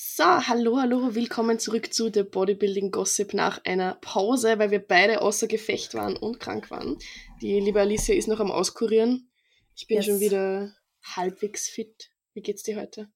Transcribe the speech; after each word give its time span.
So, 0.00 0.22
hallo, 0.22 0.78
hallo, 0.78 1.16
willkommen 1.16 1.58
zurück 1.58 1.92
zu 1.92 2.08
The 2.14 2.22
Bodybuilding 2.22 2.92
Gossip 2.92 3.34
nach 3.34 3.64
einer 3.64 3.96
Pause, 4.00 4.56
weil 4.60 4.70
wir 4.70 4.78
beide 4.78 5.20
außer 5.22 5.48
Gefecht 5.48 5.92
waren 5.94 6.16
und 6.16 6.38
krank 6.38 6.70
waren. 6.70 6.98
Die 7.42 7.58
liebe 7.58 7.80
Alicia 7.80 8.14
ist 8.14 8.28
noch 8.28 8.38
am 8.38 8.52
Auskurieren. 8.52 9.28
Ich 9.74 9.88
bin 9.88 9.96
Yes. 9.96 10.06
schon 10.06 10.20
wieder 10.20 10.72
halbwegs 11.02 11.68
fit. 11.68 12.12
Wie 12.32 12.42
geht's 12.42 12.62
dir 12.62 12.80
heute? 12.80 13.08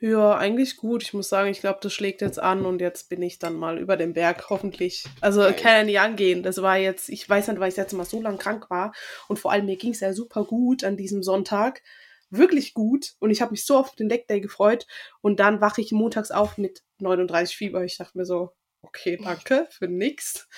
Ja, 0.00 0.34
eigentlich 0.34 0.78
gut. 0.78 1.02
Ich 1.02 1.12
muss 1.12 1.28
sagen, 1.28 1.50
ich 1.50 1.60
glaube, 1.60 1.80
das 1.82 1.92
schlägt 1.92 2.22
jetzt 2.22 2.38
an 2.38 2.64
und 2.64 2.80
jetzt 2.80 3.10
bin 3.10 3.20
ich 3.20 3.38
dann 3.38 3.54
mal 3.54 3.78
über 3.78 3.98
den 3.98 4.14
Berg, 4.14 4.48
hoffentlich. 4.48 5.04
Also 5.20 5.40
Geil. 5.42 5.56
kann 5.56 5.72
ja 5.72 5.84
nicht 5.84 6.00
angehen. 6.00 6.42
Das 6.42 6.62
war 6.62 6.78
jetzt, 6.78 7.10
ich 7.10 7.28
weiß 7.28 7.48
nicht, 7.48 7.60
weil 7.60 7.68
ich 7.68 7.76
jetzt 7.76 7.92
mal 7.92 8.06
so 8.06 8.22
lang 8.22 8.38
krank 8.38 8.70
war 8.70 8.94
und 9.28 9.38
vor 9.38 9.52
allem 9.52 9.66
mir 9.66 9.76
ging 9.76 9.92
es 9.92 10.00
ja 10.00 10.14
super 10.14 10.44
gut 10.44 10.84
an 10.84 10.96
diesem 10.96 11.22
Sonntag. 11.22 11.82
Wirklich 12.32 12.72
gut. 12.72 13.12
Und 13.18 13.30
ich 13.30 13.42
habe 13.42 13.50
mich 13.50 13.66
so 13.66 13.76
auf 13.76 13.94
den 13.94 14.08
Leg 14.08 14.26
Day 14.26 14.40
gefreut. 14.40 14.86
Und 15.20 15.38
dann 15.38 15.60
wache 15.60 15.82
ich 15.82 15.92
montags 15.92 16.30
auf 16.30 16.56
mit 16.56 16.82
39 16.98 17.54
Fieber. 17.54 17.84
Ich 17.84 17.98
dachte 17.98 18.16
mir 18.16 18.24
so, 18.24 18.52
okay, 18.80 19.18
danke 19.22 19.68
für 19.70 19.86
nix. 19.86 20.48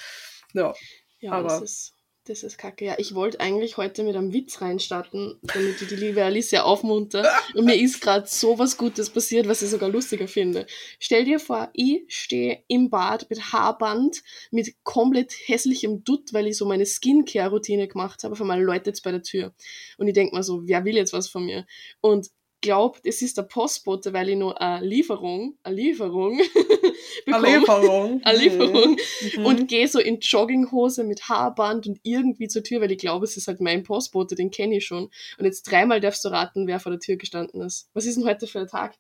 Ja, 0.52 0.73
Ja, 1.18 1.32
Aber- 1.32 1.48
das 1.48 1.62
ist, 1.62 1.94
das 2.27 2.42
ist 2.42 2.56
kacke. 2.56 2.87
Ja, 2.87 2.95
ich 2.98 3.14
wollte 3.14 3.41
eigentlich 3.41 3.77
heute 3.77 4.02
mit 4.02 4.16
einem 4.16 4.32
Witz 4.32 4.62
reinstarten, 4.62 5.38
damit 5.42 5.82
ich 5.82 5.88
die 5.88 5.96
liebe 5.96 6.24
Alicia 6.24 6.62
aufmunter. 6.62 7.28
Und 7.55 7.66
mir 7.66 7.74
ist 7.74 8.01
gerade 8.01 8.27
so 8.27 8.59
was 8.59 8.78
Gutes 8.78 9.10
passiert, 9.10 9.46
was 9.46 9.60
ich 9.60 9.69
sogar 9.69 9.91
lustiger 9.91 10.27
finde. 10.27 10.66
Stell 10.98 11.24
dir 11.24 11.38
vor, 11.38 11.68
ich 11.74 12.05
stehe 12.09 12.62
im 12.66 12.88
Bad 12.88 13.29
mit 13.29 13.52
Haarband, 13.52 14.23
mit 14.51 14.74
komplett 14.84 15.34
hässlichem 15.46 16.02
Dutt, 16.02 16.32
weil 16.32 16.46
ich 16.46 16.56
so 16.56 16.65
meine 16.65 16.87
Skincare-Routine 16.87 17.88
gemacht 17.88 18.24
habe. 18.24 18.32
Auf 18.32 18.41
einmal 18.41 18.62
läutet 18.62 18.95
es 18.95 19.02
bei 19.02 19.10
der 19.10 19.23
Tür. 19.23 19.54
Und 19.98 20.09
ich 20.09 20.15
denk 20.15 20.32
mir 20.32 20.43
so, 20.43 20.66
wer 20.66 20.84
will 20.87 20.96
jetzt 20.96 21.12
was 21.12 21.29
von 21.29 21.45
mir? 21.45 21.66
Und 22.01 22.30
glaubt, 22.64 23.06
es 23.06 23.23
ist 23.23 23.36
der 23.38 23.42
Postbote, 23.42 24.12
weil 24.12 24.28
ich 24.30 24.36
nur 24.36 24.60
eine 24.60 24.84
Lieferung, 24.84 25.56
eine 25.62 25.77
Lieferung 25.77 26.38
bekomme. 27.27 27.46
eine 27.46 27.59
Lieferung. 27.59 28.23
Eine 28.24 28.38
Lieferung 28.38 28.96
Mhm. 29.37 29.46
und 29.46 29.68
gehe 29.68 29.87
so 29.87 29.98
in 30.01 30.18
Jogginghose 30.21 31.04
mit 31.04 31.29
Haarband 31.29 31.87
und 31.87 32.01
irgendwie 32.02 32.48
zur 32.48 32.62
Tür, 32.62 32.80
weil 32.80 32.90
ich 32.93 32.98
glaube, 32.98 33.24
es 33.24 33.37
ist 33.37 33.48
halt 33.48 33.60
mein 33.60 33.82
Postbote, 33.82 34.34
den 34.34 34.51
kenne 34.51 34.76
ich 34.79 34.87
schon. 34.87 35.04
Und 35.38 35.45
jetzt 35.45 35.62
dreimal 35.71 36.01
darfst 36.01 36.24
du 36.24 36.29
raten, 36.30 36.66
wer 36.66 36.80
vor 36.80 36.93
der 36.93 37.01
Tür 37.01 37.16
gestanden 37.16 37.60
ist. 37.62 37.88
Was 37.95 38.06
ist 38.06 38.16
denn 38.16 38.24
heute 38.24 38.46
für 38.46 38.60
ein 38.60 38.68
Tag? 38.68 38.95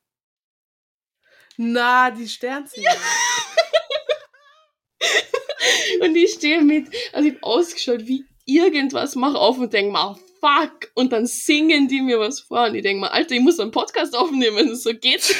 Na, 1.56 2.10
die 2.10 2.28
Sternsinger. 2.28 2.90
Und 6.00 6.16
ich 6.16 6.32
stehe 6.34 6.60
mit, 6.62 6.88
also 7.12 7.28
ich 7.28 7.34
hab 7.36 7.42
ausgeschaut 7.44 8.06
wie 8.06 8.24
irgendwas, 8.44 9.14
mach 9.16 9.34
auf 9.34 9.58
und 9.58 9.72
denk 9.72 9.92
mal, 9.92 10.16
fuck. 10.40 10.90
Und 10.94 11.12
dann 11.12 11.26
singen 11.26 11.88
die 11.88 12.00
mir 12.02 12.18
was 12.18 12.40
vor 12.40 12.66
und 12.66 12.74
ich 12.74 12.82
denk 12.82 13.00
mal, 13.00 13.08
Alter, 13.08 13.34
ich 13.34 13.40
muss 13.40 13.58
einen 13.60 13.70
Podcast 13.70 14.16
aufnehmen, 14.16 14.74
so 14.76 14.90
geht's. 14.92 15.34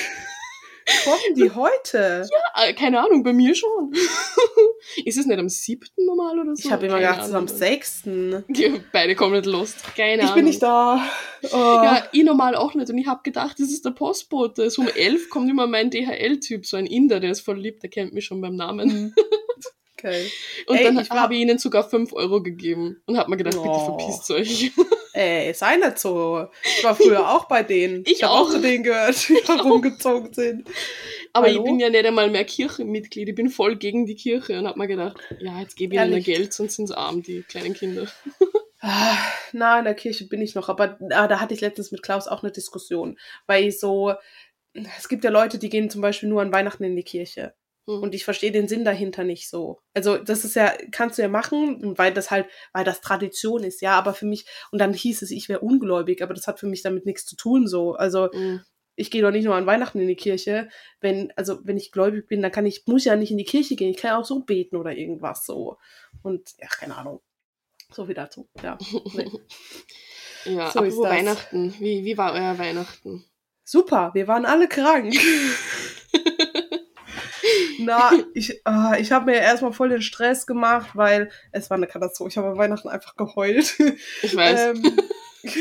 Kommen 1.04 1.34
die 1.34 1.50
heute? 1.50 2.28
Ah, 2.52 2.70
Keine 2.74 3.00
Ahnung, 3.00 3.22
bei 3.22 3.32
mir 3.32 3.54
schon. 3.54 3.90
ist 5.06 5.16
es 5.16 5.24
nicht 5.24 5.38
am 5.38 5.48
siebten 5.48 6.04
normal 6.04 6.38
oder 6.38 6.54
so? 6.54 6.62
Ich 6.66 6.70
habe 6.70 6.84
immer 6.84 6.96
Keine 6.96 7.06
gedacht, 7.06 7.20
es 7.22 7.28
ist 7.28 7.34
am 7.34 7.46
Ahnung. 7.46 7.56
6. 7.56 8.02
Ja, 8.48 8.68
Beide 8.92 9.14
komplett 9.14 9.46
lost. 9.46 9.78
Keine 9.96 10.16
Ich 10.16 10.22
Ahnung. 10.24 10.34
bin 10.34 10.44
nicht 10.44 10.62
da. 10.62 11.02
Oh. 11.52 11.56
Ja, 11.56 12.06
ich 12.12 12.22
normal 12.22 12.54
auch 12.54 12.74
nicht. 12.74 12.90
Und 12.90 12.98
ich 12.98 13.06
habe 13.06 13.22
gedacht, 13.22 13.58
das 13.58 13.70
ist 13.70 13.86
der 13.86 13.92
Postbote. 13.92 14.68
So 14.68 14.82
um 14.82 14.88
elf 14.88 15.30
kommt 15.30 15.48
immer 15.50 15.66
mein 15.66 15.88
DHL-Typ, 15.90 16.66
so 16.66 16.76
ein 16.76 16.84
Inder, 16.86 17.18
der 17.18 17.30
ist 17.30 17.40
voll 17.40 17.58
lieb, 17.58 17.80
der 17.80 17.88
kennt 17.88 18.12
mich 18.12 18.26
schon 18.26 18.42
beim 18.42 18.54
Namen. 18.54 19.14
Okay. 19.96 20.30
Und 20.66 20.76
Ey, 20.76 20.84
dann 20.84 20.98
ich 20.98 21.08
habe 21.10 21.34
ich 21.34 21.40
ihnen 21.40 21.58
sogar 21.58 21.88
5 21.88 22.12
Euro 22.12 22.42
gegeben 22.42 23.00
und 23.06 23.16
habe 23.16 23.30
mir 23.30 23.36
gedacht, 23.36 23.54
bitte 23.56 23.68
Oh. 23.68 23.96
verpisst 23.96 24.30
euch. 24.32 24.72
Ey, 25.12 25.54
sei 25.54 25.76
nicht 25.76 25.98
so. 26.00 26.48
Ich 26.78 26.82
war 26.84 26.96
früher 26.96 27.28
auch 27.30 27.44
bei 27.46 27.62
denen. 27.62 28.02
Ich 28.06 28.22
hab 28.24 28.30
auch. 28.30 28.50
zu 28.50 28.60
denen 28.60 28.82
gehört, 28.82 29.28
die 29.28 29.38
da 29.46 29.54
rumgezogen 29.62 30.32
sind. 30.32 30.68
Aber 31.32 31.46
Hallo? 31.46 31.58
ich 31.58 31.64
bin 31.64 31.78
ja 31.78 31.88
nicht 31.90 32.04
einmal 32.04 32.28
mehr 32.30 32.44
Kirchenmitglied. 32.44 33.28
Ich 33.28 33.34
bin 33.34 33.48
voll 33.50 33.76
gegen 33.76 34.06
die 34.06 34.16
Kirche 34.16 34.58
und 34.58 34.66
habe 34.66 34.78
mir 34.78 34.88
gedacht, 34.88 35.16
ja, 35.40 35.60
jetzt 35.60 35.76
gebe 35.76 35.94
ich 35.94 36.00
ihnen? 36.00 36.22
Geld, 36.22 36.52
sonst 36.52 36.74
sind 36.76 36.88
sie 36.88 36.96
arm, 36.96 37.22
die 37.22 37.42
kleinen 37.42 37.74
Kinder. 37.74 38.06
Ah, 38.86 39.16
Na, 39.52 39.78
in 39.78 39.86
der 39.86 39.94
Kirche 39.94 40.26
bin 40.26 40.42
ich 40.42 40.54
noch, 40.54 40.68
aber 40.68 40.98
ah, 41.10 41.26
da 41.26 41.40
hatte 41.40 41.54
ich 41.54 41.62
letztens 41.62 41.90
mit 41.90 42.02
Klaus 42.02 42.28
auch 42.28 42.42
eine 42.42 42.52
Diskussion, 42.52 43.18
weil 43.46 43.64
ich 43.64 43.80
so, 43.80 44.12
es 44.74 45.08
gibt 45.08 45.24
ja 45.24 45.30
Leute, 45.30 45.58
die 45.58 45.70
gehen 45.70 45.88
zum 45.88 46.02
Beispiel 46.02 46.28
nur 46.28 46.42
an 46.42 46.52
Weihnachten 46.52 46.84
in 46.84 46.94
die 46.94 47.02
Kirche. 47.02 47.54
Hm. 47.86 48.02
Und 48.02 48.14
ich 48.14 48.24
verstehe 48.24 48.50
den 48.52 48.66
Sinn 48.68 48.84
dahinter 48.84 49.24
nicht 49.24 49.48
so. 49.50 49.80
Also, 49.92 50.16
das 50.16 50.44
ist 50.44 50.56
ja, 50.56 50.72
kannst 50.90 51.18
du 51.18 51.22
ja 51.22 51.28
machen, 51.28 51.96
weil 51.98 52.14
das 52.14 52.30
halt, 52.30 52.46
weil 52.72 52.84
das 52.84 53.00
Tradition 53.02 53.62
ist, 53.62 53.80
ja, 53.82 53.92
aber 53.98 54.14
für 54.14 54.26
mich, 54.26 54.46
und 54.70 54.78
dann 54.80 54.94
hieß 54.94 55.22
es, 55.22 55.30
ich 55.30 55.48
wäre 55.48 55.60
ungläubig, 55.60 56.22
aber 56.22 56.32
das 56.34 56.46
hat 56.46 56.58
für 56.60 56.66
mich 56.66 56.82
damit 56.82 57.04
nichts 57.06 57.26
zu 57.26 57.36
tun, 57.36 57.66
so. 57.66 57.94
Also, 57.94 58.30
Mhm. 58.32 58.62
ich 58.96 59.10
gehe 59.10 59.22
doch 59.22 59.30
nicht 59.32 59.44
nur 59.44 59.54
an 59.56 59.66
Weihnachten 59.66 60.00
in 60.00 60.08
die 60.08 60.16
Kirche. 60.16 60.68
Wenn, 61.00 61.32
also, 61.36 61.58
wenn 61.64 61.76
ich 61.76 61.92
gläubig 61.92 62.26
bin, 62.28 62.40
dann 62.42 62.52
kann 62.52 62.64
ich, 62.64 62.84
muss 62.86 63.04
ja 63.04 63.16
nicht 63.16 63.30
in 63.32 63.38
die 63.38 63.44
Kirche 63.44 63.76
gehen, 63.76 63.90
ich 63.90 63.96
kann 63.98 64.10
ja 64.12 64.18
auch 64.18 64.24
so 64.24 64.40
beten 64.40 64.76
oder 64.76 64.92
irgendwas, 64.96 65.44
so. 65.44 65.76
Und, 66.22 66.50
ja, 66.60 66.68
keine 66.68 66.96
Ahnung. 66.96 67.20
So 67.92 68.06
viel 68.06 68.14
dazu, 68.14 68.48
ja. 68.62 68.78
Nee. 69.14 69.30
Ja, 70.46 70.70
So 70.70 70.80
apropos. 70.80 70.98
Weihnachten. 71.08 71.74
Wie, 71.78 72.04
wie 72.04 72.16
war 72.18 72.32
euer 72.34 72.58
Weihnachten? 72.58 73.24
Super, 73.64 74.10
wir 74.14 74.26
waren 74.28 74.44
alle 74.46 74.68
krank. 74.68 75.14
Na, 77.84 78.12
ich, 78.34 78.60
ah, 78.64 78.96
ich 78.98 79.12
habe 79.12 79.26
mir 79.26 79.38
erstmal 79.38 79.72
voll 79.72 79.88
den 79.88 80.02
Stress 80.02 80.46
gemacht, 80.46 80.90
weil 80.94 81.30
es 81.52 81.70
war 81.70 81.76
eine 81.76 81.86
Katastrophe. 81.86 82.30
Ich 82.30 82.36
habe 82.36 82.48
an 82.48 82.58
Weihnachten 82.58 82.88
einfach 82.88 83.16
geheult. 83.16 83.78
Ich 84.22 84.36
weiß. 84.36 84.76
Ähm, 84.76 85.00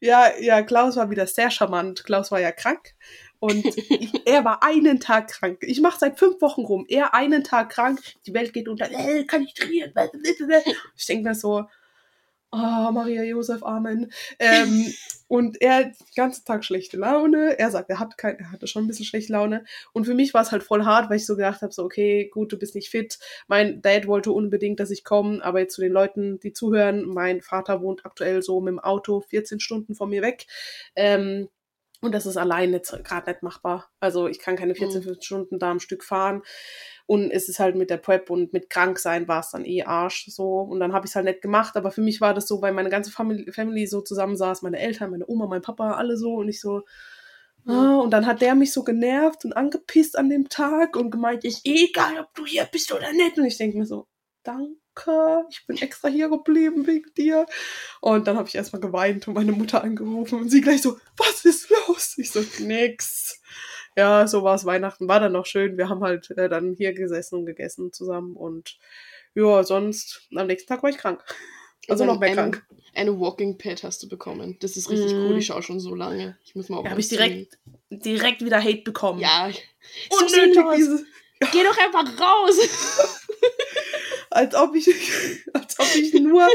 ja, 0.00 0.30
ja, 0.40 0.62
Klaus 0.62 0.96
war 0.96 1.10
wieder 1.10 1.26
sehr 1.26 1.50
charmant. 1.50 2.04
Klaus 2.04 2.30
war 2.30 2.40
ja 2.40 2.52
krank. 2.52 2.94
Und 3.40 3.64
ich, 3.66 4.26
er 4.26 4.44
war 4.44 4.62
einen 4.62 5.00
Tag 5.00 5.28
krank. 5.28 5.58
Ich 5.62 5.80
mache 5.80 5.98
seit 5.98 6.18
fünf 6.18 6.40
Wochen 6.40 6.62
rum. 6.62 6.86
Er 6.88 7.14
einen 7.14 7.44
Tag 7.44 7.70
krank. 7.70 8.00
Die 8.26 8.34
Welt 8.34 8.52
geht 8.52 8.68
unter. 8.68 8.90
Äh, 8.90 9.24
kann 9.24 9.42
ich 9.42 9.54
trainieren? 9.54 9.92
Ich 10.96 11.06
denke 11.06 11.28
mir 11.28 11.34
so, 11.34 11.64
oh, 12.52 12.90
Maria 12.92 13.22
Josef, 13.22 13.62
Amen. 13.62 14.12
Ähm, 14.38 14.86
und 15.28 15.60
er 15.60 15.74
hat 15.74 15.84
den 15.86 16.14
ganzen 16.16 16.44
Tag 16.44 16.64
schlechte 16.64 16.96
Laune. 16.96 17.58
Er 17.58 17.70
sagt, 17.70 17.90
er, 17.90 17.98
hat 17.98 18.16
kein, 18.16 18.38
er 18.38 18.52
hatte 18.52 18.66
schon 18.66 18.84
ein 18.84 18.86
bisschen 18.86 19.04
schlechte 19.04 19.32
Laune. 19.32 19.64
Und 19.92 20.04
für 20.04 20.14
mich 20.14 20.34
war 20.34 20.42
es 20.42 20.52
halt 20.52 20.62
voll 20.62 20.84
hart, 20.84 21.10
weil 21.10 21.18
ich 21.18 21.26
so 21.26 21.36
gedacht 21.36 21.62
habe, 21.62 21.72
so, 21.72 21.84
okay, 21.84 22.28
gut, 22.32 22.52
du 22.52 22.58
bist 22.58 22.74
nicht 22.74 22.90
fit. 22.90 23.18
Mein 23.46 23.82
Dad 23.82 24.06
wollte 24.06 24.32
unbedingt, 24.32 24.80
dass 24.80 24.90
ich 24.90 25.04
komme, 25.04 25.44
aber 25.44 25.60
jetzt 25.60 25.74
zu 25.74 25.80
den 25.80 25.92
Leuten, 25.92 26.40
die 26.40 26.52
zuhören, 26.52 27.04
mein 27.04 27.42
Vater 27.42 27.82
wohnt 27.82 28.06
aktuell 28.06 28.42
so 28.42 28.60
mit 28.60 28.72
dem 28.72 28.80
Auto 28.80 29.20
14 29.20 29.60
Stunden 29.60 29.94
von 29.94 30.08
mir 30.08 30.22
weg. 30.22 30.46
Ähm, 30.96 31.48
und 32.00 32.12
das 32.12 32.26
ist 32.26 32.36
allein 32.36 32.72
jetzt 32.72 32.92
gerade 33.04 33.30
nicht 33.30 33.42
machbar. 33.42 33.90
Also 33.98 34.28
ich 34.28 34.38
kann 34.38 34.54
keine 34.56 34.74
14 34.74 35.02
15 35.02 35.22
Stunden 35.22 35.58
da 35.58 35.70
am 35.70 35.80
Stück 35.80 36.04
fahren. 36.04 36.42
Und 37.06 37.30
es 37.30 37.48
ist 37.48 37.58
halt 37.58 37.74
mit 37.74 37.90
der 37.90 37.96
Prep 37.96 38.30
und 38.30 38.52
mit 38.52 38.70
Kranksein 38.70 39.26
war 39.26 39.40
es 39.40 39.50
dann 39.50 39.64
eh 39.64 39.82
Arsch 39.82 40.26
so. 40.28 40.60
Und 40.60 40.78
dann 40.78 40.92
habe 40.92 41.06
ich 41.06 41.10
es 41.10 41.16
halt 41.16 41.24
nicht 41.24 41.42
gemacht. 41.42 41.76
Aber 41.76 41.90
für 41.90 42.02
mich 42.02 42.20
war 42.20 42.34
das 42.34 42.46
so, 42.46 42.62
weil 42.62 42.72
meine 42.72 42.90
ganze 42.90 43.10
Family, 43.10 43.50
Family 43.50 43.86
so 43.86 44.00
zusammensaß, 44.00 44.62
meine 44.62 44.78
Eltern, 44.78 45.10
meine 45.10 45.26
Oma, 45.26 45.46
mein 45.46 45.62
Papa, 45.62 45.94
alle 45.94 46.16
so. 46.16 46.34
Und 46.34 46.48
ich 46.48 46.60
so, 46.60 46.82
ah, 47.66 47.96
und 47.96 48.12
dann 48.12 48.26
hat 48.26 48.42
der 48.42 48.54
mich 48.54 48.72
so 48.72 48.84
genervt 48.84 49.44
und 49.44 49.54
angepisst 49.54 50.16
an 50.16 50.30
dem 50.30 50.48
Tag 50.48 50.96
und 50.96 51.10
gemeint, 51.10 51.44
ist 51.44 51.66
egal, 51.66 52.20
ob 52.20 52.32
du 52.34 52.46
hier 52.46 52.68
bist 52.70 52.92
oder 52.92 53.12
nicht. 53.12 53.38
Und 53.38 53.46
ich 53.46 53.58
denke 53.58 53.78
mir 53.78 53.86
so, 53.86 54.06
danke, 54.44 54.76
ich 55.50 55.66
bin 55.66 55.76
extra 55.78 56.08
hier 56.08 56.28
geblieben 56.28 56.86
wegen 56.86 57.12
dir. 57.16 57.46
Und 58.00 58.26
dann 58.26 58.36
habe 58.36 58.48
ich 58.48 58.54
erstmal 58.54 58.80
geweint 58.80 59.28
und 59.28 59.34
meine 59.34 59.52
Mutter 59.52 59.82
angerufen 59.82 60.40
und 60.40 60.50
sie 60.50 60.60
gleich 60.60 60.82
so, 60.82 60.98
was 61.16 61.44
ist 61.44 61.70
los? 61.70 62.14
Ich 62.18 62.30
so, 62.30 62.42
nix. 62.60 63.40
Ja, 63.96 64.26
so 64.28 64.42
war 64.42 64.54
es 64.54 64.64
Weihnachten, 64.64 65.08
war 65.08 65.20
dann 65.20 65.32
noch 65.32 65.46
schön. 65.46 65.76
Wir 65.76 65.88
haben 65.88 66.02
halt 66.02 66.30
äh, 66.36 66.48
dann 66.48 66.74
hier 66.74 66.92
gesessen 66.92 67.36
und 67.36 67.46
gegessen 67.46 67.92
zusammen 67.92 68.36
und 68.36 68.78
ja, 69.34 69.62
sonst 69.64 70.28
am 70.34 70.46
nächsten 70.46 70.68
Tag 70.68 70.82
war 70.82 70.90
ich 70.90 70.98
krank. 70.98 71.22
Also 71.88 72.04
noch 72.04 72.18
mehr 72.18 72.34
krank. 72.34 72.64
Ein 72.94 73.18
Walking 73.18 73.56
Pad 73.56 73.82
hast 73.82 74.02
du 74.02 74.08
bekommen. 74.08 74.56
Das 74.60 74.76
ist 74.76 74.90
richtig 74.90 75.12
Mhm. 75.14 75.26
cool. 75.26 75.38
Ich 75.38 75.46
schaue 75.46 75.62
schon 75.62 75.80
so 75.80 75.94
lange. 75.94 76.36
Ich 76.44 76.54
muss 76.54 76.68
mal 76.68 76.78
auch 76.78 76.84
Da 76.84 76.90
habe 76.90 77.00
ich 77.00 77.08
direkt, 77.08 77.58
direkt 77.90 78.44
wieder 78.44 78.62
Hate 78.62 78.82
bekommen. 78.82 79.20
Ja. 79.20 79.50
So 80.10 80.26
unnötig 80.26 80.64
diese, 80.76 81.06
Geh 81.52 81.62
doch 81.62 81.78
einfach 81.78 82.20
raus. 82.20 82.56
als 84.38 84.54
ob 84.54 84.74
ich, 84.74 84.88
als 85.52 85.78
ob 85.78 85.86
ich 85.96 86.14
nur 86.14 86.46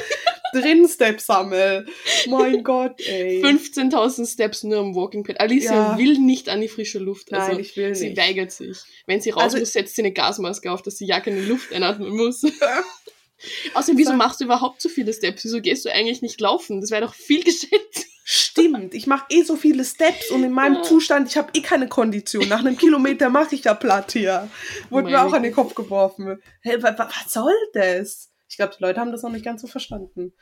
drin 0.53 0.87
Steps 0.87 1.25
sammel. 1.25 1.85
Mein 2.27 2.63
Gott, 2.63 2.99
ey. 3.05 3.43
15.000 3.43 4.31
Steps 4.31 4.63
nur 4.63 4.79
im 4.79 4.95
Walking 4.95 5.23
Pad. 5.23 5.39
Alicia 5.39 5.73
Ja. 5.73 5.97
will 5.97 6.17
nicht 6.19 6.49
an 6.49 6.61
die 6.61 6.67
frische 6.69 6.99
Luft. 6.99 7.31
Nein, 7.31 7.41
Also, 7.41 7.59
ich 7.59 7.75
will 7.75 7.93
sie 7.95 8.09
nicht. 8.09 8.17
weigert 8.17 8.51
sich. 8.51 8.77
Wenn 9.05 9.19
sie 9.21 9.31
raus 9.31 9.43
Also- 9.43 9.59
muss, 9.59 9.73
setzt 9.73 9.95
sie 9.95 10.01
eine 10.01 10.13
Gasmaske 10.13 10.71
auf, 10.71 10.81
dass 10.81 10.97
sie 10.97 11.05
ja 11.05 11.19
keine 11.19 11.41
Luft 11.41 11.73
einatmen 11.73 12.15
muss. 12.15 12.43
Außerdem, 13.73 13.97
wieso 13.97 14.13
machst 14.13 14.39
du 14.39 14.45
überhaupt 14.45 14.81
so 14.81 14.87
viele 14.87 15.11
Steps? 15.13 15.43
Wieso 15.43 15.59
gehst 15.59 15.83
du 15.83 15.91
eigentlich 15.91 16.21
nicht 16.21 16.39
laufen? 16.39 16.79
Das 16.79 16.91
wäre 16.91 17.01
doch 17.01 17.13
viel 17.13 17.43
geschätzt. 17.43 18.07
Stimmt, 18.25 18.93
ich 18.93 19.05
mache 19.05 19.25
eh 19.29 19.43
so 19.43 19.55
viele 19.57 19.83
Steps 19.83 20.31
und 20.31 20.43
in 20.43 20.51
meinem 20.51 20.75
Ja. 20.75 20.83
Zustand, 20.83 21.27
ich 21.27 21.37
habe 21.37 21.49
eh 21.53 21.61
keine 21.61 21.89
Kondition. 21.89 22.47
Nach 22.47 22.59
einem 22.59 22.77
Kilometer 22.77 23.29
mache 23.29 23.55
ich 23.55 23.61
da 23.61 23.73
platt 23.73 24.13
hier. 24.13 24.49
Wurde 24.89 25.09
mir 25.09 25.21
auch 25.23 25.33
an 25.33 25.43
den. 25.43 25.53
Kopf 25.53 25.75
geworfen. 25.75 26.39
Hä, 26.61 26.77
wa, 26.81 26.97
wa, 26.97 27.09
was 27.09 27.33
soll 27.33 27.53
das? 27.73 28.31
Ich 28.47 28.55
glaube, 28.57 28.73
die 28.77 28.83
Leute 28.83 28.99
haben 29.01 29.11
das 29.11 29.23
noch 29.23 29.31
nicht 29.31 29.43
ganz 29.43 29.61
so 29.61 29.67
verstanden. 29.67 30.33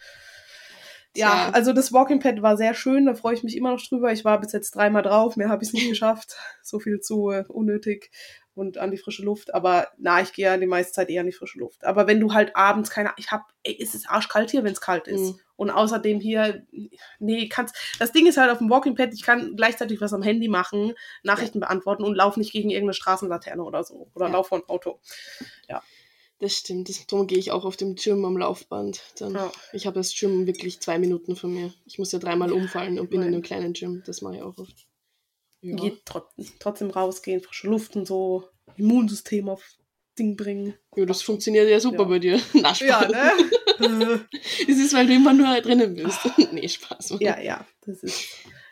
Ja, 1.15 1.29
Tja. 1.29 1.49
also 1.53 1.73
das 1.73 1.91
Walking 1.91 2.19
Pad 2.19 2.41
war 2.41 2.55
sehr 2.55 2.73
schön, 2.73 3.05
da 3.05 3.15
freue 3.15 3.33
ich 3.33 3.43
mich 3.43 3.57
immer 3.57 3.71
noch 3.71 3.81
drüber. 3.81 4.13
Ich 4.13 4.23
war 4.23 4.39
bis 4.39 4.53
jetzt 4.53 4.75
dreimal 4.75 5.01
drauf, 5.01 5.35
mehr 5.35 5.49
habe 5.49 5.63
ich 5.63 5.73
nicht 5.73 5.89
geschafft. 5.89 6.35
So 6.63 6.79
viel 6.79 6.99
zu 7.01 7.31
äh, 7.31 7.43
unnötig 7.47 8.11
und 8.53 8.77
an 8.77 8.91
die 8.91 8.97
frische 8.97 9.23
Luft. 9.23 9.53
Aber 9.53 9.87
na, 9.97 10.21
ich 10.21 10.33
gehe 10.33 10.45
ja 10.45 10.57
die 10.57 10.65
meiste 10.67 10.93
Zeit 10.93 11.09
eher 11.09 11.21
an 11.21 11.27
die 11.27 11.31
frische 11.31 11.59
Luft. 11.59 11.83
Aber 11.85 12.07
wenn 12.07 12.19
du 12.19 12.33
halt 12.33 12.55
abends 12.55 12.89
keine, 12.89 13.11
ich 13.17 13.31
hab, 13.31 13.47
ey, 13.63 13.77
es 13.81 13.95
ist 13.95 14.09
arschkalt 14.09 14.51
hier, 14.51 14.63
wenn 14.63 14.73
es 14.73 14.81
kalt 14.81 15.07
ist. 15.07 15.21
Mhm. 15.33 15.39
Und 15.55 15.69
außerdem 15.69 16.19
hier, 16.19 16.65
nee, 17.19 17.47
kannst, 17.47 17.75
das 17.99 18.11
Ding 18.11 18.25
ist 18.25 18.37
halt 18.37 18.49
auf 18.51 18.57
dem 18.57 18.69
Walking 18.69 18.95
Pad, 18.95 19.13
ich 19.13 19.21
kann 19.21 19.55
gleichzeitig 19.55 20.01
was 20.01 20.11
am 20.11 20.23
Handy 20.23 20.47
machen, 20.47 20.93
Nachrichten 21.23 21.59
beantworten 21.59 22.03
und 22.03 22.15
laufe 22.15 22.39
nicht 22.39 22.51
gegen 22.51 22.69
irgendeine 22.71 22.93
Straßenlaterne 22.95 23.63
oder 23.63 23.83
so. 23.83 24.09
Oder 24.15 24.25
Ja. 24.27 24.33
lauf 24.33 24.47
vor 24.47 24.57
ein 24.57 24.67
Auto. 24.69 24.99
Das 26.39 26.55
stimmt. 26.55 26.89
Das, 26.89 27.05
darum 27.05 27.27
gehe 27.27 27.37
ich 27.37 27.51
auch 27.51 27.65
auf 27.65 27.77
dem 27.77 27.93
Gym 27.93 28.25
am 28.25 28.35
Laufband. 28.35 28.99
Dann, 29.19 29.35
Ja. 29.35 29.51
Ich 29.73 29.85
habe 29.85 29.93
das 29.99 30.11
Gym 30.19 30.47
wirklich 30.47 30.79
zwei 30.79 30.97
Minuten 30.97 31.35
von 31.35 31.53
mir. 31.53 31.71
Ich 31.85 31.99
muss 31.99 32.11
ja 32.11 32.17
dreimal 32.17 32.51
umfallen 32.51 32.99
und 32.99 33.11
bin 33.11 33.19
in 33.21 33.27
Nein. 33.27 33.33
einem 33.35 33.43
kleinen 33.43 33.73
Gym. 33.73 34.01
Das 34.07 34.23
mache 34.23 34.37
ich 34.37 34.41
auch 34.41 34.57
oft. 34.57 34.87
Ja. 35.61 35.75
Geht 35.75 36.05
trot 36.05 36.27
trotzdem 36.59 36.89
rausgehen, 36.89 37.41
frische 37.41 37.67
Luft 37.67 37.95
und 37.95 38.05
so, 38.07 38.49
Immunsystem 38.77 39.47
auf 39.49 39.63
Ding 40.17 40.35
bringen. 40.35 40.73
ja, 40.95 41.05
das 41.05 41.21
funktioniert 41.21 41.69
ja 41.69 41.79
super 41.79 42.03
Ja. 42.03 42.09
bei 42.09 42.19
dir. 42.19 42.41
Na, 42.53 42.75
Spaß. 42.75 42.81
Ja, 42.81 43.07
ne? 43.07 43.31
Das 44.67 44.77
ist, 44.77 44.93
weil 44.93 45.07
du 45.07 45.13
immer 45.13 45.33
nur 45.33 45.59
drinnen 45.61 45.95
bist. 45.95 46.19
nee, 46.51 46.67
Spaß. 46.67 47.15
ja, 47.19 47.39
ja, 47.39 47.65
das 47.85 48.03
ist. 48.03 48.27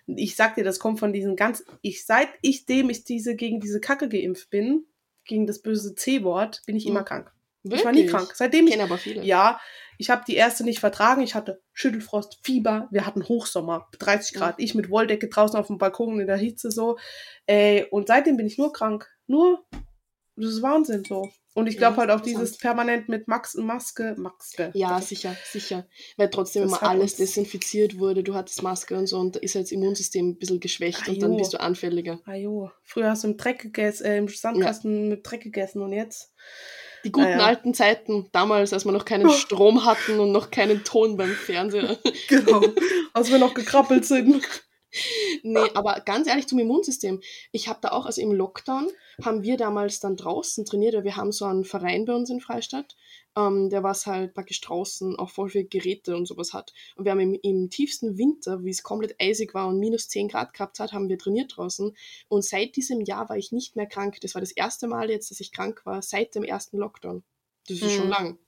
Ich 0.07 0.35
sag 0.35 0.55
dir, 0.55 0.63
das 0.63 0.79
kommt 0.79 0.99
von 0.99 1.13
diesen 1.13 1.35
ganz. 1.35 1.63
Ich, 1.81 2.05
seit 2.05 2.29
ich 2.41 2.65
dem 2.65 2.89
ich 2.89 3.03
diese 3.05 3.35
gegen 3.35 3.59
diese 3.59 3.79
Kacke 3.79 4.09
geimpft 4.09 4.49
bin, 4.49 4.85
gegen 5.25 5.45
das 5.47 5.61
böse 5.61 5.93
C-Wort, 5.95 6.61
bin 6.65 6.75
ich 6.75 6.85
Mhm. 6.85 6.91
immer 6.91 7.03
krank. 7.03 7.31
Wirklich? 7.63 7.79
Ich 7.79 7.85
war 7.85 7.91
nie 7.91 8.05
krank. 8.05 8.31
Seitdem 8.35 8.65
Ich 8.65 8.73
ich 8.73 8.77
kenne 8.77 8.89
aber 8.89 8.97
viele. 8.97 9.23
Ja, 9.23 9.59
ich 9.97 10.09
habe 10.09 10.23
die 10.25 10.35
erste 10.35 10.63
nicht 10.63 10.79
vertragen. 10.79 11.21
Ich 11.21 11.35
hatte 11.35 11.61
Schüttelfrost, 11.73 12.39
Fieber. 12.41 12.87
Wir 12.89 13.05
hatten 13.05 13.27
Hochsommer, 13.27 13.87
30 13.99 14.33
Grad. 14.33 14.55
Ich 14.57 14.73
mit 14.73 14.89
Wolldecke 14.89 15.27
draußen 15.27 15.59
auf 15.59 15.67
dem 15.67 15.77
Balkon 15.77 16.21
in 16.21 16.27
der 16.27 16.37
Hitze 16.37 16.71
so. 16.71 16.97
Ey, 17.45 17.85
und 17.91 18.07
seitdem 18.07 18.37
bin 18.37 18.47
ich 18.47 18.57
nur 18.57 18.71
krank. 18.71 19.09
Nur, 19.27 19.65
das 20.37 20.53
ist 20.53 20.61
Wahnsinn 20.61 21.03
so. 21.03 21.29
Und 21.53 21.67
ich 21.67 21.77
glaube 21.77 21.95
Ja, 21.95 22.01
halt 22.01 22.11
auch 22.11 22.21
dieses 22.21 22.57
permanent 22.57 23.09
mit 23.09 23.27
Max 23.27 23.55
Maske, 23.55 24.15
Maske. 24.17 24.71
Ja, 24.73 25.01
sicher, 25.01 25.35
sicher. 25.43 25.87
Weil 26.15 26.29
trotzdem 26.29 26.63
Das 26.63 26.71
immer 26.71 26.83
alles 26.83 27.15
desinfiziert 27.15 27.99
wurde, 27.99 28.23
du 28.23 28.35
hattest 28.35 28.63
Maske 28.63 28.95
und 28.95 29.07
so 29.07 29.17
und 29.17 29.35
da 29.35 29.39
ist 29.39 29.55
halt 29.55 29.65
das 29.65 29.71
Immunsystem 29.73 30.29
ein 30.29 30.37
bisschen 30.37 30.61
geschwächt 30.61 31.07
und 31.09 31.21
dann 31.21 31.31
Ajo. 31.31 31.39
bist 31.39 31.53
du 31.53 31.59
anfälliger. 31.59 32.21
Ah 32.25 32.35
jo, 32.35 32.71
früher 32.83 33.09
hast 33.09 33.25
du 33.25 33.29
im 33.29 33.37
Dreck 33.37 33.59
gegessen, 33.59 34.05
äh, 34.05 34.17
im 34.17 34.29
Sandkasten 34.29 35.09
mit 35.09 35.29
Dreck 35.29 35.41
gegessen 35.41 35.81
und 35.81 35.91
jetzt? 35.91 36.33
Die 37.05 37.11
guten 37.11 37.27
Ah, 37.27 37.29
ja. 37.31 37.45
alten 37.45 37.73
Zeiten, 37.73 38.27
damals, 38.31 38.73
als 38.73 38.85
wir 38.85 38.91
noch 38.91 39.05
keinen 39.05 39.27
Oh. 39.27 39.31
Strom 39.31 39.85
hatten 39.85 40.19
und 40.19 40.31
noch 40.31 40.51
keinen 40.51 40.83
Ton 40.83 41.17
beim 41.17 41.31
Fernseher. 41.31 41.97
Genau, 42.27 42.61
als 43.13 43.31
wir 43.31 43.37
noch 43.39 43.53
gekrabbelt 43.53 44.05
sind. 44.05 44.43
nee, 45.43 45.69
aber 45.73 46.01
ganz 46.01 46.27
ehrlich 46.27 46.47
zum 46.47 46.59
Immunsystem. 46.59 47.21
Ich 47.51 47.67
habe 47.67 47.79
da 47.81 47.89
auch, 47.89 48.05
also 48.05 48.21
im 48.21 48.31
Lockdown 48.31 48.89
haben 49.23 49.43
wir 49.43 49.57
damals 49.57 49.99
dann 49.99 50.15
draußen 50.15 50.65
trainiert, 50.65 50.95
weil 50.95 51.03
wir 51.03 51.15
haben 51.15 51.31
so 51.31 51.45
einen 51.45 51.63
Verein 51.65 52.05
bei 52.05 52.13
uns 52.13 52.29
in 52.29 52.39
Freistadt, 52.41 52.95
ähm, 53.37 53.69
der 53.69 53.83
was 53.83 54.05
halt 54.07 54.33
praktisch 54.33 54.61
draußen 54.61 55.17
auch 55.17 55.29
voll 55.29 55.49
viele 55.49 55.65
Geräte 55.65 56.15
und 56.15 56.25
sowas 56.27 56.53
hat. 56.53 56.73
Und 56.95 57.05
wir 57.05 57.11
haben 57.11 57.19
im, 57.19 57.37
im 57.41 57.69
tiefsten 57.69 58.17
Winter, 58.17 58.63
wie 58.63 58.71
es 58.71 58.83
komplett 58.83 59.15
eisig 59.21 59.53
war 59.53 59.67
und 59.67 59.79
minus 59.79 60.07
10 60.09 60.29
Grad 60.29 60.53
gehabt 60.53 60.79
hat, 60.79 60.91
haben 60.93 61.09
wir 61.09 61.17
trainiert 61.17 61.53
draußen. 61.55 61.95
Und 62.27 62.43
seit 62.45 62.75
diesem 62.75 63.01
Jahr 63.01 63.29
war 63.29 63.37
ich 63.37 63.51
nicht 63.51 63.75
mehr 63.75 63.87
krank. 63.87 64.17
Das 64.21 64.33
war 64.33 64.41
das 64.41 64.51
erste 64.51 64.87
Mal 64.87 65.09
jetzt, 65.09 65.29
dass 65.31 65.39
ich 65.39 65.51
krank 65.51 65.81
war, 65.85 66.01
seit 66.01 66.35
dem 66.35 66.43
ersten 66.43 66.77
Lockdown. 66.77 67.23
Das 67.67 67.77
ist 67.81 67.93
schon 67.93 68.05
Mhm. 68.05 68.09
lang. 68.09 68.39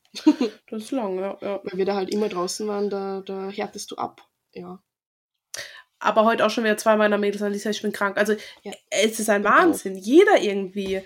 Das 0.69 0.83
ist 0.83 0.91
lang, 0.91 1.19
ja, 1.19 1.37
ja. 1.41 1.61
Weil 1.63 1.77
wir 1.77 1.85
da 1.85 1.95
halt 1.95 2.09
immer 2.09 2.27
draußen 2.27 2.67
waren, 2.67 2.89
da, 2.89 3.21
da 3.21 3.49
härtest 3.49 3.91
du 3.91 3.95
ab. 3.95 4.27
Ja. 4.53 4.81
Aber 6.01 6.25
heute 6.25 6.45
auch 6.45 6.49
schon 6.49 6.63
wieder 6.63 6.77
zwei 6.77 6.95
meiner 6.97 7.17
Mädels, 7.17 7.41
Alisa, 7.43 7.69
ich 7.69 7.81
bin 7.81 7.91
krank. 7.91 8.17
Also 8.17 8.33
Ja. 8.63 8.71
es 8.89 9.19
ist 9.19 9.29
ein. 9.29 9.43
Wahnsinn. 9.43 9.95
Jeder 9.97 10.41
irgendwie. 10.41 11.01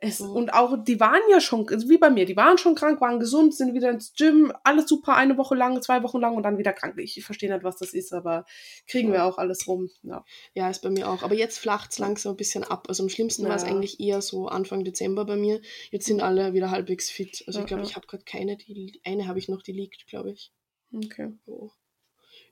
Es, 0.00 0.20
Mhm. 0.20 0.30
Und 0.30 0.54
auch, 0.54 0.76
die 0.84 1.00
waren 1.00 1.20
ja 1.28 1.40
schon, 1.40 1.68
also 1.68 1.88
wie 1.88 1.98
bei 1.98 2.08
mir, 2.08 2.24
die 2.24 2.36
waren 2.36 2.56
schon 2.56 2.76
krank, 2.76 3.00
waren 3.00 3.18
gesund, 3.18 3.52
sind 3.56 3.74
wieder 3.74 3.90
ins 3.90 4.12
Gym, 4.12 4.52
alles 4.62 4.88
super, 4.88 5.16
eine 5.16 5.36
Woche 5.36 5.56
lang, 5.56 5.82
zwei 5.82 6.04
Wochen 6.04 6.20
lang 6.20 6.36
und 6.36 6.44
dann 6.44 6.56
wieder 6.56 6.72
krank. 6.72 6.94
Ich 6.98 7.24
verstehe 7.24 7.52
nicht, 7.52 7.64
was 7.64 7.78
das 7.78 7.94
ist, 7.94 8.12
aber 8.12 8.46
kriegen 8.86 9.10
wir 9.12 9.24
auch 9.24 9.38
alles 9.38 9.66
rum. 9.66 9.90
Ja. 10.04 10.24
Ja, 10.54 10.70
ist 10.70 10.82
bei 10.82 10.90
mir 10.90 11.08
auch. 11.08 11.24
Aber 11.24 11.34
jetzt 11.34 11.58
flacht 11.58 11.90
es 11.90 11.98
langsam 11.98 12.34
ein 12.34 12.36
bisschen 12.36 12.62
ab. 12.62 12.84
Also 12.88 13.02
am 13.02 13.08
schlimmsten 13.08 13.48
war 13.48 13.56
es 13.56 13.62
Ja. 13.64 13.70
eigentlich 13.70 13.98
eher 13.98 14.22
so 14.22 14.46
Anfang 14.46 14.84
Dezember 14.84 15.24
bei 15.24 15.34
mir. 15.34 15.60
Jetzt 15.90 16.06
sind 16.06 16.20
alle 16.22 16.52
wieder 16.52 16.70
halbwegs 16.70 17.10
fit. 17.10 17.42
Also 17.48 17.58
Ja, 17.58 17.64
ich 17.64 17.66
glaube, 17.68 17.82
ja. 17.82 17.88
ich 17.88 17.96
habe 17.96 18.06
gerade 18.06 18.22
keine, 18.22 18.56
die 18.56 19.00
eine 19.04 19.26
habe 19.26 19.40
ich 19.40 19.48
noch, 19.48 19.62
die 19.62 19.72
liegt, 19.72 20.06
glaube 20.06 20.30
ich. 20.30 20.52
Okay. 20.94 21.32
Jo. 21.44 21.72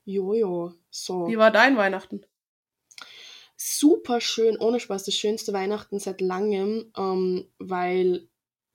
Jojo. 0.06 0.73
So. 0.91 1.26
Wie 1.26 1.37
war 1.37 1.50
dein 1.50 1.76
Weihnachten? 1.76 2.25
super 3.58 4.20
schön, 4.20 4.58
ohne 4.58 4.81
Spaß, 4.81 5.05
das 5.05 5.14
schönste 5.14 5.53
Weihnachten 5.53 5.99
seit 5.99 6.20
langem, 6.20 6.93
ähm, 6.97 7.49
weil, 7.58 8.29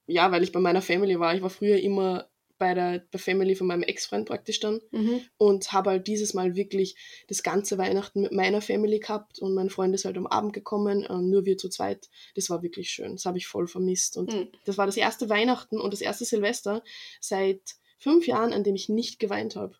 ja, 0.06 0.32
weil 0.32 0.42
ich 0.42 0.52
bei 0.52 0.60
meiner 0.60 0.82
Family 0.82 1.18
war. 1.20 1.34
Ich 1.34 1.42
war 1.42 1.50
früher 1.50 1.78
immer 1.80 2.28
bei 2.58 2.74
der, 2.74 2.98
der 2.98 3.20
Family 3.20 3.54
von 3.56 3.66
meinem 3.66 3.82
Ex-Freund 3.82 4.26
praktisch 4.28 4.60
dann 4.60 4.80
Mhm. 4.90 5.20
und 5.36 5.72
habe 5.72 5.90
halt 5.90 6.06
dieses 6.06 6.32
Mal 6.34 6.54
wirklich 6.54 6.96
das 7.28 7.42
ganze 7.42 7.76
Weihnachten 7.78 8.22
mit 8.22 8.32
meiner 8.32 8.60
Family 8.60 9.00
gehabt 9.00 9.38
und 9.40 9.54
mein 9.54 9.70
Freund 9.70 9.94
ist 9.94 10.04
halt 10.04 10.16
am 10.16 10.26
Abend 10.28 10.52
gekommen, 10.52 11.06
ähm, 11.08 11.28
nur 11.30 11.44
wir 11.44 11.58
zu 11.58 11.68
zweit. 11.68 12.08
Das 12.36 12.50
war 12.50 12.62
wirklich 12.62 12.90
schön, 12.90 13.12
das 13.12 13.24
habe 13.24 13.38
ich 13.38 13.46
voll 13.48 13.66
vermisst 13.66 14.16
und 14.16 14.32
Mhm. 14.32 14.48
das 14.64 14.78
war 14.78 14.86
das 14.86 14.96
erste 14.96 15.28
Weihnachten 15.28 15.80
und 15.80 15.92
das 15.92 16.00
erste 16.00 16.24
Silvester 16.24 16.82
seit 17.20 17.62
fünf 17.98 18.26
Jahren, 18.26 18.52
an 18.52 18.62
dem 18.64 18.74
ich 18.76 18.88
nicht 18.88 19.18
geweint 19.18 19.56
habe. 19.56 19.76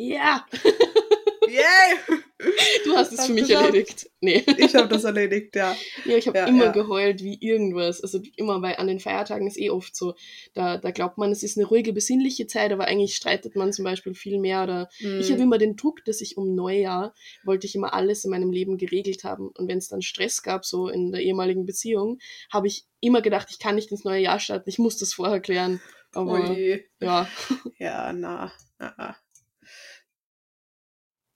Ja, 0.00 0.46
Yay! 1.48 2.18
du 2.84 2.94
hast 2.94 3.10
es 3.12 3.18
Hast 3.20 3.26
für 3.28 3.32
mich 3.32 3.48
geschafft. 3.48 3.64
erledigt. 3.66 4.10
Nee. 4.20 4.44
Ich 4.58 4.74
habe 4.76 4.86
das 4.86 5.04
erledigt, 5.04 5.56
ja. 5.56 5.74
Ja, 6.04 6.16
ich 6.16 6.28
habe 6.28 6.36
Ja, 6.38 6.46
immer 6.46 6.66
ja. 6.66 6.72
geheult 6.72 7.22
wie 7.24 7.38
irgendwas. 7.40 8.02
Also 8.02 8.20
immer, 8.36 8.60
weil 8.60 8.76
an 8.76 8.86
den 8.86 9.00
Feiertagen 9.00 9.46
ist 9.46 9.58
eh 9.58 9.70
oft 9.70 9.96
so, 9.96 10.14
da, 10.52 10.76
da 10.76 10.90
glaubt 10.90 11.16
man, 11.16 11.32
es 11.32 11.42
ist 11.42 11.56
eine 11.56 11.66
ruhige, 11.66 11.92
besinnliche 11.94 12.46
Zeit, 12.46 12.70
aber 12.70 12.84
eigentlich 12.84 13.16
streitet 13.16 13.56
man 13.56 13.72
zum 13.72 13.84
Beispiel 13.86 14.14
viel 14.14 14.38
mehr. 14.38 14.62
Oder 14.64 14.88
ich 15.00 15.32
habe 15.32 15.40
immer 15.42 15.56
den 15.58 15.74
Druck, 15.76 16.04
dass 16.04 16.20
ich 16.20 16.36
um 16.36 16.54
Neujahr 16.54 17.14
wollte 17.44 17.66
ich 17.66 17.74
immer 17.74 17.94
alles 17.94 18.24
in 18.24 18.30
meinem 18.30 18.52
Leben 18.52 18.76
geregelt 18.76 19.24
haben. 19.24 19.48
Und 19.48 19.68
wenn 19.68 19.78
es 19.78 19.88
dann 19.88 20.02
Stress 20.02 20.42
gab, 20.42 20.64
so 20.66 20.88
in 20.88 21.12
der 21.12 21.22
ehemaligen 21.22 21.64
Beziehung, 21.64 22.18
habe 22.52 22.66
ich 22.66 22.84
immer 23.00 23.22
gedacht, 23.22 23.48
ich 23.50 23.58
kann 23.58 23.74
nicht 23.74 23.90
ins 23.90 24.04
neue 24.04 24.20
Jahr 24.22 24.38
starten, 24.38 24.68
ich 24.68 24.78
muss 24.78 24.98
das 24.98 25.14
vorher 25.14 25.40
klären. 25.40 25.80
Aber 26.12 26.50
Ui. 26.50 26.84
ja, 27.00 27.26
Ja, 27.78 28.12
na. 28.12 28.52
na, 28.78 28.94
na. 28.98 29.16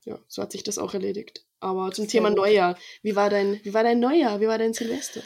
Ja, 0.04 0.19
so 0.28 0.43
hat 0.43 0.52
sich 0.52 0.62
das 0.62 0.78
auch 0.78 0.94
erledigt. 0.94 1.44
Aber 1.60 1.93
zum 1.93 2.04
Sehr 2.04 2.12
Thema 2.12 2.28
gut. 2.31 2.38
Neujahr, 2.38 2.76
wie 3.02 3.14
war 3.16 3.31
dein, 3.31 3.60
wie 3.62 3.72
war 3.75 3.84
dein 3.84 4.00
Neujahr? 4.00 4.40
Wie 4.40 4.49
war 4.49 4.58
dein 4.58 4.72
Silvester? 4.75 5.20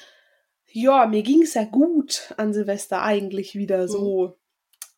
Ja, 0.70 1.06
mir 1.06 1.22
ging 1.22 1.42
es 1.42 1.54
ja 1.54 1.64
gut 1.64 2.34
an 2.36 2.52
Silvester 2.52 3.02
eigentlich 3.02 3.54
wieder 3.54 3.84
Mhm. 3.84 3.88
so. 3.88 4.38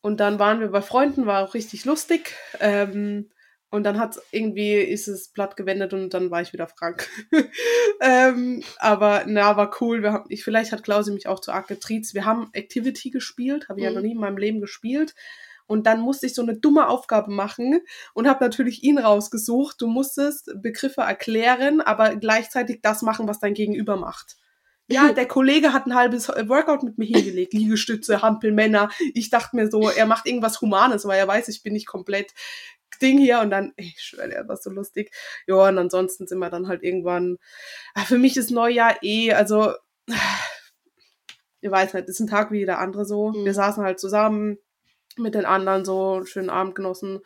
Und 0.01 0.19
dann 0.21 0.39
waren 0.39 0.61
wir 0.61 0.69
bei 0.69 0.83
Freunden, 0.83 1.27
war 1.27 1.45
auch 1.45 1.55
richtig 1.55 1.85
lustig. 1.85 2.35
Ähm, 2.61 3.31
und 3.71 3.85
dann 3.85 3.99
hat 3.99 4.19
irgendwie 4.33 4.75
ist 4.77 5.09
es 5.09 5.29
Blatt 5.29 5.57
gewendet 5.57 5.93
und 5.93 6.15
dann 6.15 6.31
war 6.31 6.41
ich 6.41 6.53
wieder 6.53 6.67
krank. 6.67 7.07
ähm, 8.01 8.63
aber 8.79 9.25
na, 9.27 9.57
war 9.57 9.77
cool. 9.81 10.03
Wir 10.03 10.13
haben, 10.13 10.25
ich, 10.31 10.43
vielleicht 10.45 10.73
hat 10.73 10.83
Klausi 10.83 11.13
mich 11.13 11.27
auch 11.27 11.41
zu 11.41 11.53
arg 11.53 11.69
getriezt. 11.69 12.15
Wir 12.15 12.25
haben 12.25 12.49
Activity 12.55 13.11
gespielt, 13.11 13.69
habe 13.69 13.81
ich 13.81 13.85
ja 13.85 13.91
Mhm. 13.91 13.97
noch 13.97 14.03
nie 14.03 14.13
in 14.13 14.19
meinem 14.19 14.39
Leben 14.39 14.61
gespielt. 14.61 15.15
Und 15.69 15.87
dann 15.87 16.01
musste 16.01 16.27
ich 16.27 16.35
so 16.35 16.43
eine 16.43 16.57
dumme 16.57 16.89
Aufgabe 16.89 17.31
machen 17.31 17.81
und 18.15 18.27
habe 18.27 18.43
natürlich 18.43 18.83
ihn 18.83 18.99
rausgesucht. 18.99 19.81
Du 19.81 19.87
musstest 19.87 20.51
Begriffe 20.57 21.03
erklären, 21.03 21.81
aber 21.83 22.17
gleichzeitig 22.17 22.81
das 22.83 23.03
machen, 23.03 23.29
was 23.29 23.39
dein 23.39 23.55
Gegenüber 23.55 23.97
macht. 23.97 24.37
Ja, 24.89 25.13
der 25.13 25.29
Kollege 25.29 25.75
hat 25.75 25.87
ein 25.87 25.95
halbes 25.95 26.29
Workout 26.29 26.83
mit 26.83 26.97
mir 26.97 27.05
hingelegt. 27.05 27.53
Liegestütze, 27.53 28.23
Hampelmänner. 28.23 28.89
Ich 29.15 29.29
dachte 29.29 29.57
mir 29.57 29.71
so, 29.71 29.91
er 29.91 30.07
macht 30.07 30.27
irgendwas 30.27 30.61
Humanes, 30.63 31.05
weil 31.07 31.19
er 31.19 31.29
weiß, 31.29 31.49
ich 31.49 31.63
bin 31.63 31.75
nicht 31.75 31.87
komplett 31.87 32.33
Ding 33.03 33.19
hier. 33.19 33.41
Und 33.41 33.51
dann, 33.51 33.75
ich 33.77 34.01
schwöre, 34.01 34.33
er 34.33 34.49
war 34.49 34.57
so 34.57 34.71
lustig. 34.71 35.13
Ja, 35.47 35.69
und 35.69 35.77
ansonsten 35.77 36.27
sind 36.27 36.39
wir 36.39 36.51
dann 36.51 36.67
halt 36.67 36.83
irgendwann. 36.83 37.37
Ah, 37.95 38.05
Für 38.05 38.19
mich 38.19 38.39
ist 38.39 38.51
Neujahr 38.51 39.03
eh, 39.03 39.35
also, 39.35 39.75
ich 41.61 41.71
weiß 41.71 41.93
nicht, 41.93 42.09
ist 42.09 42.21
ein 42.21 42.27
Tag 42.27 42.51
wie 42.53 42.61
jeder 42.61 42.79
andere 42.79 43.05
so. 43.05 43.33
Mhm. 43.33 43.45
Wir 43.45 43.53
saßen 43.53 43.85
halt 43.85 44.01
zusammen 44.01 44.59
mit 45.19 45.35
den 45.35 45.45
anderen 45.45 45.85
so, 45.85 46.15
einen 46.15 46.27
schönen 46.27 46.51
Abend 46.51 46.75
genossen 46.75 47.21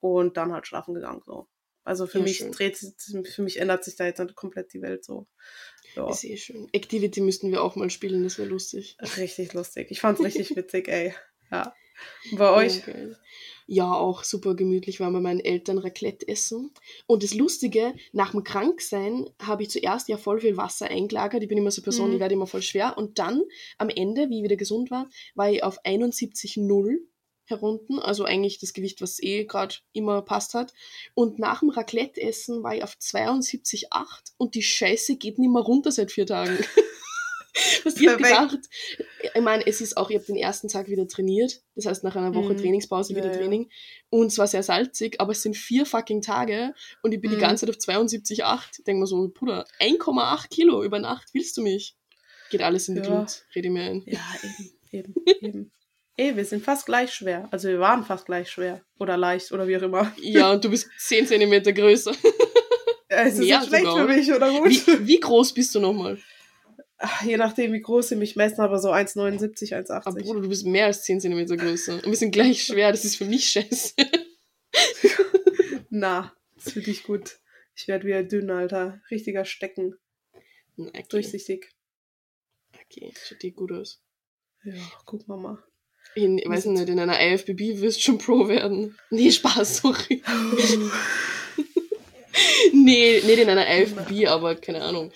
und 0.00 0.36
dann 0.36 0.52
halt 0.52 0.66
schlafen 0.66 0.94
gegangen 0.94 1.22
so. 1.24 1.48
Also 1.86 2.06
für 2.06 2.18
Ja, 2.18 2.24
mich 2.24 2.36
schön. 2.38 2.52
dreht 2.52 2.76
sich, 2.78 2.94
für 3.34 3.42
mich 3.42 3.58
ändert 3.60 3.84
sich 3.84 3.96
da 3.96 4.06
jetzt 4.06 4.18
nicht 4.18 4.34
komplett 4.34 4.72
die 4.72 4.80
Welt 4.80 5.04
so. 5.04 5.26
Ja. 5.94 6.08
Ist 6.10 6.24
eh 6.24 6.36
schön. 6.38 6.66
Activity 6.72 7.20
müssten 7.20 7.50
wir 7.52 7.62
auch 7.62 7.76
mal 7.76 7.90
spielen, 7.90 8.24
das 8.24 8.38
wäre 8.38 8.48
lustig. 8.48 8.96
Richtig 9.18 9.52
lustig. 9.52 9.88
Ich 9.90 10.00
fand's 10.00 10.22
richtig 10.22 10.50
witzig, 10.56 10.88
ey. 10.88 11.14
Ja. 11.50 11.74
Und 12.32 12.38
bei 12.38 12.50
euch? 12.50 12.78
Ja, 12.86 12.92
geil. 12.92 13.18
ja, 13.66 13.92
auch 13.94 14.24
super 14.24 14.56
gemütlich, 14.56 14.98
waren 14.98 15.12
bei 15.12 15.20
meinen 15.20 15.38
Eltern 15.40 15.78
Raclette 15.78 16.26
essen. 16.26 16.72
Und 17.06 17.22
das 17.22 17.34
Lustige, 17.34 17.94
nach 18.12 18.32
dem 18.32 18.42
Kranksein 18.42 19.28
habe 19.40 19.62
ich 19.62 19.70
zuerst 19.70 20.08
ja 20.08 20.16
voll 20.16 20.40
viel 20.40 20.56
Wasser 20.56 20.86
eingelagert. 20.86 21.42
Ich 21.42 21.48
bin 21.48 21.58
immer 21.58 21.70
so 21.70 21.80
eine 21.80 21.84
Person, 21.84 22.08
Mhm. 22.08 22.12
die 22.14 22.20
werde 22.20 22.34
immer 22.34 22.46
voll 22.48 22.62
schwer. 22.62 22.98
Und 22.98 23.18
dann, 23.20 23.42
am 23.78 23.90
Ende, 23.90 24.28
wie 24.30 24.38
ich 24.38 24.44
wieder 24.44 24.56
gesund 24.56 24.90
war, 24.90 25.08
war 25.36 25.50
ich 25.50 25.62
auf 25.62 25.78
71,0. 25.84 26.96
Herunten, 27.46 27.98
also 27.98 28.24
eigentlich 28.24 28.58
das 28.58 28.72
Gewicht, 28.72 29.00
was 29.00 29.22
eh 29.22 29.44
gerade 29.44 29.76
immer 29.92 30.22
passt 30.22 30.54
hat. 30.54 30.72
Und 31.14 31.38
nach 31.38 31.60
dem 31.60 31.70
Raclette-Essen 31.70 32.62
war 32.62 32.74
ich 32.74 32.82
auf 32.82 32.94
72,8 33.00 33.84
und 34.36 34.54
die 34.54 34.62
Scheiße 34.62 35.16
geht 35.16 35.38
nicht 35.38 35.50
mehr 35.50 35.62
runter 35.62 35.92
seit 35.92 36.10
vier 36.12 36.26
Tagen. 36.26 36.58
Was 37.84 37.96
ich 38.00 38.08
hab 38.08 38.18
gedacht, 38.18 38.58
ich 39.32 39.40
meine, 39.40 39.64
es 39.64 39.80
ist 39.80 39.96
auch, 39.96 40.10
ich 40.10 40.16
habe 40.16 40.26
den 40.26 40.34
ersten 40.36 40.66
Tag 40.66 40.88
wieder 40.88 41.06
trainiert, 41.06 41.62
das 41.76 41.86
heißt 41.86 42.02
nach 42.02 42.16
einer 42.16 42.34
Woche 42.34 42.54
Mhm. 42.54 42.58
Trainingspause 42.58 43.14
wieder 43.14 43.30
Ja. 43.30 43.36
Training 43.38 43.70
und 44.10 44.26
es 44.26 44.38
war 44.38 44.48
sehr 44.48 44.64
salzig, 44.64 45.20
aber 45.20 45.30
es 45.30 45.42
sind 45.42 45.56
vier 45.56 45.86
fucking 45.86 46.20
Tage 46.20 46.74
und 47.02 47.12
ich 47.14 47.20
bin 47.20 47.30
die 47.30 47.36
Mhm. 47.36 47.40
ganze 47.42 47.64
Zeit 47.66 47.70
auf 47.76 47.80
72,8. 47.80 48.78
Ich 48.78 48.84
denke 48.84 49.00
mir 49.02 49.06
so, 49.06 49.28
Bruder, 49.32 49.66
1,8 49.78 50.48
Kilo 50.50 50.82
über 50.82 50.98
Nacht, 50.98 51.28
willst 51.32 51.56
du 51.56 51.62
mich? 51.62 51.94
Geht 52.50 52.60
alles 52.62 52.88
in 52.88 52.96
die 52.96 53.02
Ja. 53.02 53.06
Glut, 53.18 53.44
rede 53.54 53.70
mir 53.70 53.82
ein. 53.84 54.02
Ja, 54.04 54.20
eben, 54.42 54.72
eben, 54.90 55.14
eben. 55.40 55.72
Ey, 56.16 56.36
wir 56.36 56.44
sind 56.44 56.64
fast 56.64 56.86
gleich 56.86 57.12
schwer. 57.12 57.48
Also 57.50 57.68
wir 57.68 57.80
waren 57.80 58.04
fast 58.04 58.26
gleich 58.26 58.48
schwer. 58.50 58.84
Oder 58.98 59.16
leicht 59.16 59.50
oder 59.52 59.66
wie 59.66 59.76
auch 59.76 59.82
immer. 59.82 60.12
Ja, 60.20 60.52
und 60.52 60.64
du 60.64 60.70
bist 60.70 60.88
10 60.98 61.26
Zentimeter 61.26 61.72
größer. 61.72 62.12
Es 63.16 63.34
ist 63.34 63.40
Mehr 63.46 63.60
nicht 63.60 63.68
schlecht 63.68 63.86
für 63.86 64.06
mich, 64.06 64.32
oder 64.32 64.50
gut? 64.50 64.68
Wie, 64.68 65.06
wie 65.06 65.20
groß 65.20 65.54
bist 65.54 65.72
du 65.74 65.78
nochmal? 65.78 66.18
Je 67.24 67.36
nachdem, 67.36 67.72
wie 67.72 67.80
groß 67.80 68.08
sie 68.08 68.16
mich 68.16 68.34
messen, 68.34 68.60
aber 68.60 68.80
so 68.80 68.90
1,79, 68.90 69.72
Ah, 69.72 69.98
1,80. 70.00 70.22
Bruder, 70.22 70.40
du 70.40 70.48
bist 70.48 70.66
mehr 70.66 70.86
als 70.86 71.04
10 71.04 71.20
Zentimeter 71.20 71.56
größer. 71.56 71.94
Und 71.94 72.06
wir 72.06 72.16
sind 72.16 72.32
gleich 72.32 72.64
schwer, 72.64 72.90
das 72.90 73.04
ist 73.04 73.16
für 73.16 73.26
mich 73.26 73.48
scheiße. 73.50 73.94
Na, 75.90 76.32
das 76.56 76.72
finde 76.72 76.90
ich 76.90 77.04
gut. 77.04 77.38
Ich 77.76 77.86
werde 77.86 78.06
wieder 78.06 78.24
dünn, 78.24 78.50
Alter. 78.50 79.00
Richtiger 79.10 79.44
Stecken. 79.44 79.94
Okay, 80.76 81.04
Durchsichtig. 81.08 81.68
okay, 82.74 83.12
schaut 83.22 83.42
dir 83.42 83.52
gut 83.52 83.70
aus. 83.70 84.02
Ja, 84.64 84.74
guck 85.04 85.28
mal 85.28 85.36
mal. 85.36 85.62
In, 86.16 86.38
ich 86.38 86.48
weiß 86.48 86.66
nicht, 86.66 86.88
in 86.88 86.98
einer 87.00 87.20
IFBB 87.20 87.80
wirst 87.80 87.98
du 87.98 88.02
schon 88.02 88.18
Pro 88.18 88.46
werden. 88.48 88.96
Nee, 89.10 89.30
Spaß, 89.32 89.78
sorry. 89.78 90.22
nee, 92.72 93.20
nicht 93.24 93.38
in 93.38 93.48
einer 93.48 93.66
IFBB, 93.68 94.26
aber 94.28 94.54
keine 94.56 94.82
Ahnung. 94.82 95.12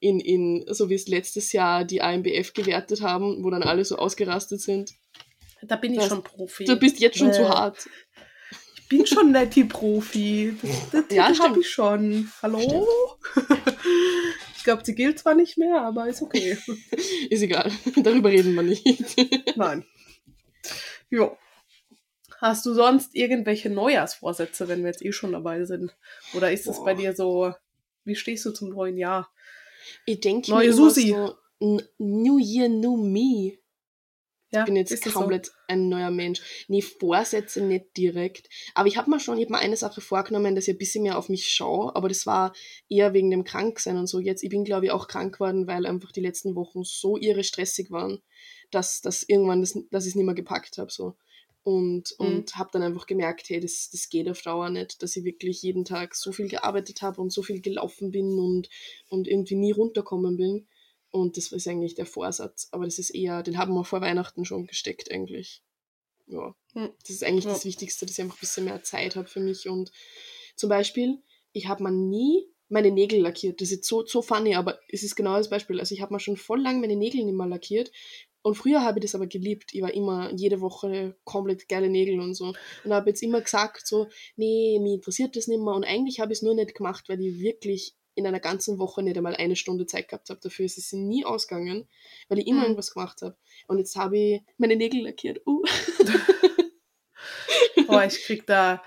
In, 0.00 0.18
in, 0.20 0.64
so 0.68 0.88
wie 0.90 0.94
es 0.94 1.06
letztes 1.08 1.52
Jahr 1.52 1.84
die 1.84 2.02
AMBF 2.02 2.52
gewertet 2.54 3.02
haben, 3.02 3.44
wo 3.44 3.50
dann 3.50 3.62
alle 3.62 3.84
so 3.84 3.96
ausgerastet 3.96 4.60
sind. 4.60 4.90
Da 5.62 5.76
bin 5.76 5.92
ich 5.92 6.00
Das- 6.00 6.08
schon 6.08 6.22
Profi. 6.24 6.64
Du 6.64 6.76
bist 6.76 6.98
jetzt 7.00 7.18
schon 7.18 7.30
Äh, 7.30 7.32
zu 7.32 7.48
hart. 7.48 7.88
Ich 8.76 8.88
bin 8.88 9.06
schon 9.06 9.30
netti 9.32 9.64
Profi. 9.64 10.54
Das, 10.60 10.90
das 11.08 11.16
Ja, 11.16 11.38
habe 11.38 11.60
ich 11.60 11.70
schon. 11.70 12.30
Hallo? 12.42 12.86
ich 14.58 14.64
glaube, 14.64 14.82
sie 14.84 14.94
gilt 14.94 15.18
zwar 15.20 15.34
nicht 15.34 15.56
mehr, 15.56 15.80
aber 15.80 16.08
ist 16.08 16.20
okay. 16.20 16.58
Ist 17.30 17.42
egal. 17.42 17.70
Darüber 18.02 18.28
reden 18.30 18.54
wir 18.54 18.62
nicht. 18.62 19.16
Nein. 19.56 19.84
Jo. 21.12 21.36
Hast 22.38 22.64
du 22.64 22.72
sonst 22.72 23.14
irgendwelche 23.14 23.68
Neujahrsvorsätze, 23.68 24.66
wenn 24.66 24.80
wir 24.80 24.88
jetzt 24.88 25.04
eh 25.04 25.12
schon 25.12 25.32
dabei 25.32 25.64
sind? 25.64 25.94
Oder 26.34 26.50
ist 26.50 26.66
es 26.66 26.82
bei 26.82 26.94
dir 26.94 27.14
so, 27.14 27.54
wie 28.04 28.16
stehst 28.16 28.46
du 28.46 28.50
zum 28.50 28.70
neuen 28.70 28.96
Jahr? 28.96 29.30
Ich 30.06 30.20
denke 30.20 30.50
Neue 30.50 30.72
Susi. 30.72 31.10
so, 31.10 31.36
New 31.98 32.38
Year, 32.38 32.68
New 32.68 32.96
Me. 32.96 33.58
Ja, 34.52 34.60
Ich 34.60 34.66
bin 34.66 34.76
jetzt 34.76 35.02
komplett 35.12 35.50
ein 35.66 35.88
neuer 35.88 36.10
Mensch. 36.10 36.66
Nee, 36.68 36.82
Vorsätze 36.82 37.62
nicht 37.62 37.96
direkt. 37.96 38.48
Aber 38.74 38.86
ich 38.88 38.96
habe 38.98 39.10
mir 39.10 39.18
schon, 39.20 39.38
ich 39.38 39.44
habe 39.46 39.54
mir 39.54 39.60
eine 39.60 39.76
Sache 39.76 40.00
vorgenommen, 40.02 40.54
dass 40.54 40.68
ich 40.68 40.74
ein 40.74 40.78
bisschen 40.78 41.02
mehr 41.04 41.16
auf 41.18 41.28
mich 41.30 41.48
schaue, 41.52 41.94
aber 41.96 42.08
das 42.08 42.26
war 42.26 42.52
eher 42.88 43.14
wegen 43.14 43.30
dem 43.30 43.44
Kranksein 43.44 43.96
und 43.96 44.06
so. 44.08 44.20
Jetzt, 44.20 44.42
ich 44.42 44.50
bin 44.50 44.64
glaube 44.64 44.86
ich 44.86 44.92
auch 44.92 45.08
krank 45.08 45.34
geworden, 45.34 45.66
weil 45.66 45.86
einfach 45.86 46.12
die 46.12 46.20
letzten 46.20 46.54
Wochen 46.54 46.84
so 46.84 47.16
irre 47.16 47.44
stressig 47.44 47.90
waren, 47.90 48.20
dass, 48.70 49.00
dass 49.00 49.22
irgendwann 49.22 49.60
das, 49.62 49.72
dass 49.90 50.04
ich 50.04 50.10
es 50.10 50.14
nicht 50.16 50.26
mehr 50.26 50.34
gepackt 50.34 50.78
habe. 50.78 50.90
So. 50.92 51.16
Und, 51.64 52.14
Mhm. 52.18 52.26
und 52.26 52.56
habe 52.56 52.70
dann 52.72 52.82
einfach 52.82 53.06
gemerkt, 53.06 53.48
hey, 53.48 53.60
das, 53.60 53.88
das 53.90 54.08
geht 54.08 54.28
auf 54.28 54.42
Dauer 54.42 54.68
nicht, 54.70 55.02
dass 55.02 55.14
ich 55.16 55.24
wirklich 55.24 55.62
jeden 55.62 55.84
Tag 55.84 56.14
so 56.16 56.32
viel 56.32 56.48
gearbeitet 56.48 57.02
habe 57.02 57.20
und 57.20 57.30
so 57.32 57.42
viel 57.42 57.60
gelaufen 57.60 58.10
bin 58.10 58.38
und, 58.38 58.68
und 59.08 59.28
irgendwie 59.28 59.54
nie 59.54 59.72
runterkommen 59.72 60.36
bin. 60.36 60.66
Und 61.12 61.36
das 61.36 61.52
ist 61.52 61.68
eigentlich 61.68 61.94
der 61.94 62.06
Vorsatz. 62.06 62.68
Aber 62.72 62.84
das 62.86 62.98
ist 62.98 63.10
eher, 63.10 63.42
den 63.42 63.58
haben 63.58 63.74
wir 63.74 63.84
vor 63.84 64.00
Weihnachten 64.00 64.44
schon 64.44 64.66
gesteckt 64.66 65.12
eigentlich. 65.12 65.62
Ja. 66.26 66.54
Hm. 66.72 66.90
Das 67.02 67.10
ist 67.10 67.22
eigentlich 67.22 67.44
Ja. 67.44 67.52
das 67.52 67.64
Wichtigste, 67.64 68.06
dass 68.06 68.16
ich 68.18 68.24
einfach 68.24 68.36
ein 68.38 68.40
bisschen 68.40 68.64
mehr 68.64 68.82
Zeit 68.82 69.14
habe 69.14 69.28
für 69.28 69.40
mich. 69.40 69.68
Und 69.68 69.92
zum 70.56 70.68
Beispiel, 70.70 71.22
ich 71.52 71.68
habe 71.68 71.82
mir 71.84 71.92
nie 71.92 72.48
meine 72.68 72.90
Nägel 72.90 73.20
lackiert. 73.20 73.60
Das 73.60 73.68
ist 73.68 73.76
jetzt 73.76 73.88
so, 73.88 74.06
so 74.06 74.22
funny, 74.22 74.54
aber 74.54 74.78
es 74.88 75.02
ist 75.02 75.14
genau 75.14 75.36
das 75.36 75.50
Beispiel. 75.50 75.78
Also 75.78 75.94
ich 75.94 76.00
habe 76.00 76.14
mir 76.14 76.20
schon 76.20 76.38
voll 76.38 76.62
lang 76.62 76.80
meine 76.80 76.96
Nägel 76.96 77.24
nicht 77.24 77.36
mehr 77.36 77.46
lackiert. 77.46 77.92
Und 78.40 78.56
früher 78.56 78.82
habe 78.82 78.98
ich 78.98 79.04
das 79.04 79.14
aber 79.14 79.26
geliebt. 79.26 79.74
Ich 79.74 79.82
war 79.82 79.92
immer 79.92 80.32
jede 80.34 80.60
Woche 80.62 81.14
komplett 81.24 81.68
geile 81.68 81.90
Nägel 81.90 82.18
und 82.18 82.34
so. 82.34 82.54
Und 82.84 82.92
habe 82.92 83.10
jetzt 83.10 83.22
immer 83.22 83.40
gesagt, 83.42 83.86
so, 83.86 84.08
nee, 84.36 84.78
mich 84.80 84.94
interessiert 84.94 85.36
das 85.36 85.46
nicht 85.46 85.60
mehr. 85.60 85.74
Und 85.74 85.84
eigentlich 85.84 86.18
habe 86.18 86.32
ich 86.32 86.38
es 86.38 86.42
nur 86.42 86.54
nicht 86.54 86.74
gemacht, 86.74 87.08
weil 87.08 87.20
ich 87.20 87.38
wirklich 87.38 87.94
in 88.14 88.26
einer 88.26 88.40
ganzen 88.40 88.78
Woche 88.78 89.02
nicht 89.02 89.16
einmal 89.16 89.36
eine 89.36 89.56
Stunde 89.56 89.86
Zeit 89.86 90.08
gehabt 90.08 90.28
habe. 90.30 90.40
Dafür 90.42 90.66
ist 90.66 90.78
es 90.78 90.92
nie 90.92 91.24
ausgegangen, 91.24 91.88
weil 92.28 92.38
ich 92.38 92.46
immer 92.46 92.58
Mhm. 92.60 92.64
irgendwas 92.64 92.92
gemacht 92.92 93.22
habe. 93.22 93.36
Und 93.68 93.78
jetzt 93.78 93.96
habe 93.96 94.18
ich 94.18 94.40
meine 94.58 94.76
Nägel 94.76 95.02
lackiert. 95.04 95.40
Uh. 95.46 95.62
Boah, 97.86 98.04
ich 98.04 98.22
krieg 98.24 98.46
da. 98.46 98.82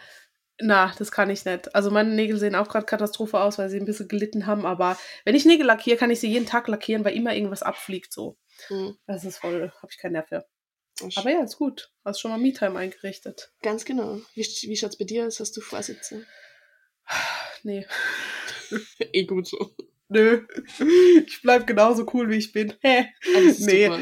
Na, 0.61 0.93
das 0.97 1.11
kann 1.11 1.29
ich 1.29 1.43
nicht. 1.43 1.75
Also 1.75 1.91
meine 1.91 2.13
Nägel 2.13 2.37
sehen 2.37 2.55
auch 2.55 2.69
gerade 2.69 2.85
Katastrophe 2.85 3.39
aus, 3.39 3.57
weil 3.57 3.69
sie 3.69 3.77
ein 3.77 3.85
bisschen 3.85 4.07
gelitten 4.07 4.45
haben. 4.45 4.65
Aber 4.65 4.97
wenn 5.25 5.35
ich 5.35 5.43
Nägel 5.45 5.65
lackiere, 5.65 5.97
kann 5.97 6.11
ich 6.11 6.19
sie 6.21 6.29
jeden 6.29 6.45
Tag 6.45 6.67
lackieren, 6.69 7.03
weil 7.03 7.15
immer 7.15 7.35
irgendwas 7.35 7.61
abfliegt 7.63 8.13
so. 8.13 8.37
Mhm. 8.69 8.97
Das 9.05 9.25
ist 9.25 9.37
voll, 9.39 9.71
habe 9.81 9.91
ich 9.91 9.97
keinen 9.97 10.13
Nerv 10.13 10.29
für. 10.29 10.45
Aber 11.17 11.29
ja, 11.29 11.43
ist 11.43 11.57
gut. 11.57 11.91
Hast 12.05 12.21
schon 12.21 12.31
mal 12.31 12.37
Me-Time 12.37 12.79
eingerichtet. 12.79 13.51
Ganz 13.61 13.83
genau. 13.83 14.21
Wie, 14.33 14.43
wie 14.43 14.77
schaut 14.77 14.91
es 14.91 14.97
bei 14.97 15.03
dir 15.03 15.27
aus? 15.27 15.41
Hast 15.41 15.57
du 15.57 15.61
Vorsätze? 15.61 16.25
Nee. 17.63 17.85
eh 19.13 19.25
gut 19.25 19.47
so. 19.47 19.75
Nö. 20.07 20.45
Ich 21.25 21.41
bleib 21.41 21.65
genauso 21.65 22.05
cool, 22.13 22.29
wie 22.29 22.37
ich 22.37 22.51
bin. 22.51 22.73
Hä? 22.81 23.07
Nee. 23.59 23.87
super. 23.87 23.99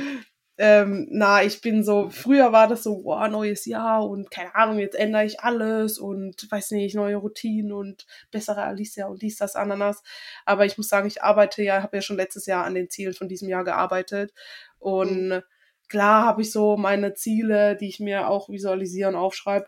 Ähm, 0.58 1.08
na, 1.10 1.44
ich 1.44 1.62
bin 1.62 1.84
so, 1.84 2.12
früher 2.12 2.52
war 2.52 2.68
das 2.68 2.84
so, 2.84 3.02
boah, 3.02 3.28
neues 3.28 3.66
Jahr 3.66 4.08
und 4.08 4.30
keine 4.30 4.54
Ahnung, 4.54 4.78
jetzt 4.78 4.96
ändere 4.96 5.26
ich 5.26 5.40
alles 5.40 5.98
und 5.98 6.48
weiß 6.50 6.72
nicht, 6.72 6.94
neue 6.94 7.16
Routinen 7.16 7.72
und 7.72 8.06
bessere 8.30 8.62
Alicia 8.62 9.08
und 9.08 9.24
dies, 9.24 9.38
das, 9.38 9.56
Ananas. 9.56 10.04
Aber 10.46 10.66
ich 10.66 10.78
muss 10.78 10.90
sagen, 10.90 11.08
ich 11.08 11.24
arbeite 11.24 11.64
ja, 11.64 11.82
habe 11.82 11.98
ja 11.98 12.02
schon 12.04 12.18
letztes 12.18 12.46
Jahr 12.46 12.66
an 12.66 12.76
den 12.76 12.90
Zielen 12.90 13.16
von 13.16 13.28
diesem 13.28 13.50
Jahr 13.50 13.64
gearbeitet. 13.64 14.32
Und 14.78 15.42
klar 15.90 16.26
habe 16.26 16.44
ich 16.44 16.52
so 16.52 16.78
meine 16.78 17.16
Ziele, 17.16 17.76
die 17.76 17.90
ich 17.90 18.00
mir 18.00 18.28
auch 18.28 18.48
visualisieren, 18.50 19.16
aufschreibe. 19.16 19.68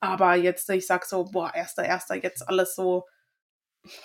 Aber 0.00 0.34
jetzt, 0.34 0.68
ich 0.68 0.86
sag 0.86 1.06
so, 1.06 1.24
boah, 1.24 1.54
erster, 1.54 1.84
erster, 1.84 2.16
jetzt 2.16 2.46
alles 2.46 2.74
so, 2.74 3.06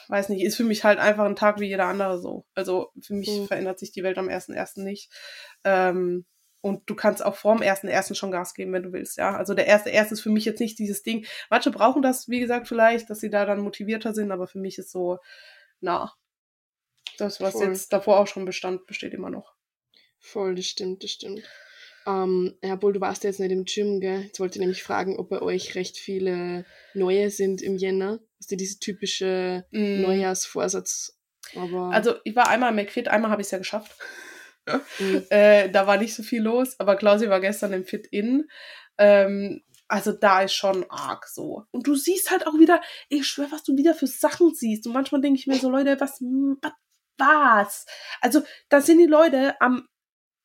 weiß 0.07 0.29
nicht, 0.29 0.43
ist 0.43 0.55
für 0.55 0.63
mich 0.63 0.83
halt 0.83 0.99
einfach 0.99 1.25
ein 1.25 1.35
Tag 1.35 1.59
wie 1.59 1.67
jeder 1.67 1.85
andere 1.85 2.19
so. 2.19 2.45
Also 2.55 2.91
für 3.01 3.13
mich 3.13 3.29
Mhm. 3.29 3.47
verändert 3.47 3.79
sich 3.79 3.91
die 3.91 4.03
Welt 4.03 4.17
am 4.17 4.29
ersten 4.29 4.53
ersten 4.53 4.83
nicht. 4.83 5.11
Ähm, 5.63 6.25
und 6.61 6.87
du 6.89 6.95
kannst 6.95 7.25
auch 7.25 7.35
vorm 7.35 7.63
ersten 7.63 7.87
ersten 7.87 8.13
schon 8.13 8.31
Gas 8.31 8.53
geben, 8.53 8.71
wenn 8.73 8.83
du 8.83 8.93
willst, 8.93 9.17
ja. 9.17 9.35
Also 9.35 9.53
der 9.55 9.65
erste 9.65 9.89
erste 9.89 10.13
ist 10.13 10.21
für 10.21 10.29
mich 10.29 10.45
jetzt 10.45 10.59
nicht 10.59 10.77
dieses 10.77 11.01
Ding. 11.01 11.25
Manche 11.49 11.71
brauchen 11.71 12.03
das, 12.03 12.29
wie 12.29 12.39
gesagt, 12.39 12.67
vielleicht, 12.67 13.09
dass 13.09 13.19
sie 13.19 13.31
da 13.31 13.45
dann 13.45 13.61
motivierter 13.61 14.13
sind, 14.13 14.31
aber 14.31 14.47
für 14.47 14.59
mich 14.59 14.77
ist 14.77 14.91
so, 14.91 15.17
na, 15.79 16.13
das, 17.17 17.41
was 17.41 17.53
Voll. 17.53 17.67
jetzt 17.67 17.91
davor 17.93 18.19
auch 18.19 18.27
schon 18.27 18.45
bestand, 18.45 18.85
besteht 18.85 19.13
immer 19.13 19.29
noch. 19.29 19.53
Voll, 20.19 20.53
das 20.55 20.65
stimmt, 20.67 21.03
das 21.03 21.11
stimmt. 21.11 21.41
Ähm, 22.05 22.57
ja, 22.63 22.75
obwohl 22.75 22.93
du 22.93 23.01
warst 23.01 23.23
ja 23.23 23.29
jetzt 23.29 23.39
nicht 23.39 23.51
im 23.51 23.65
Gym, 23.65 23.99
gell? 23.99 24.23
Jetzt 24.23 24.39
wollte 24.39 24.57
ich 24.57 24.59
nämlich 24.59 24.83
fragen, 24.83 25.17
ob 25.17 25.29
bei 25.29 25.41
euch 25.41 25.75
recht 25.75 25.97
viele 25.97 26.65
neue 26.93 27.29
sind 27.29 27.61
im 27.61 27.75
Jänner. 27.75 28.19
Ist 28.41 28.49
ja 28.51 28.57
diese 28.57 28.79
typische 28.79 29.65
Mm. 29.71 30.01
Neujahrsvorsatz. 30.01 31.15
Aber 31.55 31.91
Also 31.93 32.15
ich 32.23 32.35
war 32.35 32.49
einmal 32.49 32.71
im 32.71 32.75
McFit, 32.75 33.07
einmal 33.07 33.29
habe 33.29 33.41
ich 33.41 33.47
es 33.47 33.51
ja 33.51 33.59
geschafft. 33.59 33.95
mm, 34.99 35.17
Äh, 35.29 35.69
da 35.69 35.85
war 35.85 35.97
nicht 35.97 36.15
so 36.15 36.23
viel 36.23 36.41
los, 36.41 36.79
aber 36.79 36.95
Klausi 36.95 37.29
war 37.29 37.39
gestern 37.39 37.71
im 37.73 37.85
Fit-In. 37.85 38.49
Ähm, 38.97 39.61
also 39.87 40.11
da 40.11 40.41
ist 40.41 40.53
schon 40.53 40.85
arg 40.89 41.27
so. 41.27 41.65
Und 41.71 41.85
du 41.85 41.95
siehst 41.95 42.31
halt 42.31 42.47
auch 42.47 42.57
wieder, 42.57 42.81
ich 43.09 43.27
schwör, 43.27 43.51
was 43.51 43.63
du 43.63 43.77
wieder 43.77 43.93
für 43.93 44.07
Sachen 44.07 44.55
siehst. 44.55 44.87
Und 44.87 44.93
manchmal 44.93 45.21
denke 45.21 45.39
ich 45.39 45.47
mir 45.47 45.57
so, 45.57 45.69
Leute, 45.69 45.99
was, 45.99 46.19
was, 46.21 46.71
was? 47.17 47.85
Also 48.21 48.41
da 48.69 48.81
sind 48.81 48.97
die 48.97 49.05
Leute 49.05 49.59
am, 49.61 49.87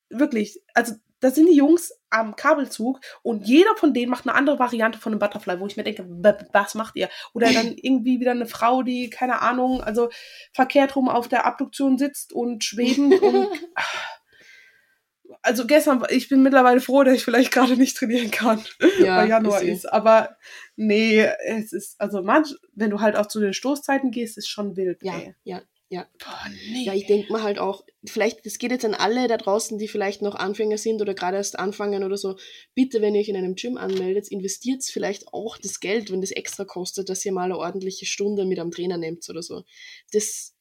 wirklich, 0.09 0.61
also 0.75 0.93
da 1.19 1.31
sind 1.31 1.47
die 1.47 1.55
Jungs 1.55 1.93
am 2.09 2.35
Kabelzug 2.35 2.99
und 3.23 3.47
jeder 3.47 3.75
von 3.75 3.93
denen 3.93 4.11
macht 4.11 4.27
eine 4.27 4.35
andere 4.35 4.59
Variante 4.59 4.99
von 4.99 5.11
einem 5.11 5.19
Butterfly, 5.19 5.59
wo 5.59 5.67
ich 5.67 5.77
mir 5.77 5.83
denke, 5.83 6.05
was 6.53 6.75
macht 6.75 6.95
ihr? 6.95 7.09
Oder 7.33 7.51
dann 7.51 7.75
irgendwie 7.81 8.19
wieder 8.19 8.31
eine 8.31 8.45
Frau, 8.45 8.83
die, 8.83 9.09
keine 9.09 9.41
Ahnung, 9.41 9.81
also 9.81 10.09
verkehrt 10.53 10.95
rum 10.95 11.09
auf 11.09 11.27
der 11.27 11.45
Abduktion 11.45 11.97
sitzt 11.97 12.33
und 12.33 12.63
schwebend 12.63 13.21
und 13.21 13.49
also 15.41 15.65
gestern, 15.65 16.03
ich 16.09 16.29
bin 16.29 16.43
mittlerweile 16.43 16.81
froh, 16.81 17.03
dass 17.03 17.15
ich 17.15 17.23
vielleicht 17.23 17.51
gerade 17.51 17.77
nicht 17.77 17.97
trainieren 17.97 18.31
kann, 18.31 18.63
ja, 18.99 19.17
weil 19.17 19.29
Januar 19.29 19.61
ist. 19.61 19.91
Aber 19.91 20.37
nee, 20.75 21.25
es 21.45 21.73
ist, 21.73 21.99
also 21.99 22.21
manch, 22.21 22.53
wenn 22.73 22.89
du 22.89 22.99
halt 22.99 23.15
auch 23.15 23.27
zu 23.27 23.39
den 23.39 23.53
Stoßzeiten 23.53 24.11
gehst, 24.11 24.37
ist 24.37 24.49
schon 24.49 24.75
wild. 24.75 25.03
Ja, 25.03 25.13
ey. 25.17 25.35
ja. 25.43 25.61
Ja. 25.89 26.05
Boah, 26.19 26.49
nee. 26.71 26.83
Ja, 26.83 26.93
ich 26.93 27.05
denke 27.05 27.31
mal 27.31 27.43
halt 27.43 27.59
auch, 27.59 27.83
vielleicht, 28.05 28.45
das 28.45 28.57
geht 28.57 28.71
jetzt 28.71 28.83
an 28.83 28.93
alle 28.93 29.27
da 29.27 29.37
draußen, 29.37 29.77
die 29.77 29.87
vielleicht 29.87 30.21
noch 30.21 30.35
Anfänger 30.35 30.77
sind 30.77 31.01
oder 31.01 31.13
gerade 31.13 31.37
erst 31.37 31.57
anfangen 31.57 32.03
oder 32.03 32.17
so. 32.17 32.37
Bitte, 32.73 33.01
wenn 33.01 33.15
ihr 33.15 33.21
euch 33.21 33.29
in 33.29 33.37
einem 33.37 33.55
Gym 33.55 33.77
anmeldet, 33.77 34.27
investiert 34.27 34.83
vielleicht 34.83 35.29
auch 35.29 35.57
das 35.57 35.79
Geld, 35.79 36.11
wenn 36.11 36.21
das 36.21 36.31
extra 36.31 36.65
kostet, 36.65 37.09
dass 37.09 37.23
ihr 37.25 37.31
mal 37.31 37.45
eine 37.45 37.57
ordentliche 37.57 38.05
Stunde 38.05 38.45
mit 38.45 38.59
einem 38.59 38.71
Trainer 38.71 38.97
nehmt 38.97 39.27
oder 39.29 39.41
so. 39.41 39.63
Das, 40.11 40.55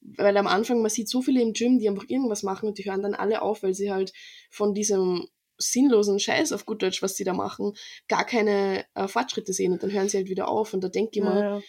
weil 0.00 0.36
am 0.36 0.48
Anfang, 0.48 0.82
man 0.82 0.90
sieht 0.90 1.08
so 1.08 1.22
viele 1.22 1.40
im 1.40 1.52
Gym, 1.52 1.78
die 1.78 1.88
einfach 1.88 2.08
irgendwas 2.08 2.42
machen 2.42 2.68
und 2.68 2.78
die 2.78 2.84
hören 2.84 3.02
dann 3.02 3.14
alle 3.14 3.42
auf, 3.42 3.62
weil 3.62 3.74
sie 3.74 3.92
halt 3.92 4.12
von 4.50 4.74
diesem 4.74 5.28
sinnlosen 5.58 6.18
Scheiß 6.18 6.50
auf 6.52 6.66
gut 6.66 6.82
Deutsch, 6.82 7.02
was 7.02 7.16
sie 7.16 7.22
da 7.24 7.34
machen, 7.34 7.74
gar 8.08 8.26
keine 8.26 8.84
äh, 8.94 9.06
Fortschritte 9.06 9.52
sehen 9.52 9.72
und 9.72 9.82
dann 9.84 9.92
hören 9.92 10.08
sie 10.08 10.16
halt 10.16 10.28
wieder 10.28 10.48
auf 10.48 10.74
und 10.74 10.82
da 10.82 10.88
denke 10.88 11.10
ich 11.12 11.18
Ja, 11.18 11.24
mal, 11.24 11.40
ja. 11.40 11.62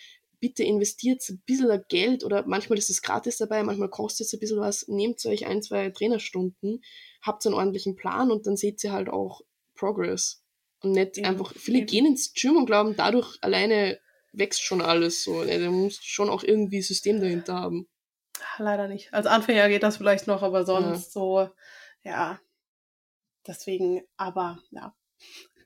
Bitte 0.43 0.63
investiert 0.63 1.23
ein 1.29 1.41
bisschen 1.45 1.85
Geld 1.87 2.25
oder 2.25 2.43
manchmal 2.45 2.77
ist 2.77 2.89
es 2.89 3.01
gratis 3.01 3.37
dabei, 3.37 3.63
manchmal 3.63 3.87
kostet 3.87 4.27
es 4.27 4.33
ein 4.33 4.41
bisschen 4.41 4.59
was, 4.59 4.89
nehmt 4.89 5.25
euch 5.25 5.45
ein, 5.45 5.63
zwei 5.63 5.89
Trainerstunden, 5.89 6.83
habt 7.21 7.45
einen 7.45 7.55
ordentlichen 7.55 7.95
Plan 7.95 8.29
und 8.29 8.45
dann 8.45 8.57
seht 8.57 8.83
ihr 8.83 8.91
halt 8.91 9.07
auch 9.07 9.39
Progress. 9.73 10.43
Und 10.81 10.91
nicht 10.91 11.17
Eben, 11.17 11.27
einfach, 11.27 11.53
viele 11.55 11.77
eben. 11.77 11.87
gehen 11.87 12.05
ins 12.05 12.33
Gym 12.33 12.57
und 12.57 12.65
glauben, 12.65 12.97
dadurch 12.97 13.37
alleine 13.39 14.01
wächst 14.33 14.61
schon 14.61 14.81
alles 14.81 15.23
so. 15.23 15.45
Ja, 15.45 15.57
Du 15.59 15.71
musst 15.71 16.05
schon 16.05 16.29
auch 16.29 16.43
irgendwie 16.43 16.79
ein 16.79 16.83
System 16.83 17.21
dahinter 17.21 17.53
haben. 17.53 17.87
Leider 18.57 18.89
nicht. 18.89 19.13
Als 19.13 19.27
Anfänger 19.27 19.69
geht 19.69 19.83
das 19.83 19.95
vielleicht 19.95 20.27
noch, 20.27 20.43
aber 20.43 20.65
sonst 20.65 21.13
so, 21.13 21.49
ja. 22.03 22.37
Deswegen, 23.47 24.03
aber 24.17 24.59
ja. 24.71 24.93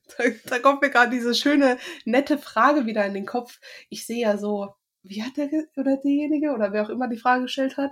Da, 0.18 0.24
da 0.46 0.60
kommt 0.60 0.82
mir 0.82 0.90
gerade 0.90 1.12
diese 1.12 1.36
schöne, 1.36 1.78
nette 2.06 2.38
Frage 2.38 2.86
wieder 2.86 3.06
in 3.06 3.14
den 3.14 3.26
Kopf. 3.26 3.60
Ich 3.90 4.06
sehe 4.06 4.22
ja 4.22 4.38
so, 4.38 4.74
wie 5.04 5.24
hat 5.24 5.38
der 5.38 5.50
oder 5.76 5.98
diejenige 5.98 6.52
oder 6.52 6.72
wer 6.72 6.84
auch 6.84 6.90
immer 6.90 7.08
die 7.08 7.18
Frage 7.18 7.44
gestellt 7.44 7.78
hat? 7.78 7.92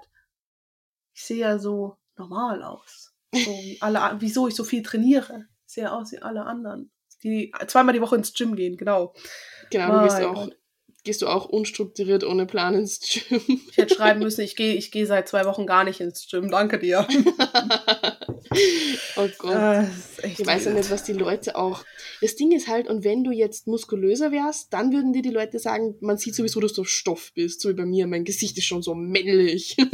Ich 1.14 1.24
sehe 1.24 1.40
ja 1.40 1.60
so 1.60 1.98
normal 2.18 2.64
aus. 2.64 3.14
So 3.34 3.52
wie 3.52 3.78
alle, 3.82 4.16
wieso 4.20 4.48
ich 4.48 4.56
so 4.56 4.64
viel 4.64 4.84
trainiere. 4.84 5.48
Ich 5.68 5.74
sehe 5.74 5.92
aus 5.92 6.12
wie 6.12 6.22
alle 6.22 6.46
anderen. 6.46 6.92
Die 7.24 7.52
zweimal 7.68 7.94
die 7.94 8.02
Woche 8.02 8.18
ins 8.18 8.34
Gym 8.34 8.56
gehen, 8.56 8.78
genau. 8.78 9.14
Genau, 9.72 9.98
du 9.98 10.04
gehst 10.04 10.20
Mein 10.20 10.26
auch, 10.26 10.46
Gott. 10.46 10.58
Gehst 11.06 11.22
du 11.22 11.28
auch 11.28 11.46
unstrukturiert 11.46 12.26
ohne 12.26 12.46
Plan 12.46 12.74
ins 12.74 13.00
Gym. 13.00 13.62
Ich 13.72 13.78
hätte 13.78 13.96
schreiben 13.96 14.20
müssen, 14.20 14.42
ich 14.42 14.56
gehe 14.56 14.76
ich 14.76 14.92
gehe 14.92 15.06
seit 15.06 15.30
zwei 15.30 15.46
Wochen 15.46 15.66
gar 15.66 15.86
nicht 15.86 16.02
ins 16.02 16.28
Gym. 16.30 16.52
Danke 16.52 16.80
dir. 16.80 17.08
oh 19.16 19.30
Gott. 19.38 19.86
Echt 20.22 20.42
Ich 20.42 20.46
weiß 20.46 20.66
ja 20.66 20.74
nicht, 20.74 20.92
was 20.92 21.04
die 21.04 21.14
Leute 21.14 21.56
auch. 21.56 21.86
Das 22.22 22.36
Ding 22.36 22.52
ist 22.52 22.68
halt, 22.68 22.88
und 22.88 23.04
wenn 23.04 23.24
du 23.24 23.32
jetzt 23.32 23.68
muskulöser 23.68 24.32
wärst, 24.32 24.74
dann 24.74 24.92
würden 24.92 25.14
dir 25.14 25.22
die 25.22 25.30
Leute 25.30 25.60
sagen, 25.60 25.96
man 26.02 26.18
sieht 26.18 26.36
sowieso, 26.36 26.60
dass 26.60 26.74
du 26.74 26.82
auf 26.82 26.90
Stoff 26.90 27.32
bist. 27.34 27.62
So 27.62 27.70
wie 27.70 27.74
bei 27.74 27.86
mir, 27.86 28.08
mein 28.08 28.26
Gesicht 28.26 28.58
ist 28.58 28.66
schon 28.66 28.82
so 28.82 28.96
männlich. 28.96 29.78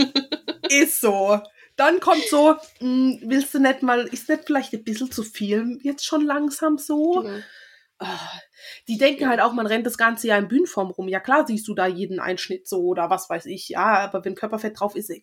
Ist 0.70 1.02
so. 1.02 1.38
Dann 1.76 2.00
kommt 2.00 2.24
so, 2.30 2.56
mh, 2.80 3.18
willst 3.24 3.54
du 3.54 3.60
nicht 3.60 3.82
mal, 3.82 4.08
ist 4.08 4.30
nicht 4.30 4.46
vielleicht 4.46 4.72
ein 4.72 4.86
bisschen 4.86 5.12
zu 5.12 5.24
viel 5.24 5.80
jetzt 5.82 6.06
schon 6.06 6.26
langsam 6.26 6.78
so? 6.78 7.24
Genau. 7.24 7.40
Ah, 8.04 8.32
Die 8.88 8.98
denken 8.98 9.30
halt 9.30 9.40
auch, 9.42 9.54
man 9.54 9.68
rennt 9.68 9.86
das 9.86 9.98
ganze 9.98 10.28
Jahr 10.28 10.40
in 10.40 10.48
Bühnenform 10.48 10.90
rum. 10.90 11.08
Ja 11.08 11.20
klar 11.20 11.46
siehst 11.46 11.68
du 11.68 11.76
da 11.76 11.86
jeden 11.86 12.20
Einschnitt 12.20 12.68
so 12.68 12.82
oder 12.82 13.12
was 13.12 13.30
weiß 13.30 13.46
ich. 13.46 13.70
Ja, 13.70 14.00
aber 14.00 14.26
wenn 14.26 14.34
Körperfett 14.34 14.80
drauf 14.80 14.96
ist, 14.96 15.12
äh, 15.12 15.22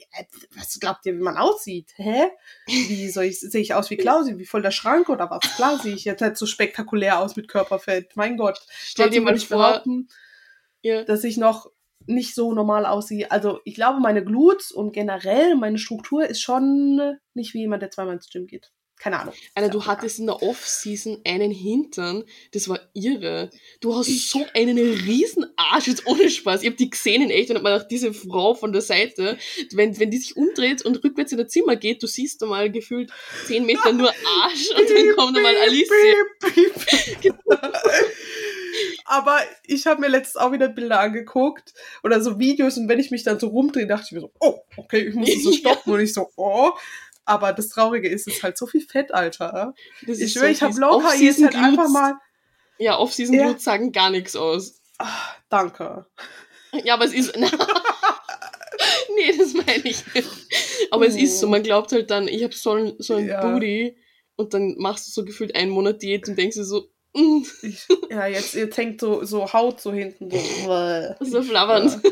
was 0.57 0.79
glaubt 0.79 1.05
ihr, 1.05 1.15
wie 1.17 1.23
man 1.23 1.37
aussieht? 1.37 1.93
Hä? 1.97 2.31
Wie 2.67 3.09
soll 3.11 3.25
ich, 3.25 3.41
sehe 3.41 3.61
ich 3.61 3.75
aus 3.75 3.91
wie 3.91 3.97
Klausi, 3.97 4.39
wie 4.39 4.47
voll 4.47 4.63
der 4.63 4.71
Schrank 4.71 5.09
oder 5.09 5.29
was? 5.29 5.41
Klar 5.57 5.79
sehe 5.79 5.95
ich 5.95 6.05
jetzt 6.05 6.21
nicht 6.21 6.37
so 6.37 6.47
spektakulär 6.47 7.19
aus 7.19 7.35
mit 7.35 7.49
Körperfett. 7.49 8.15
Mein 8.15 8.37
Gott. 8.37 8.61
Stell 8.71 9.11
dir 9.11 9.23
mal 9.23 9.35
ich 9.35 9.49
vor, 9.49 9.59
behaupten, 9.59 10.09
ja, 10.83 11.03
dass 11.03 11.25
ich 11.25 11.37
noch 11.37 11.71
nicht 12.07 12.37
so 12.37 12.53
normal 12.53 12.87
aussehe. 12.87 13.31
Also 13.31 13.61
ich 13.65 13.75
glaube, 13.75 13.99
meine 14.01 14.25
Glutes 14.25 14.71
und 14.71 14.93
generell 14.93 15.57
meine 15.57 15.79
Struktur 15.79 16.25
ist 16.27 16.41
schon 16.41 17.19
nicht 17.35 17.55
wie 17.55 17.61
jemand, 17.61 17.83
der 17.83 17.91
zweimal 17.91 18.15
ins 18.15 18.31
Gym 18.31 18.47
geht. 18.47 18.71
Keine 18.99 19.21
Ahnung. 19.21 19.35
Alter, 19.55 19.71
du 19.71 19.79
ja 19.79 19.87
hattest 19.87 20.19
in 20.19 20.27
der 20.27 20.43
Off-Season 20.43 21.21
einen 21.25 21.53
Hintern, 21.53 22.25
das 22.53 22.69
war 22.69 22.81
irre. 22.95 23.51
Du 23.81 23.95
hast 23.95 24.31
so 24.31 24.45
einen 24.55 24.77
riesen 24.77 25.47
Arsch, 25.57 25.87
jetzt 25.87 26.07
ohne 26.07 26.29
Spaß. 26.29 26.63
Ich 26.63 26.71
hab 26.71 26.77
die 26.77 26.91
gesehen 26.91 27.23
in 27.23 27.31
echt 27.31 27.51
und 27.51 27.57
hab 27.57 27.63
mir 27.63 27.73
gedacht, 27.73 27.91
diese 27.91 28.13
Frau 28.13 28.55
von 28.55 28.73
der 28.73 28.83
Seite, 28.83 29.39
wenn, 29.73 29.99
wenn 29.99 30.11
die 30.11 30.19
sich 30.19 30.37
umdreht 30.37 30.83
und 30.83 31.03
rückwärts 31.05 31.33
in 31.33 31.39
das 31.39 31.49
Zimmer 31.49 31.77
geht, 31.77 32.03
du 32.03 32.07
siehst 32.07 32.43
da 32.43 32.47
mal 32.47 32.71
gefühlt 32.71 33.11
10 33.47 33.67
Meter 33.67 33.93
nur 33.93 34.09
Arsch 34.09 34.71
und 34.77 34.91
dann 34.91 35.17
kommt 35.17 35.37
da 35.37 35.41
mal 35.41 35.57
Alicia. 35.57 36.15
Piep. 36.41 37.35
Aber 39.05 39.41
ich 39.67 39.87
habe 39.87 40.01
mir 40.01 40.09
letztens 40.09 40.37
auch 40.37 40.53
wieder 40.53 40.69
Bilder 40.69 41.01
angeguckt 41.01 41.73
oder 42.05 42.21
so 42.21 42.39
Videos 42.39 42.77
und 42.77 42.89
wenn 42.89 42.99
ich 42.99 43.11
mich 43.11 43.23
dann 43.23 43.41
so 43.41 43.49
rumdrehe, 43.49 43.87
dachte 43.87 44.05
ich 44.07 44.13
mir 44.13 44.21
so, 44.21 44.31
oh, 44.41 44.61
okay, 44.77 45.09
ich 45.09 45.15
muss 45.15 45.43
so 45.43 45.53
stoppen 45.53 45.93
und 45.93 46.01
ich 46.01 46.13
so, 46.13 46.29
oh. 46.37 46.73
Aber 47.29 47.53
das 47.53 47.69
Traurige 47.69 48.09
ist, 48.09 48.27
es 48.27 48.37
ist 48.37 48.43
halt 48.43 48.57
so 48.57 48.67
viel 48.67 48.81
Fett, 48.81 49.13
Alter. 49.13 49.75
Das 50.07 50.19
Ich 50.19 50.33
schwöre, 50.33 50.51
ich 50.51 50.63
habe 50.63 50.79
locker 50.81 51.15
jetzt 51.15 51.43
halt 51.43 51.55
einfach 51.57 51.91
mal. 51.91 52.15
Ja, 52.79 52.97
Off-Season 52.99 53.35
Ja. 53.35 53.45
Glutes 53.45 53.65
sagen 53.65 53.93
gar 53.93 54.09
nichts 54.09 54.35
aus. 54.35 54.81
Ah, 54.99 55.35
danke. 55.51 56.07
Ja, 56.85 56.95
aber 56.95 57.05
es 57.05 57.13
ist. 57.13 57.37
nee, 59.15 59.37
das 59.37 59.53
meine 59.53 59.85
ich 59.85 60.15
nicht. 60.15 60.29
Aber 60.91 61.07
es 61.07 61.17
ist 61.17 61.39
so, 61.39 61.49
man 61.49 61.63
glaubt 61.63 61.93
halt 61.93 62.11
dann, 62.11 62.29
ich 62.29 62.43
habe 62.43 62.55
so 62.55 62.73
ein, 62.73 62.95
so 62.99 63.17
ein 63.17 63.29
Ja. 63.29 63.43
Booty 63.45 63.99
und 64.37 64.55
dann 64.55 64.77
machst 64.79 65.07
du 65.09 65.13
so 65.13 65.25
gefühlt 65.25 65.55
einen 65.55 65.71
Monat 65.71 66.01
Diät 66.01 66.27
und 66.29 66.39
denkst 66.39 66.57
dir 66.57 66.65
so, 66.65 66.89
mm, 67.15 67.43
Ich, 67.63 67.87
ja, 68.09 68.27
jetzt, 68.27 68.55
jetzt 68.55 68.77
hängt 68.79 69.01
so, 69.01 69.23
so 69.25 69.53
Haut 69.53 69.83
so 69.83 69.93
hinten. 69.93 70.31
So. 70.31 71.15
so 71.21 71.43
flabbernd. 71.43 72.01
Ja. 72.03 72.11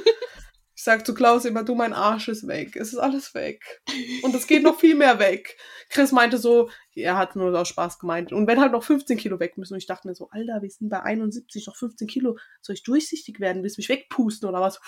Ich 0.77 0.85
sag 0.85 1.07
zu 1.07 1.15
Klaus 1.15 1.47
immer, 1.47 1.65
du, 1.65 1.75
mein 1.75 1.95
Arsch 1.95 2.29
ist 2.29 2.47
weg. 2.47 2.77
Es 2.77 2.93
ist 2.93 2.99
alles 2.99 3.33
weg. 3.33 3.81
Und 4.23 4.35
es 4.35 4.47
geht 4.47 4.63
noch 4.63 4.79
viel 4.79 4.95
mehr 4.95 5.19
weg. 5.19 5.57
Chris 5.89 6.13
meinte 6.13 6.37
so, 6.37 6.69
er 6.95 7.17
hat 7.17 7.35
nur 7.35 7.59
aus 7.59 7.69
Spaß 7.69 7.99
gemeint. 7.99 8.31
Und 8.31 8.47
wenn 8.47 8.61
halt 8.61 8.73
noch 8.73 8.85
15 8.85 9.17
Kilo 9.17 9.41
weg 9.41 9.57
müssen. 9.57 9.73
Und 9.73 9.79
ich 9.79 9.87
dachte 9.87 10.07
mir 10.07 10.15
so, 10.15 10.29
Alter, 10.31 10.61
wir 10.61 10.69
sind 10.69 10.91
bei 10.91 11.03
71, 11.03 11.67
noch 11.67 11.77
15 11.77 12.07
Kilo. 12.07 12.37
Soll 12.61 12.75
ich 12.75 12.83
durchsichtig 12.83 13.41
werden? 13.41 13.63
Willst 13.63 13.79
du 13.79 13.81
mich 13.81 13.89
wegpusten 13.89 14.47
oder 14.47 14.61
was? 14.61 14.79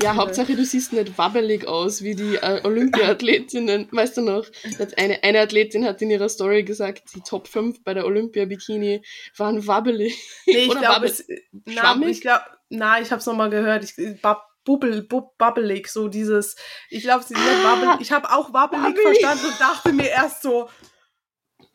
Ja, 0.00 0.14
Hauptsache 0.16 0.56
du 0.56 0.64
siehst 0.64 0.92
nicht 0.92 1.16
wabbelig 1.18 1.66
aus 1.66 2.02
wie 2.02 2.14
die 2.14 2.36
äh, 2.36 2.60
Olympia-Athletinnen. 2.64 3.88
Weißt 3.92 4.16
du 4.16 4.22
noch? 4.22 4.46
dass 4.78 4.94
Eine, 4.94 5.22
eine 5.22 5.40
Athletin 5.40 5.84
hat 5.84 6.02
in 6.02 6.10
ihrer 6.10 6.28
Story 6.28 6.62
gesagt, 6.64 7.14
die 7.14 7.20
Top 7.20 7.48
5 7.48 7.82
bei 7.84 7.94
der 7.94 8.06
Olympia-Bikini 8.06 9.02
waren 9.36 9.66
wabbelig. 9.66 10.16
Nee, 10.46 10.52
ich 10.66 10.70
glaube, 10.78 11.06
es, 11.06 11.26
na, 11.64 11.96
ich 12.06 12.20
glaube, 12.20 12.44
na, 12.68 13.00
ich 13.00 13.10
hab's 13.12 13.26
nochmal 13.26 13.50
gehört. 13.50 13.84
Ich, 13.84 14.20
bub, 14.20 14.38
bubbel, 14.64 15.02
bub, 15.02 15.38
bubbelig, 15.38 15.88
so 15.88 16.08
dieses, 16.08 16.56
ich 16.90 17.02
glaube, 17.02 17.24
sie 17.24 17.34
Ah, 17.34 17.64
wabbelig. 17.64 18.00
Ich 18.00 18.12
habe 18.12 18.30
auch 18.30 18.52
wabbelig 18.52 18.82
wabbelig. 18.82 19.20
verstanden 19.20 19.46
und 19.46 19.60
dachte 19.60 19.92
mir 19.92 20.08
erst 20.08 20.42
so, 20.42 20.68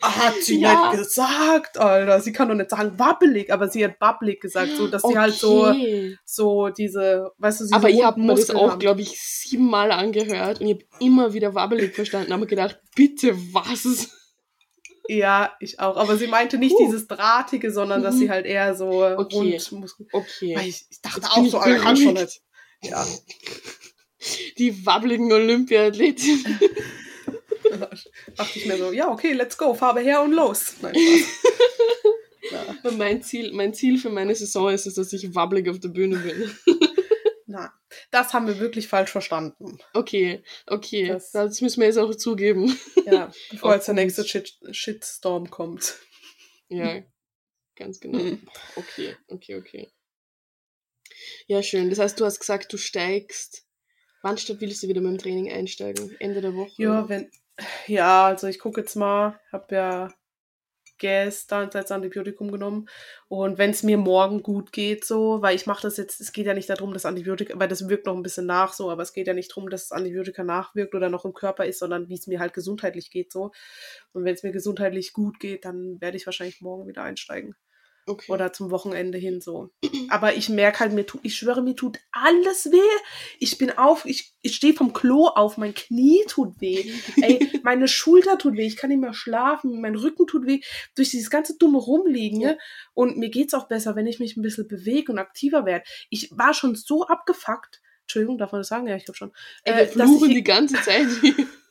hat 0.01 0.35
sie 0.41 0.59
Ja. 0.59 0.89
nicht 0.91 0.99
gesagt, 0.99 1.77
Alter. 1.77 2.19
Sie 2.21 2.31
kann 2.31 2.47
doch 2.49 2.55
nicht 2.55 2.69
sagen 2.69 2.93
wabbelig, 2.97 3.51
aber 3.53 3.69
sie 3.69 3.83
hat 3.85 3.99
bubbelig 3.99 4.39
gesagt, 4.41 4.75
so, 4.77 4.87
dass 4.87 5.03
sie 5.03 5.17
halt 5.17 5.33
so, 5.35 5.67
Okay. 5.67 6.17
so 6.25 6.69
diese, 6.69 7.31
weißt 7.37 7.61
du, 7.61 7.65
sie 7.65 7.73
Aber 7.73 7.89
so 7.89 7.95
ich 7.97 8.03
habe 8.03 8.19
mir 8.19 8.33
das 8.35 8.49
auch, 8.49 8.79
glaube 8.79 9.01
ich, 9.01 9.19
siebenmal 9.21 9.91
angehört 9.91 10.59
und 10.61 10.67
ich 10.67 10.73
habe 10.73 10.85
immer 10.99 11.33
wieder 11.33 11.53
wabbelig 11.55 11.93
verstanden, 11.95 12.31
aber 12.33 12.45
gedacht, 12.45 12.79
bitte 12.95 13.35
was? 13.53 14.09
Ja, 15.07 15.51
ich 15.59 15.79
auch. 15.79 15.97
Aber 15.97 16.15
sie 16.15 16.27
meinte 16.27 16.57
nicht 16.57 16.75
Puh. 16.75 16.85
dieses 16.85 17.07
Drahtige, 17.07 17.71
sondern 17.71 18.01
dass 18.01 18.15
Mhm. 18.15 18.19
sie 18.19 18.29
halt 18.29 18.45
eher 18.45 18.75
so 18.75 19.03
Okay. 19.03 19.59
rund. 19.71 19.95
Okay. 20.13 20.55
Weil 20.55 20.67
Ich, 20.67 20.85
ich 20.89 21.01
dachte 21.01 21.21
Jetzt 21.21 21.31
auch 21.31 21.45
so, 21.47 21.57
Alter, 21.57 21.83
kann 21.83 21.97
schon 21.97 22.13
nicht. 22.13 22.41
Ja. 22.81 23.05
Die 24.57 24.85
wabbligen 24.85 25.31
Olympiathleten. 25.31 26.59
dachte 28.35 28.59
ich 28.59 28.65
mir 28.65 28.77
so, 28.77 28.91
ja, 28.91 29.09
okay, 29.11 29.33
let's 29.33 29.57
go, 29.57 29.73
Farbe 29.73 30.01
her 30.01 30.21
und 30.21 30.31
los. 30.33 30.75
Nein, 30.81 30.95
mein, 32.97 33.21
Ziel, 33.23 33.51
mein 33.53 33.73
Ziel 33.73 33.97
für 33.97 34.09
meine 34.09 34.35
Saison 34.35 34.69
ist 34.69 34.85
es, 34.87 34.95
dass 34.95 35.13
ich 35.13 35.33
wabbelig 35.35 35.69
auf 35.69 35.79
der 35.79 35.89
Bühne 35.89 36.17
bin. 36.17 36.55
na, 37.45 37.73
das 38.11 38.33
haben 38.33 38.47
wir 38.47 38.59
wirklich 38.59 38.87
falsch 38.87 39.11
verstanden. 39.11 39.77
Okay, 39.93 40.43
okay. 40.67 41.07
Das- 41.07 41.31
Das, 41.31 41.61
müssen 41.61 41.79
wir 41.81 41.87
jetzt 41.87 41.97
auch 41.97 42.13
zugeben. 42.15 42.77
Ja, 43.05 43.31
bevor 43.49 43.73
jetzt 43.75 43.87
der 43.87 43.95
nächste 43.95 44.25
Shit 44.27 44.57
Shitstorm 44.71 45.49
kommt. 45.49 45.97
Ja, 46.69 47.01
ganz 47.75 47.99
genau. 47.99 48.19
Mhm. 48.19 48.47
Okay, 48.75 49.15
okay, 49.27 49.55
okay. 49.55 49.91
Ja, 51.47 51.61
schön. 51.61 51.89
Das 51.89 51.99
heißt, 51.99 52.19
du 52.19 52.25
hast 52.25 52.39
gesagt, 52.39 52.71
du 52.71 52.77
steigst. 52.77 53.65
Wann 54.23 54.37
statt 54.37 54.57
willst 54.59 54.83
du 54.83 54.87
wieder 54.87 55.01
mit 55.01 55.11
dem 55.11 55.17
Training 55.17 55.51
einsteigen? 55.51 56.15
Ende 56.19 56.41
der 56.41 56.55
Woche? 56.55 56.71
Ja, 56.77 57.09
wenn, 57.09 57.29
ja, 57.87 58.25
also 58.27 58.47
ich 58.47 58.59
gucke 58.59 58.81
jetzt 58.81 58.95
mal, 58.95 59.39
habe 59.51 59.75
ja 59.75 60.09
gestern 60.99 61.69
das 61.71 61.91
Antibiotikum 61.91 62.51
genommen 62.51 62.87
und 63.27 63.57
wenn 63.57 63.71
es 63.71 63.83
mir 63.83 63.97
morgen 63.97 64.43
gut 64.43 64.71
geht, 64.71 65.05
so, 65.05 65.41
weil 65.41 65.55
ich 65.55 65.65
mache 65.67 65.81
das 65.83 65.97
jetzt, 65.97 66.21
es 66.21 66.31
geht 66.31 66.45
ja 66.45 66.53
nicht 66.53 66.69
darum, 66.69 66.93
dass 66.93 67.05
Antibiotika, 67.07 67.59
weil 67.59 67.67
das 67.67 67.89
wirkt 67.89 68.05
noch 68.05 68.15
ein 68.15 68.23
bisschen 68.23 68.45
nach, 68.45 68.73
so, 68.73 68.91
aber 68.91 69.03
es 69.03 69.13
geht 69.13 69.27
ja 69.27 69.33
nicht 69.33 69.51
darum, 69.51 69.69
dass 69.69 69.89
das 69.89 69.97
Antibiotika 69.97 70.43
nachwirkt 70.43 70.95
oder 70.95 71.09
noch 71.09 71.25
im 71.25 71.33
Körper 71.33 71.65
ist, 71.65 71.79
sondern 71.79 72.09
wie 72.09 72.15
es 72.15 72.27
mir 72.27 72.39
halt 72.39 72.53
gesundheitlich 72.53 73.11
geht, 73.11 73.31
so. 73.31 73.51
Und 74.13 74.25
wenn 74.25 74.35
es 74.35 74.43
mir 74.43 74.51
gesundheitlich 74.51 75.13
gut 75.13 75.39
geht, 75.39 75.65
dann 75.65 75.99
werde 76.01 76.17
ich 76.17 76.25
wahrscheinlich 76.27 76.61
morgen 76.61 76.87
wieder 76.87 77.03
einsteigen. 77.03 77.55
Okay. 78.11 78.31
Oder 78.31 78.51
zum 78.51 78.71
Wochenende 78.71 79.17
hin 79.17 79.39
so. 79.41 79.69
Aber 80.09 80.33
ich 80.35 80.49
merke 80.49 80.79
halt, 80.81 80.93
mir 80.93 81.05
tut, 81.05 81.21
ich 81.23 81.35
schwöre, 81.35 81.61
mir 81.61 81.75
tut 81.75 81.99
alles 82.11 82.71
weh. 82.71 82.99
Ich 83.39 83.57
bin 83.57 83.77
auf, 83.77 84.05
ich, 84.05 84.33
ich 84.41 84.55
stehe 84.55 84.73
vom 84.73 84.91
Klo 84.93 85.27
auf, 85.27 85.57
mein 85.57 85.73
Knie 85.73 86.23
tut 86.27 86.59
weh. 86.59 86.91
Ey, 87.21 87.49
meine 87.63 87.87
Schulter 87.87 88.37
tut 88.37 88.55
weh, 88.57 88.65
ich 88.67 88.75
kann 88.75 88.89
nicht 88.89 88.99
mehr 88.99 89.13
schlafen, 89.13 89.79
mein 89.81 89.95
Rücken 89.95 90.27
tut 90.27 90.45
weh. 90.45 90.59
Durch 90.95 91.09
dieses 91.11 91.29
ganze 91.29 91.57
dumme 91.57 91.77
Rumliegen. 91.77 92.41
Ja. 92.41 92.49
Ne? 92.51 92.57
Und 92.93 93.17
mir 93.17 93.29
geht's 93.29 93.53
auch 93.53 93.67
besser, 93.67 93.95
wenn 93.95 94.07
ich 94.07 94.19
mich 94.19 94.35
ein 94.35 94.41
bisschen 94.41 94.67
bewege 94.67 95.11
und 95.11 95.19
aktiver 95.19 95.65
werde. 95.65 95.85
Ich 96.09 96.29
war 96.31 96.53
schon 96.53 96.75
so 96.75 97.05
abgefuckt. 97.07 97.81
Entschuldigung, 98.01 98.37
darf 98.37 98.51
man 98.51 98.59
das 98.61 98.67
sagen? 98.67 98.87
Ja, 98.87 98.95
ich 98.97 99.05
glaube 99.05 99.17
schon. 99.17 99.31
Ey, 99.63 99.73
äh, 99.73 99.77
wir 99.77 99.85
dass 99.85 99.93
fluchen 100.09 100.29
ich- 100.29 100.35
die 100.35 100.43
ganze 100.43 100.75
Zeit. 100.81 101.07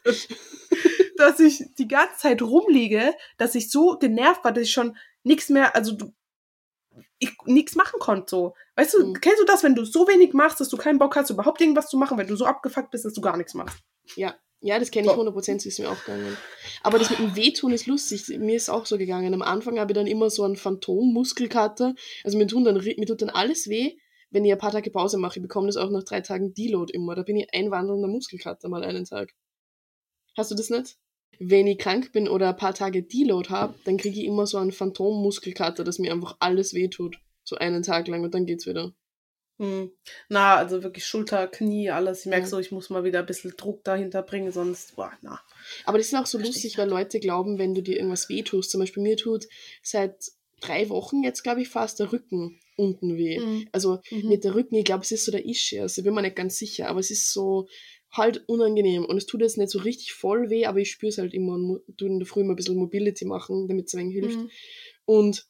dass 1.17 1.41
ich 1.41 1.63
die 1.79 1.89
ganze 1.89 2.17
Zeit 2.19 2.43
rumliege, 2.43 3.15
dass 3.37 3.55
ich 3.55 3.71
so 3.71 3.99
genervt 3.99 4.45
war, 4.45 4.53
dass 4.53 4.65
ich 4.65 4.73
schon 4.73 4.97
nichts 5.23 5.49
mehr, 5.51 5.77
also 5.77 5.93
du, 5.93 6.15
ich 7.19 7.31
nichts 7.45 7.75
machen 7.77 7.99
konnte 8.01 8.27
so. 8.29 8.55
Weißt 8.77 8.95
du, 8.95 9.07
Mhm. 9.09 9.21
kennst 9.21 9.41
du 9.41 9.45
das, 9.45 9.63
wenn 9.63 9.75
du 9.75 9.85
so 9.85 10.07
wenig 10.09 10.33
machst, 10.33 10.61
dass 10.61 10.69
du 10.69 10.77
keinen 10.77 10.99
Bock 10.99 11.17
hast, 11.17 11.31
überhaupt 11.31 11.61
irgendwas 11.61 11.89
zu 11.89 11.97
machen, 11.97 12.19
wenn 12.19 12.27
du 12.29 12.37
so 12.37 12.47
abgefuckt 12.47 12.91
bist, 12.91 13.05
dass 13.05 13.13
du 13.15 13.21
gar 13.21 13.37
nichts 13.37 13.55
machst? 13.55 13.79
Ja, 14.17 14.35
ja, 14.63 14.79
das 14.79 14.91
kenne 14.91 15.07
ich 15.07 15.13
So. 15.13 15.19
100%, 15.21 15.63
so 15.63 15.69
ist 15.69 15.79
mir 15.79 15.91
auch 15.91 15.99
gegangen. 16.05 16.37
Aber 16.83 16.99
das 16.99 17.09
mit 17.11 17.19
dem 17.19 17.35
Wehtun 17.37 17.73
ist 17.73 17.87
lustig. 17.87 18.29
Mir 18.39 18.57
ist 18.57 18.69
auch 18.69 18.85
so 18.87 18.99
gegangen. 18.99 19.33
Am 19.33 19.43
Anfang 19.43 19.79
habe 19.79 19.93
ich 19.93 19.95
dann 19.95 20.07
immer 20.07 20.29
so 20.31 20.43
einen 20.45 20.57
Phantom-Muskelkater. 20.57 21.95
Also 22.25 22.37
mir, 22.39 22.47
tun 22.47 22.65
dann, 22.65 22.75
mir 22.77 23.07
tut 23.07 23.23
dann 23.23 23.31
alles 23.31 23.69
weh, 23.69 23.97
wenn 24.31 24.45
ich 24.45 24.53
ein 24.53 24.59
paar 24.59 24.73
Tage 24.73 24.91
Pause 24.91 25.17
mache. 25.19 25.39
Ich 25.39 25.43
bekomme 25.43 25.67
das 25.67 25.77
auch 25.77 25.91
nach 25.91 26.05
drei 26.05 26.21
Tagen 26.21 26.53
Deload 26.55 26.93
immer. 26.93 27.15
Da 27.15 27.23
bin 27.23 27.37
ich 27.37 27.49
ein 27.55 27.71
wandelnder 27.71 28.09
Muskelkater 28.09 28.69
mal 28.69 28.85
einen 28.85 29.05
Tag. 29.05 29.33
Hast 30.37 30.51
du 30.51 30.55
das 30.55 30.71
nicht? 30.71 30.97
Wenn 31.43 31.67
ich 31.67 31.79
krank 31.79 32.13
bin 32.13 32.29
oder 32.29 32.51
ein 32.51 32.57
paar 32.57 32.75
Tage 32.75 33.03
Deload 33.03 33.49
habe, 33.49 33.75
dann 33.85 33.97
kriege 33.97 34.21
ich 34.21 34.27
immer 34.27 34.47
so 34.47 34.59
einen 34.59 34.73
Phantom-Muskelkater, 34.73 35.85
dass 35.85 35.99
mir 35.99 36.13
einfach 36.13 36.37
alles 36.39 36.75
wehtut. 36.75 37.17
So 37.45 37.57
einen 37.57 37.83
Tag 37.83 38.07
lang 38.09 38.23
und 38.23 38.35
dann 38.35 38.45
geht's 38.45 38.67
wieder. 38.67 38.93
Hm. 39.59 39.91
Na, 40.29 40.57
also 40.57 40.83
wirklich 40.83 41.05
Schulter, 41.07 41.47
Knie, 41.47 41.91
alles. 41.91 42.21
Ich 42.21 42.27
merke 42.27 42.45
Ja. 42.45 42.49
so, 42.49 42.59
ich 42.59 42.73
muss 42.73 42.91
mal 42.91 43.05
wieder 43.05 43.21
ein 43.21 43.27
bisschen 43.27 43.55
Druck 43.57 43.85
dahinter 43.85 44.23
bringen, 44.23 44.53
sonst, 44.53 44.97
boah, 44.97 45.13
na. 45.23 45.41
Aber 45.85 45.99
das 45.99 46.09
ist 46.09 46.15
auch 46.15 46.27
so 46.27 46.39
Versteh 46.39 46.53
lustig, 46.55 46.79
weil 46.79 46.89
Leute 46.89 47.21
glauben, 47.21 47.59
wenn 47.59 47.75
du 47.75 47.83
dir 47.83 47.97
irgendwas 47.97 48.29
wehtust, 48.29 48.71
zum 48.71 48.81
Beispiel 48.81 49.03
mir 49.03 49.17
tut 49.17 49.47
seit 49.83 50.15
drei 50.61 50.89
Wochen 50.91 51.23
jetzt, 51.23 51.43
glaube 51.43 51.63
ich, 51.63 51.69
fast 51.69 52.01
der 52.01 52.13
Rücken 52.13 52.61
unten 52.77 53.17
weh. 53.17 53.39
Mhm. 53.39 53.69
Also 53.73 54.01
Mhm. 54.11 54.29
mit 54.29 54.45
der 54.45 54.55
Rücken, 54.55 54.75
ich 54.77 54.85
glaube, 54.85 55.05
es 55.05 55.11
ist 55.11 55.25
so 55.25 55.33
der 55.33 55.45
Ischias, 55.47 55.97
ich 55.99 56.05
bin 56.05 56.15
mir 56.15 56.23
nicht 56.23 56.37
ganz 56.37 56.59
sicher, 56.59 56.89
aber 56.89 57.01
es 57.01 57.11
ist 57.11 57.33
so 57.33 57.67
halt 58.13 58.49
unangenehm 58.49 59.05
und 59.05 59.17
es 59.17 59.27
tut 59.27 59.41
jetzt 59.41 59.59
nicht 59.59 59.71
so 59.71 59.79
richtig 59.79 60.13
voll 60.13 60.51
weh, 60.51 60.67
aber 60.67 60.81
ich 60.81 60.91
spüre 60.91 61.11
es 61.11 61.19
halt 61.19 61.33
immer 61.33 61.55
und 61.55 61.63
mu- 61.63 61.79
tu 61.97 62.07
in 62.07 62.19
der 62.19 62.27
Früh 62.27 62.41
immer 62.41 62.55
ein 62.55 62.57
bisschen 62.57 62.77
Mobility 62.77 63.25
machen, 63.25 63.69
damit 63.69 63.87
es 63.87 63.95
ein 63.95 64.01
wenig 64.01 64.15
hilft. 64.15 64.39
Mhm. 64.39 64.51
Und 65.05 65.47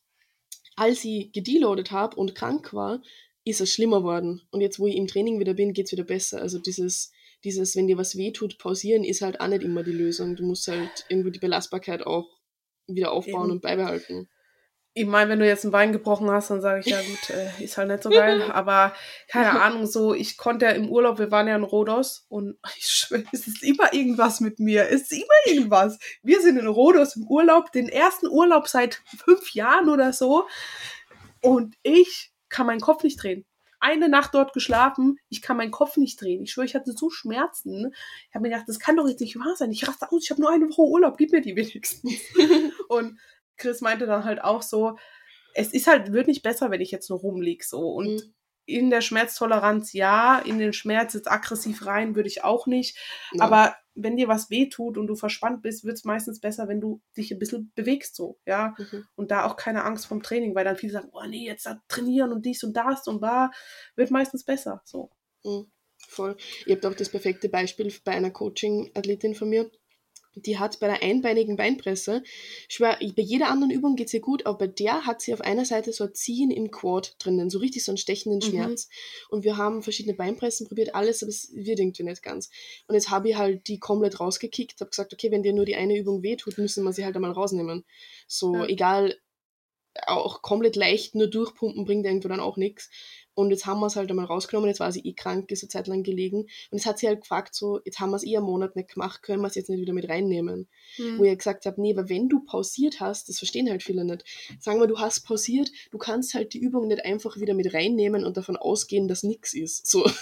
als 0.77 1.05
ich 1.05 1.33
gedeloadet 1.33 1.91
habe 1.91 2.17
und 2.17 2.35
krank 2.35 2.73
war, 2.73 3.03
ist 3.45 3.61
es 3.61 3.73
schlimmer 3.73 4.03
worden. 4.03 4.43
Und 4.51 4.61
jetzt, 4.61 4.79
wo 4.79 4.87
ich 4.87 4.97
im 4.97 5.07
Training 5.07 5.41
wieder 5.41 5.55
bin, 5.55 5.73
geht's 5.73 5.93
wieder 5.93 6.05
besser. 6.05 6.41
Also 6.41 6.59
dieses, 6.59 7.13
dieses, 7.45 7.75
wenn 7.77 7.87
dir 7.87 7.97
was 7.97 8.17
wehtut, 8.17 8.59
pausieren 8.59 9.05
ist 9.05 9.23
halt 9.23 9.41
auch 9.41 9.49
nicht 9.49 9.63
immer 9.63 9.83
die 9.83 9.93
Lösung. 9.93 10.37
Du 10.37 10.45
musst 10.45 10.69
halt 10.69 11.07
irgendwo 11.09 11.31
die 11.31 11.39
Belastbarkeit 11.39 12.07
auch 12.07 12.29
wieder 12.87 13.13
aufbauen 13.13 13.45
Eben. 13.45 13.53
und 13.53 13.63
beibehalten. 13.63 14.29
Ich 15.01 15.07
meine, 15.07 15.31
wenn 15.31 15.39
du 15.39 15.47
jetzt 15.47 15.65
ein 15.65 15.71
Bein 15.71 15.93
gebrochen 15.93 16.31
hast, 16.31 16.51
dann 16.51 16.61
sage 16.61 16.81
ich, 16.81 16.87
ja 16.87 17.01
gut, 17.01 17.31
äh, 17.31 17.65
ist 17.65 17.79
halt 17.79 17.89
nicht 17.89 18.03
so 18.03 18.11
geil. 18.11 18.43
Aber 18.53 18.93
keine 19.29 19.59
Ahnung, 19.63 19.87
so, 19.87 20.13
ich 20.13 20.37
konnte 20.37 20.67
ja 20.67 20.73
im 20.73 20.91
Urlaub, 20.91 21.19
wir 21.19 21.31
waren 21.31 21.49
ja 21.49 21.57
in 21.57 21.63
Rhodos 21.63 22.27
und 22.29 22.59
ich 22.77 22.87
schwöre, 22.87 23.25
es 23.33 23.47
ist 23.47 23.63
immer 23.63 23.95
irgendwas 23.95 24.41
mit 24.41 24.59
mir. 24.59 24.91
Es 24.91 25.11
ist 25.11 25.13
immer 25.13 25.25
irgendwas. 25.47 25.99
Wir 26.23 26.43
sind 26.43 26.59
in 26.59 26.67
Rhodos 26.67 27.17
im 27.17 27.27
Urlaub, 27.27 27.73
den 27.73 27.89
ersten 27.89 28.29
Urlaub 28.29 28.69
seit 28.69 29.03
fünf 29.25 29.55
Jahren 29.55 29.89
oder 29.89 30.13
so. 30.13 30.47
Und 31.41 31.77
ich 31.83 32.31
kann 32.51 32.67
meinen 32.67 32.81
Kopf 32.81 33.03
nicht 33.03 33.23
drehen. 33.23 33.47
Eine 33.83 34.11
Nacht 34.11 34.35
dort 34.35 34.53
geschlafen, 34.53 35.19
ich 35.31 35.41
kann 35.41 35.57
meinen 35.57 35.71
Kopf 35.71 35.97
nicht 35.97 36.21
drehen. 36.21 36.43
Ich 36.43 36.53
schwöre, 36.53 36.67
ich 36.67 36.75
hatte 36.75 36.93
so 36.93 37.09
Schmerzen. 37.09 37.95
Ich 38.29 38.35
habe 38.35 38.43
mir 38.43 38.51
gedacht, 38.51 38.69
das 38.69 38.79
kann 38.79 38.97
doch 38.97 39.09
jetzt 39.09 39.21
nicht 39.21 39.39
wahr 39.39 39.57
sein. 39.57 39.71
Ich 39.71 39.89
raste 39.89 40.13
aus, 40.13 40.25
ich 40.25 40.31
habe 40.31 40.43
nur 40.43 40.51
eine 40.51 40.69
Woche 40.69 40.83
Urlaub, 40.83 41.17
gib 41.17 41.33
mir 41.33 41.41
die 41.41 41.57
wenigstens. 41.57 42.21
und 42.89 43.19
Chris 43.61 43.81
meinte 43.83 44.07
dann 44.07 44.25
halt 44.25 44.43
auch 44.43 44.63
so, 44.63 44.97
es 45.55 45.73
ist 45.73 45.87
halt, 45.87 46.13
wird 46.13 46.27
nicht 46.29 46.43
besser, 46.43 46.71
wenn 46.71 46.81
ich 46.81 46.91
jetzt 46.91 47.11
nur 47.11 47.21
rumlieg 47.21 47.65
so. 47.65 47.81
Und 47.93 48.09
Mhm. 48.15 48.35
in 48.67 48.91
der 48.91 49.01
Schmerztoleranz 49.01 49.93
ja, 49.93 50.39
in 50.39 50.59
den 50.59 50.73
Schmerz 50.73 51.15
jetzt 51.15 51.31
aggressiv 51.31 51.87
rein 51.87 52.15
würde 52.15 52.29
ich 52.29 52.45
auch 52.45 52.67
nicht. 52.67 52.97
Ja. 53.33 53.45
Aber 53.45 53.77
wenn 53.97 54.17
dir 54.17 54.29
was 54.29 54.49
wehtut 54.51 54.97
und 54.97 55.09
du 55.09 55.17
verspannt 55.17 55.61
bist, 55.63 55.85
wird 55.85 55.97
es 55.99 56.05
meistens 56.05 56.41
besser, 56.41 56.69
wenn 56.69 56.81
du 56.81 57.03
dich 57.17 57.33
ein 57.33 57.39
bisschen 57.41 57.73
bewegst 57.75 58.15
so, 58.17 58.39
ja. 58.47 58.75
Mhm. 58.79 59.07
Und 59.17 59.31
da 59.33 59.45
auch 59.45 59.57
keine 59.57 59.85
Angst 59.85 60.07
vom 60.07 60.23
Training, 60.23 60.55
weil 60.55 60.65
dann 60.65 60.77
viele 60.77 60.93
sagen, 60.93 61.09
oh 61.13 61.25
nee, 61.27 61.45
jetzt 61.47 61.69
trainieren 61.89 62.33
und 62.33 62.47
dies 62.47 62.63
und 62.63 62.75
das 62.75 63.07
und 63.09 63.21
da, 63.23 63.51
wird 63.97 64.11
meistens 64.13 64.45
besser, 64.45 64.81
so. 64.85 65.11
Mhm. 65.45 65.71
Voll. 66.09 66.37
Ihr 66.67 66.77
habt 66.77 66.87
auch 66.87 66.95
das 66.95 67.11
perfekte 67.11 67.49
Beispiel 67.51 67.93
bei 68.05 68.13
einer 68.13 68.31
Coaching-Athletin 68.31 69.35
von 69.35 69.49
mir. 69.51 69.71
Die 70.37 70.59
hat 70.59 70.79
bei 70.79 70.87
der 70.87 71.03
einbeinigen 71.03 71.57
Beinpresse, 71.57 72.23
ich 72.69 72.75
schwör, 72.77 72.97
bei 73.01 73.23
jeder 73.23 73.49
anderen 73.49 73.71
Übung 73.73 73.97
geht's 73.97 74.15
ihr 74.15 74.21
gut, 74.21 74.47
aber 74.47 74.59
bei 74.59 74.67
der 74.69 75.05
hat 75.05 75.21
sie 75.21 75.35
auf 75.35 75.41
einer 75.41 75.65
Seite 75.65 75.93
so 75.93 76.05
ein 76.05 76.15
Ziehen 76.15 76.51
im 76.53 76.71
Quad 76.71 77.17
drinnen, 77.19 77.51
so 77.51 77.59
richtig 77.59 77.85
so 77.85 77.91
einen 77.91 77.97
stechenden 77.99 78.39
Mhm. 78.39 78.43
Schmerz. 78.43 78.89
Und 79.29 79.43
wir 79.45 79.57
haben 79.57 79.83
verschiedene 79.83 80.15
Beinpressen 80.15 80.69
probiert, 80.69 80.95
alles, 80.95 81.23
aber 81.23 81.31
es 81.31 81.51
wird 81.55 81.81
irgendwie 81.81 82.05
nicht 82.05 82.23
ganz. 82.23 82.49
Und 82.87 82.95
jetzt 82.95 83.11
habe 83.11 83.29
ich 83.31 83.37
halt 83.37 83.67
die 83.67 83.81
komplett 83.81 84.21
rausgekickt, 84.21 84.81
habe 84.81 84.91
gesagt, 84.91 85.13
okay, 85.13 85.31
wenn 85.33 85.43
dir 85.43 85.53
nur 85.53 85.65
die 85.65 85.77
eine 85.77 85.99
Übung 85.99 86.23
wehtut, 86.23 86.59
müssen 86.59 86.85
wir 86.85 86.93
sie 86.93 87.05
halt 87.05 87.17
einmal 87.17 87.33
rausnehmen. 87.33 87.85
So, 88.29 88.55
Ja. 88.55 88.67
egal, 88.67 89.17
auch 90.07 90.43
komplett 90.43 90.77
leicht 90.77 91.15
nur 91.17 91.27
durchpumpen 91.27 91.85
bringt 91.85 92.07
irgendwo 92.07 92.29
dann 92.29 92.41
auch 92.41 92.57
nichts. 92.57 92.91
Und 93.41 93.51
jetzt 93.51 93.67
haben 93.67 93.81
wir 93.81 93.87
es 93.87 93.97
halt 93.97 94.11
einmal 94.11 94.27
rausgenommen, 94.27 94.69
jetzt 94.69 94.81
war 94.81 94.93
sie 94.93 95.01
eh 95.01 95.13
krank, 95.13 95.51
ist 95.51 95.63
eine 95.63 95.69
Zeit 95.69 95.87
lang 95.87 96.03
gelegen. 96.03 96.43
Und 96.43 96.49
jetzt 96.73 96.87
hat 96.87 96.99
sie 96.99 97.09
halt 97.09 97.21
gefragt, 97.23 97.55
so, 97.55 97.81
jetzt 97.85 97.99
haben 98.01 98.11
wir 98.11 98.17
es 98.17 98.25
eh 98.25 98.37
einen 98.37 98.47
Monat 98.47 98.77
nicht 98.77 98.93
gemacht, 98.95 99.23
können 99.23 99.41
wir 99.43 99.49
es 99.49 99.55
jetzt 99.55 99.71
nicht 99.71 99.81
wieder 99.81 99.93
mit 99.93 100.09
reinnehmen? 100.09 100.69
Wo 101.19 101.25
ich 101.25 101.37
gesagt 101.39 101.67
habe, 101.67 101.81
nee, 101.81 101.93
aber 101.97 102.09
wenn 102.09 102.29
du 102.29 102.41
pausiert 102.45 103.01
hast, 103.01 103.29
das 103.29 103.39
verstehen 103.39 103.69
halt 103.71 103.83
viele 103.83 104.05
nicht. 104.05 104.25
Sagen 104.59 104.81
wir, 104.81 104.87
du 104.87 104.99
hast 104.99 105.21
pausiert, 105.21 105.71
du 105.91 105.99
kannst 105.99 106.35
halt 106.35 106.53
die 106.55 106.59
Übung 106.59 106.89
nicht 106.89 107.05
einfach 107.05 107.39
wieder 107.39 107.55
mit 107.55 107.73
reinnehmen 107.75 108.25
und 108.25 108.37
davon 108.37 108.57
ausgehen, 108.57 109.09
dass 109.09 109.23
nichts 109.23 109.55
ist. 109.55 109.87
So. 109.87 110.05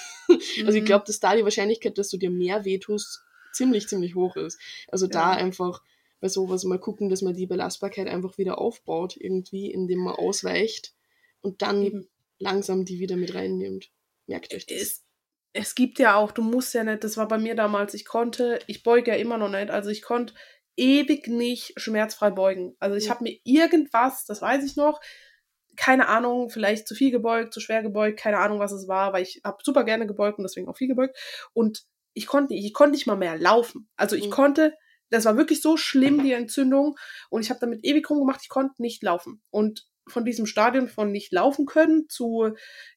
Also 0.66 0.76
ich 0.76 0.82
Mhm. 0.82 0.86
glaube, 0.86 1.04
dass 1.06 1.20
da 1.20 1.34
die 1.34 1.42
Wahrscheinlichkeit, 1.44 1.96
dass 1.96 2.10
du 2.10 2.18
dir 2.18 2.30
mehr 2.30 2.66
wehtust, 2.66 3.22
ziemlich, 3.52 3.88
ziemlich 3.88 4.14
hoch 4.14 4.36
ist. 4.36 4.58
Also 4.92 5.06
da 5.06 5.32
Ja. 5.32 5.36
einfach 5.38 5.82
bei 6.20 6.28
sowas 6.28 6.64
mal 6.64 6.78
gucken, 6.78 7.08
dass 7.08 7.22
man 7.22 7.34
die 7.34 7.46
Belastbarkeit 7.46 8.08
einfach 8.08 8.36
wieder 8.36 8.58
aufbaut, 8.58 9.16
irgendwie, 9.16 9.70
indem 9.70 10.00
man 10.00 10.14
ausweicht 10.16 10.92
und 11.40 11.62
dann 11.62 11.82
Eben. 11.82 12.08
Langsam 12.38 12.84
die 12.84 12.98
wieder 12.98 13.16
mit 13.16 13.34
reinnimmt. 13.34 13.90
Merkt 14.26 14.54
euch 14.54 14.66
das. 14.66 14.76
es, 14.78 15.04
es 15.52 15.74
gibt 15.74 15.98
ja 15.98 16.16
auch, 16.16 16.32
du 16.32 16.42
musst 16.42 16.74
ja 16.74 16.84
nicht, 16.84 17.04
das 17.04 17.16
war 17.16 17.28
bei 17.28 17.38
mir 17.38 17.54
damals, 17.54 17.94
ich 17.94 18.04
konnte, 18.04 18.58
ich 18.66 18.82
beuge 18.82 19.10
ja 19.12 19.16
immer 19.16 19.38
noch 19.38 19.48
nicht, 19.48 19.70
also 19.70 19.90
ich 19.90 20.02
konnte 20.02 20.34
ewig 20.76 21.26
nicht 21.26 21.72
schmerzfrei 21.80 22.30
beugen. 22.30 22.76
Also 22.78 22.96
ich 22.96 23.04
Ja. 23.04 23.10
habe 23.10 23.24
mir 23.24 23.38
irgendwas, 23.44 24.24
das 24.26 24.42
weiß 24.42 24.64
ich 24.64 24.76
noch, 24.76 25.00
keine 25.76 26.08
Ahnung, 26.08 26.50
vielleicht 26.50 26.88
zu 26.88 26.94
viel 26.94 27.10
gebeugt, 27.10 27.54
zu 27.54 27.60
schwer 27.60 27.82
gebeugt, 27.82 28.18
keine 28.18 28.38
Ahnung, 28.38 28.58
was 28.58 28.72
es 28.72 28.88
war, 28.88 29.12
weil 29.12 29.22
ich 29.22 29.40
habe 29.44 29.58
super 29.64 29.84
gerne 29.84 30.06
gebeugt 30.06 30.38
und 30.38 30.44
deswegen 30.44 30.68
auch 30.68 30.76
viel 30.76 30.88
gebeugt. 30.88 31.16
Und 31.52 31.84
ich 32.14 32.26
konnte 32.26 32.52
nicht, 32.52 32.64
ich 32.64 32.74
konnte 32.74 32.92
nicht 32.92 33.06
mal 33.06 33.16
mehr 33.16 33.38
laufen. 33.38 33.88
Also 33.96 34.16
ich 34.16 34.26
Mhm. 34.26 34.30
konnte, 34.30 34.74
das 35.10 35.24
war 35.24 35.36
wirklich 35.36 35.62
so 35.62 35.76
schlimm, 35.76 36.22
die 36.22 36.32
Entzündung. 36.32 36.96
Und 37.30 37.42
ich 37.42 37.50
habe 37.50 37.60
damit 37.60 37.84
ewig 37.84 38.08
rumgemacht, 38.10 38.40
ich 38.42 38.48
konnte 38.48 38.82
nicht 38.82 39.02
laufen. 39.02 39.42
Und 39.50 39.86
von 40.08 40.24
diesem 40.24 40.46
Stadion 40.46 40.88
von 40.88 41.12
nicht 41.12 41.32
laufen 41.32 41.66
können 41.66 42.08
zu, 42.08 42.54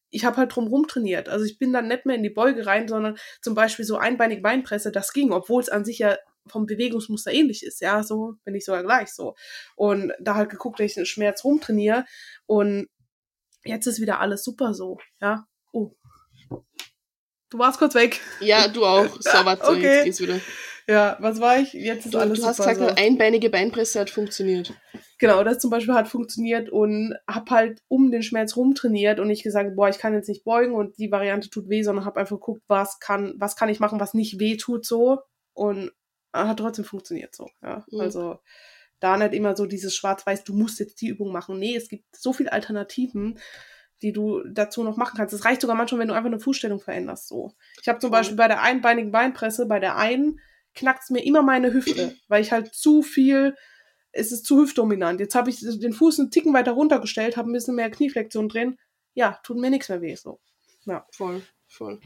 ich 0.10 0.26
habe 0.26 0.38
halt 0.38 0.56
drumrum 0.56 0.88
trainiert. 0.88 1.30
Also 1.30 1.46
ich 1.46 1.58
bin 1.58 1.74
dann 1.74 1.88
nicht 1.88 2.06
mehr 2.06 2.16
in 2.16 2.24
die 2.24 2.30
Beuge 2.30 2.66
rein, 2.66 2.88
sondern 2.88 3.18
zum 3.42 3.56
Beispiel 3.56 3.86
so 3.86 3.98
einbeinig 3.98 4.42
Beinpresse, 4.42 4.92
das 4.92 5.14
ging, 5.14 5.32
obwohl 5.32 5.62
es 5.62 5.70
an 5.70 5.86
sich 5.86 6.00
ja 6.00 6.18
vom 6.48 6.66
Bewegungsmuster 6.66 7.32
ähnlich 7.32 7.64
ist. 7.64 7.82
Ja, 7.82 8.04
so 8.04 8.36
bin 8.44 8.56
ich 8.56 8.66
sogar 8.66 8.84
gleich 8.84 9.10
so. 9.10 9.36
Und 9.76 10.12
da 10.20 10.36
halt 10.36 10.50
geguckt, 10.50 10.80
dass 10.80 10.86
ich 10.86 10.94
den 10.96 11.06
Schmerz 11.06 11.44
rumtrainiere. 11.44 12.06
Und 12.46 12.88
jetzt 13.64 13.88
ist 13.88 14.02
wieder 14.02 14.20
alles 14.20 14.44
super 14.44 14.74
so. 14.74 14.98
Ja. 15.22 15.46
Oh. 15.72 15.96
Du 17.50 17.60
warst 17.60 17.80
kurz 17.80 17.96
weg. 17.96 18.20
Ja, 18.40 18.68
du 18.68 18.86
auch. 18.86 19.08
So, 19.20 19.46
warte, 19.46 19.64
Okay. 19.70 19.82
jetzt 19.82 20.06
geht's 20.06 20.22
wieder. 20.22 20.40
Ja, 20.92 21.16
was 21.20 21.40
war 21.40 21.58
ich? 21.60 21.74
Jetzt 21.74 22.06
ist 22.06 22.14
Du, 22.14 22.20
alles 22.20 22.40
du 22.42 22.46
hast 22.46 22.58
gesagt, 22.58 22.80
eine 22.80 22.90
so. 22.90 22.96
einbeinige 22.96 23.50
Beinpresse 23.50 24.00
hat 24.00 24.10
funktioniert. 24.10 24.74
Genau, 25.20 25.44
das 25.44 25.60
zum 25.60 25.70
Beispiel 25.70 25.94
hat 25.94 26.08
funktioniert 26.08 26.70
und 26.70 27.16
hab 27.28 27.50
halt 27.50 27.82
um 27.88 28.12
den 28.12 28.24
Schmerz 28.24 28.56
rumtrainiert 28.58 29.20
und 29.20 29.28
nicht 29.28 29.44
gesagt, 29.44 29.76
boah, 29.76 29.88
ich 29.90 30.00
kann 30.00 30.14
jetzt 30.14 30.28
nicht 30.28 30.44
beugen 30.44 30.74
und 30.74 30.98
die 30.98 31.12
Variante 31.12 31.50
tut 31.50 31.70
weh, 31.70 31.84
sondern 31.84 32.06
hab 32.06 32.18
einfach 32.18 32.36
geguckt, 32.38 32.64
was 32.68 33.00
kann, 33.00 33.36
was 33.38 33.56
kann 33.56 33.70
ich 33.70 33.80
machen, 33.80 34.00
was 34.00 34.14
nicht 34.14 34.40
weh 34.40 34.58
tut 34.58 34.86
so 34.86 35.20
und 35.54 35.92
hat 36.34 36.58
trotzdem 36.60 36.86
funktioniert 36.86 37.36
so. 37.36 37.48
Ja, 37.62 37.86
Mhm. 37.92 38.02
also 38.02 38.40
da 39.00 39.18
nicht 39.18 39.34
immer 39.34 39.56
so 39.56 39.66
dieses 39.66 39.96
Schwarz-Weiß, 39.96 40.44
du 40.44 40.54
musst 40.54 40.80
jetzt 40.80 41.00
die 41.02 41.08
Übung 41.08 41.32
machen. 41.32 41.58
Nee, 41.58 41.76
es 41.76 41.88
gibt 41.90 42.06
so 42.16 42.34
viele 42.34 42.52
Alternativen, 42.52 43.40
die 44.02 44.12
du 44.14 44.42
dazu 44.48 44.84
noch 44.84 44.98
machen 44.98 45.16
kannst. 45.18 45.34
Es 45.34 45.46
reicht 45.46 45.62
sogar 45.62 45.76
manchmal, 45.76 46.02
wenn 46.02 46.08
du 46.08 46.14
einfach 46.16 46.30
eine 46.32 46.40
Fußstellung 46.40 46.80
veränderst. 46.80 47.28
So. 47.28 47.54
Ich 47.82 47.88
habe 47.88 48.00
zum. 48.00 48.12
Beispiel 48.12 48.38
bei 48.38 48.48
der 48.48 48.62
einbeinigen 48.62 49.12
Beinpresse, 49.12 49.68
bei 49.68 49.80
der 49.80 49.96
einen 49.98 50.40
knackt's 50.76 51.10
mir 51.10 51.24
immer 51.24 51.42
meine 51.42 51.74
Hüfte, 51.74 52.16
weil 52.28 52.42
ich 52.42 52.52
halt 52.52 52.74
zu 52.74 53.02
viel 53.02 53.56
es 54.14 54.34
ist 54.34 54.46
zu 54.46 54.60
hüftdominant. 54.60 55.22
Jetzt 55.22 55.36
habe 55.36 55.50
ich 55.50 55.62
den 55.62 55.94
Fuß 55.94 56.20
einen 56.20 56.32
Ticken 56.32 56.54
weiter 56.54 56.74
runtergestellt, 56.74 57.38
habe 57.38 57.50
ein 57.50 57.54
bisschen 57.54 57.76
mehr 57.76 57.90
Knieflexion 57.90 58.50
drin. 58.50 58.78
Ja, 59.14 59.40
tut 59.44 59.56
mir 59.58 59.70
nichts 59.70 59.88
mehr 59.88 60.02
weh. 60.02 60.16
So. 60.16 60.42
Ja. 60.86 61.08
Voll, 61.14 61.42
voll. 61.70 62.02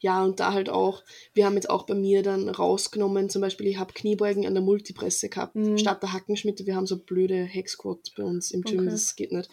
Ja, 0.00 0.24
und 0.24 0.40
da 0.40 0.54
halt 0.54 0.70
auch, 0.70 1.02
wir 1.34 1.44
haben 1.44 1.56
jetzt 1.56 1.68
auch 1.68 1.84
bei 1.84 1.94
mir 1.94 2.22
dann 2.22 2.48
rausgenommen, 2.48 3.28
zum 3.28 3.42
Beispiel, 3.42 3.66
ich 3.66 3.76
habe 3.78 3.92
Kniebeugen 3.92 4.46
an 4.46 4.54
der 4.54 4.62
Multipresse 4.62 5.28
gehabt, 5.28 5.54
Mhm. 5.54 5.76
statt 5.76 6.02
der 6.02 6.14
Hackenschmitte. 6.14 6.64
Wir 6.64 6.76
haben 6.76 6.86
so 6.86 6.96
blöde 6.98 7.42
Hexquads 7.44 8.12
bei 8.14 8.22
uns 8.22 8.52
im 8.52 8.62
Gym, 8.62 8.78
Okay. 8.80 8.88
das 8.92 9.14
geht 9.14 9.30
nicht. 9.32 9.50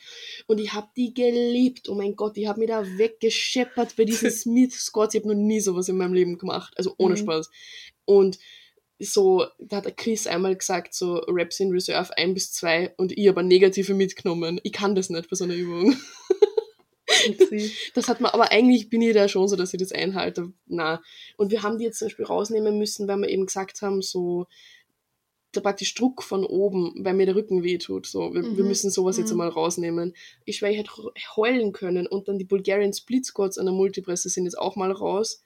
Und 0.47 0.59
ich 0.61 0.71
habe 0.71 0.87
die 0.95 1.13
geliebt. 1.13 1.89
Oh 1.89 1.95
mein 1.95 2.15
Gott, 2.15 2.37
die 2.37 2.47
haben 2.47 2.59
mir 2.61 2.67
da 2.67 2.85
weggescheppert 2.85 3.97
bei 3.97 4.05
diesen 4.05 4.31
Smith 4.31 4.73
Squats. 4.75 5.13
Ich 5.13 5.21
habe 5.21 5.33
noch 5.33 5.41
nie 5.43 5.59
sowas 5.59 5.89
in 5.89 5.97
meinem 5.97 6.13
Leben 6.13 6.37
gemacht. 6.37 6.73
Also 6.77 6.95
ohne 6.97 7.15
Mhm. 7.15 7.19
Spaß. 7.19 7.49
Und 8.07 8.39
so, 8.99 9.45
da 9.59 9.77
hat 9.77 9.85
der 9.85 9.91
Chris 9.91 10.25
einmal 10.25 10.55
gesagt, 10.55 10.95
so 10.95 11.17
Reps 11.17 11.59
in 11.59 11.69
Reserve 11.71 12.17
ein 12.17 12.33
bis 12.33 12.51
zwei 12.51 12.95
und 12.97 13.11
ich 13.15 13.29
aber 13.29 13.43
negative 13.43 13.93
mitgenommen. 13.93 14.59
Ich 14.63 14.71
kann 14.73 14.95
das 14.95 15.11
nicht 15.11 15.29
bei 15.29 15.35
so 15.35 15.43
einer 15.43 15.53
Übung. 15.55 15.95
Das 17.93 18.09
hat 18.09 18.19
man, 18.21 18.31
aber 18.31 18.51
eigentlich 18.51 18.89
bin 18.89 19.01
ich 19.01 19.13
da 19.13 19.27
schon 19.27 19.47
so, 19.47 19.55
dass 19.55 19.73
ich 19.73 19.79
das 19.79 19.91
einhalte. 19.91 20.51
Na. 20.65 21.01
Und 21.37 21.51
wir 21.51 21.63
haben 21.63 21.77
die 21.77 21.85
jetzt 21.85 21.99
zum 21.99 22.07
Beispiel 22.07 22.25
rausnehmen 22.25 22.77
müssen, 22.77 23.07
weil 23.07 23.17
wir 23.17 23.29
eben 23.29 23.45
gesagt 23.45 23.81
haben, 23.81 24.01
so, 24.01 24.45
der 25.55 25.61
praktisch 25.61 25.93
Druck 25.95 26.21
von 26.21 26.43
oben, 26.45 26.93
weil 27.03 27.13
mir 27.13 27.25
der 27.25 27.35
Rücken 27.35 27.63
wehtut. 27.63 28.05
So, 28.07 28.33
wir, 28.33 28.43
wir 28.43 28.49
Mhm. 28.63 28.67
müssen 28.67 28.91
sowas 28.91 29.17
jetzt 29.17 29.27
Mhm. 29.27 29.41
einmal 29.41 29.49
rausnehmen. 29.49 30.15
Ich 30.45 30.61
werde 30.61 30.77
halt 30.77 30.91
heulen 31.37 31.71
können 31.71 32.07
und 32.07 32.27
dann 32.27 32.37
die 32.37 32.45
Bulgarian 32.45 32.93
Split 32.93 33.25
Squats 33.25 33.57
an 33.57 33.65
der 33.65 33.73
Multipresse 33.73 34.29
sind 34.29 34.43
jetzt 34.43 34.57
auch 34.57 34.75
mal 34.75 34.91
raus. 34.91 35.41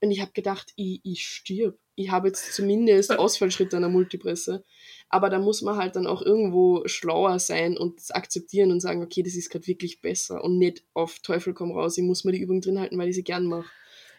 Und 0.00 0.10
ich 0.10 0.20
habe 0.20 0.32
gedacht, 0.32 0.72
ich, 0.76 1.00
ich 1.04 1.26
stirb. 1.26 1.78
Ich 1.98 2.10
habe 2.10 2.28
jetzt 2.28 2.52
zumindest 2.54 3.10
Ausfallschritte 3.18 3.76
an 3.76 3.82
der 3.82 3.90
Multipresse. 3.90 4.64
Aber 5.08 5.30
da 5.30 5.38
muss 5.38 5.62
man 5.62 5.76
halt 5.76 5.96
dann 5.96 6.06
auch 6.06 6.22
irgendwo 6.22 6.82
schlauer 6.86 7.38
sein 7.38 7.76
und 7.76 7.98
das 7.98 8.10
akzeptieren 8.10 8.70
und 8.70 8.80
sagen, 8.80 9.02
okay, 9.02 9.22
das 9.22 9.34
ist 9.34 9.50
gerade 9.50 9.66
wirklich 9.66 10.00
besser 10.00 10.44
und 10.44 10.58
nicht 10.58 10.84
auf 10.94 11.18
Teufel 11.20 11.54
komm 11.54 11.72
raus. 11.72 11.96
Ich 11.98 12.04
muss 12.04 12.24
mir 12.24 12.32
die 12.32 12.40
Übung 12.40 12.60
drin 12.60 12.78
halten, 12.78 12.98
weil 12.98 13.08
ich 13.08 13.14
sie 13.16 13.24
gern 13.24 13.46
mache. 13.46 13.68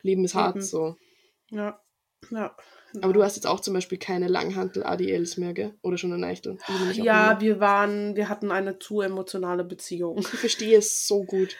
Leben 0.02 0.26
ist 0.26 0.36
hart 0.36 0.56
Mhm. 0.58 0.62
so. 0.62 0.96
Ja. 1.52 1.82
Ja. 2.32 2.56
Aber 3.02 3.14
du 3.14 3.24
hast 3.24 3.36
jetzt 3.36 3.46
auch 3.46 3.60
zum 3.60 3.76
Beispiel 3.76 3.98
keine 4.00 4.28
Langhantel-ADLs 4.28 5.38
mehr, 5.38 5.54
gell? 5.54 5.76
Oder 5.84 5.98
schon 5.98 6.12
eine 6.12 6.26
Eichtel? 6.26 6.58
Ja, 6.94 7.40
wir 7.40 7.60
waren, 7.60 8.16
wir 8.16 8.30
hatten 8.30 8.52
eine 8.52 8.80
zu 8.80 9.02
emotionale 9.02 9.64
Beziehung. 9.64 10.18
ich 10.18 10.28
verstehe 10.28 10.78
es 10.80 11.08
so 11.08 11.24
gut. 11.24 11.56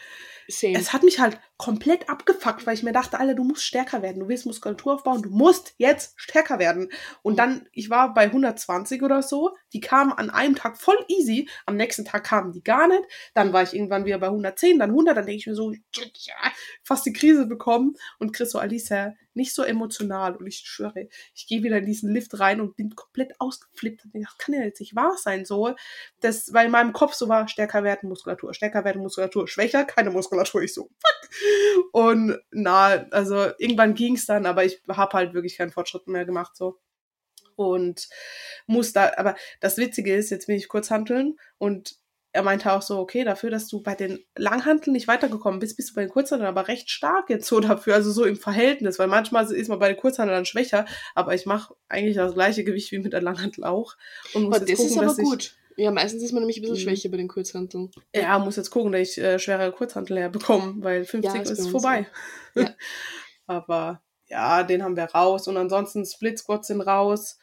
Same. 0.48 0.76
Es 0.76 0.92
hat 0.92 1.02
mich 1.04 1.20
halt 1.20 1.38
komplett 1.60 2.08
abgefuckt, 2.08 2.66
weil 2.66 2.72
ich 2.72 2.82
mir 2.82 2.94
dachte, 2.94 3.20
Alter, 3.20 3.34
du 3.34 3.44
musst 3.44 3.64
stärker 3.64 4.00
werden. 4.00 4.20
Du 4.20 4.28
willst 4.28 4.46
Muskulatur 4.46 4.94
aufbauen, 4.94 5.20
du 5.20 5.28
musst 5.28 5.74
jetzt 5.76 6.14
stärker 6.16 6.58
werden. 6.58 6.90
Und 7.20 7.38
dann, 7.38 7.68
ich 7.72 7.90
war 7.90 8.14
bei 8.14 8.22
120 8.22 9.02
oder 9.02 9.20
so, 9.20 9.54
die 9.74 9.80
kamen 9.80 10.10
an 10.10 10.30
einem 10.30 10.54
Tag 10.54 10.78
voll 10.78 10.96
easy, 11.08 11.50
am 11.66 11.76
nächsten 11.76 12.06
Tag 12.06 12.24
kamen 12.24 12.52
die 12.52 12.64
gar 12.64 12.88
nicht. 12.88 13.02
Dann 13.34 13.52
war 13.52 13.62
ich 13.62 13.74
irgendwann 13.74 14.06
wieder 14.06 14.16
bei 14.16 14.28
110, 14.28 14.78
dann 14.78 14.88
100, 14.88 15.18
dann 15.18 15.26
denke 15.26 15.38
ich 15.38 15.46
mir 15.46 15.54
so, 15.54 15.70
fast 16.82 17.04
die 17.04 17.12
Krise 17.12 17.44
bekommen. 17.44 17.94
Und 18.18 18.32
Chris 18.32 18.52
so, 18.52 18.58
Alicia, 18.58 19.12
nicht 19.34 19.54
so 19.54 19.62
emotional. 19.62 20.36
Und 20.36 20.46
ich 20.46 20.58
schwöre, 20.64 21.08
ich 21.34 21.46
gehe 21.46 21.62
wieder 21.62 21.78
in 21.78 21.86
diesen 21.86 22.12
Lift 22.12 22.38
rein 22.40 22.60
und 22.60 22.76
bin 22.76 22.94
komplett 22.94 23.38
ausgeflippt 23.38 24.04
und 24.04 24.14
denke, 24.14 24.28
das 24.28 24.38
kann 24.38 24.54
ja 24.54 24.62
jetzt 24.62 24.80
nicht 24.80 24.96
wahr 24.96 25.16
sein, 25.18 25.44
so. 25.44 25.74
Das, 26.20 26.52
weil 26.52 26.66
in 26.66 26.72
meinem 26.72 26.92
Kopf 26.92 27.14
so 27.14 27.28
war, 27.28 27.48
stärker 27.48 27.84
werden, 27.84 28.08
Muskulatur, 28.08 28.54
stärker 28.54 28.84
werden, 28.84 29.02
Muskulatur, 29.02 29.46
schwächer, 29.46 29.84
keine 29.84 30.10
Muskulatur. 30.10 30.62
Ich 30.62 30.74
so, 30.74 30.84
fuck. 30.84 31.30
Und 31.92 32.38
na, 32.50 33.06
also 33.10 33.50
irgendwann 33.58 33.94
ging's 33.94 34.26
dann, 34.26 34.46
aber 34.46 34.64
ich 34.64 34.82
habe 34.88 35.16
halt 35.16 35.34
wirklich 35.34 35.56
keinen 35.56 35.72
Fortschritt 35.72 36.06
mehr 36.06 36.24
gemacht, 36.24 36.56
so. 36.56 36.78
Und 37.56 38.08
muss 38.66 38.92
da, 38.92 39.12
aber 39.16 39.36
das 39.60 39.76
Witzige 39.76 40.14
ist, 40.14 40.30
jetzt 40.30 40.48
will 40.48 40.56
ich 40.56 40.68
kurz 40.68 40.90
handeln 40.90 41.36
und 41.58 42.00
er 42.32 42.42
meinte 42.42 42.72
auch 42.72 42.82
so, 42.82 42.98
okay, 42.98 43.24
dafür, 43.24 43.50
dass 43.50 43.66
du 43.66 43.82
bei 43.82 43.94
den 43.94 44.20
Langhanteln 44.36 44.92
nicht 44.92 45.08
weitergekommen 45.08 45.58
bist, 45.58 45.76
bist 45.76 45.90
du 45.90 45.94
bei 45.94 46.02
den 46.02 46.10
Kurzhanteln 46.10 46.48
aber 46.48 46.68
recht 46.68 46.88
stark 46.88 47.28
jetzt 47.28 47.46
so 47.46 47.58
dafür, 47.60 47.94
also 47.94 48.12
so 48.12 48.24
im 48.24 48.36
Verhältnis, 48.36 48.98
weil 48.98 49.08
manchmal 49.08 49.50
ist 49.52 49.68
man 49.68 49.78
bei 49.78 49.88
den 49.88 49.96
Kurzhanteln 49.96 50.36
dann 50.36 50.46
schwächer, 50.46 50.86
aber 51.14 51.34
ich 51.34 51.46
mache 51.46 51.74
eigentlich 51.88 52.16
das 52.16 52.34
gleiche 52.34 52.62
Gewicht 52.62 52.92
wie 52.92 53.00
mit 53.00 53.12
der 53.12 53.22
Langhantel 53.22 53.64
auch. 53.64 53.96
Und 54.32 54.44
muss 54.44 54.56
Aber 54.56 54.68
jetzt 54.68 54.78
das 54.78 54.86
ist 54.86 54.94
gucken, 54.94 55.08
aber 55.08 55.16
dass 55.16 55.24
gut. 55.24 55.56
Ja, 55.80 55.90
meistens 55.90 56.22
ist 56.22 56.32
man 56.32 56.42
nämlich 56.42 56.58
ein 56.58 56.62
bisschen 56.62 56.76
Mhm. 56.76 56.80
schwächer 56.80 57.08
bei 57.08 57.16
den 57.16 57.28
Kurzhanteln. 57.28 57.90
Ja, 58.14 58.38
muss 58.38 58.56
jetzt 58.56 58.70
gucken, 58.70 58.92
dass 58.92 59.00
ich 59.00 59.18
äh, 59.18 59.38
schwere 59.38 59.72
Kurzhantel 59.72 60.18
herbekomme, 60.18 60.74
weil 60.82 61.04
50 61.04 61.34
Ja, 61.34 61.40
ist 61.40 61.50
ist 61.50 61.68
vorbei. 61.70 62.06
so. 62.54 62.60
Ja. 62.62 62.74
aber 63.46 64.02
ja, 64.26 64.62
den 64.62 64.82
haben 64.84 64.96
wir 64.96 65.04
raus 65.04 65.48
und 65.48 65.56
ansonsten 65.56 66.04
Split 66.04 66.38
Squats 66.38 66.68
sind 66.68 66.82
raus, 66.82 67.38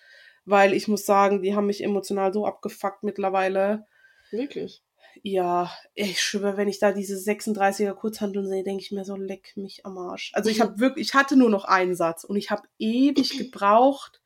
weil 0.46 0.74
ich 0.74 0.88
muss 0.88 1.06
sagen, 1.06 1.42
die 1.42 1.56
haben 1.56 1.66
mich 1.68 1.84
emotional 1.84 2.32
so 2.32 2.46
abgefuckt 2.46 3.04
mittlerweile. 3.04 3.86
Wirklich. 4.32 4.84
Ja, 5.24 5.72
ich 5.96 6.22
schwöre, 6.22 6.58
wenn 6.58 6.68
ich 6.68 6.78
da 6.80 6.92
diese 6.92 7.16
36er 7.16 7.94
Kurzhanteln 7.94 8.48
sehe, 8.48 8.64
denke 8.64 8.84
ich 8.84 8.92
mir 8.92 9.04
so, 9.04 9.16
leck 9.16 9.54
mich 9.58 9.84
am 9.86 9.98
Arsch. 9.98 10.32
Also 10.36 10.50
ich 10.52 10.62
habe 10.62 10.78
wirklich, 10.80 11.08
ich 11.08 11.14
hatte 11.16 11.36
nur 11.36 11.50
noch 11.50 11.66
einen 11.66 11.96
Satz 11.96 12.24
und 12.24 12.36
ich 12.38 12.52
habe 12.52 12.68
ewig 12.78 13.32
gebraucht, 13.40 14.22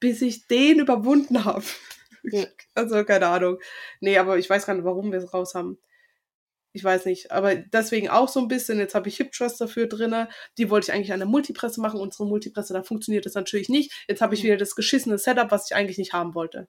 bis 0.00 0.20
ich 0.20 0.48
den 0.48 0.80
überwunden 0.80 1.44
habe. 1.44 1.62
Ja. 2.24 2.44
Also 2.74 3.04
keine 3.04 3.26
Ahnung. 3.26 3.58
Nee, 4.00 4.16
aber 4.18 4.38
ich 4.38 4.48
weiß 4.48 4.66
gar 4.66 4.74
nicht, 4.74 4.84
warum 4.84 5.12
wir 5.12 5.18
es 5.18 5.32
raus 5.34 5.54
haben. 5.54 5.78
Ich 6.74 6.82
weiß 6.82 7.04
nicht, 7.04 7.30
aber 7.30 7.54
deswegen 7.54 8.08
auch 8.08 8.28
so 8.28 8.40
ein 8.40 8.48
bisschen. 8.48 8.78
Jetzt 8.78 8.94
habe 8.94 9.08
ich 9.08 9.18
Hip 9.18 9.32
Trust 9.32 9.60
dafür 9.60 9.86
drinne. 9.88 10.28
Die 10.56 10.70
wollte 10.70 10.86
ich 10.90 10.92
eigentlich 10.94 11.12
an 11.12 11.20
der 11.20 11.28
Multipresse 11.28 11.82
machen. 11.82 12.00
Unsere 12.00 12.26
Multipresse, 12.26 12.72
da 12.72 12.82
funktioniert 12.82 13.26
das 13.26 13.34
natürlich 13.34 13.68
nicht. 13.68 13.92
Jetzt 14.08 14.22
habe 14.22 14.34
ich 14.34 14.40
Mhm. 14.42 14.46
wieder 14.46 14.56
das 14.56 14.74
geschissene 14.74 15.18
Setup, 15.18 15.50
was 15.50 15.70
ich 15.70 15.76
eigentlich 15.76 15.98
nicht 15.98 16.14
haben 16.14 16.34
wollte. 16.34 16.68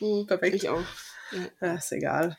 Mhm, 0.00 0.26
Perfekt. 0.28 0.54
Ich 0.54 0.68
auch. 0.68 0.82
Ja, 1.60 1.74
ist 1.74 1.90
egal. 1.92 2.36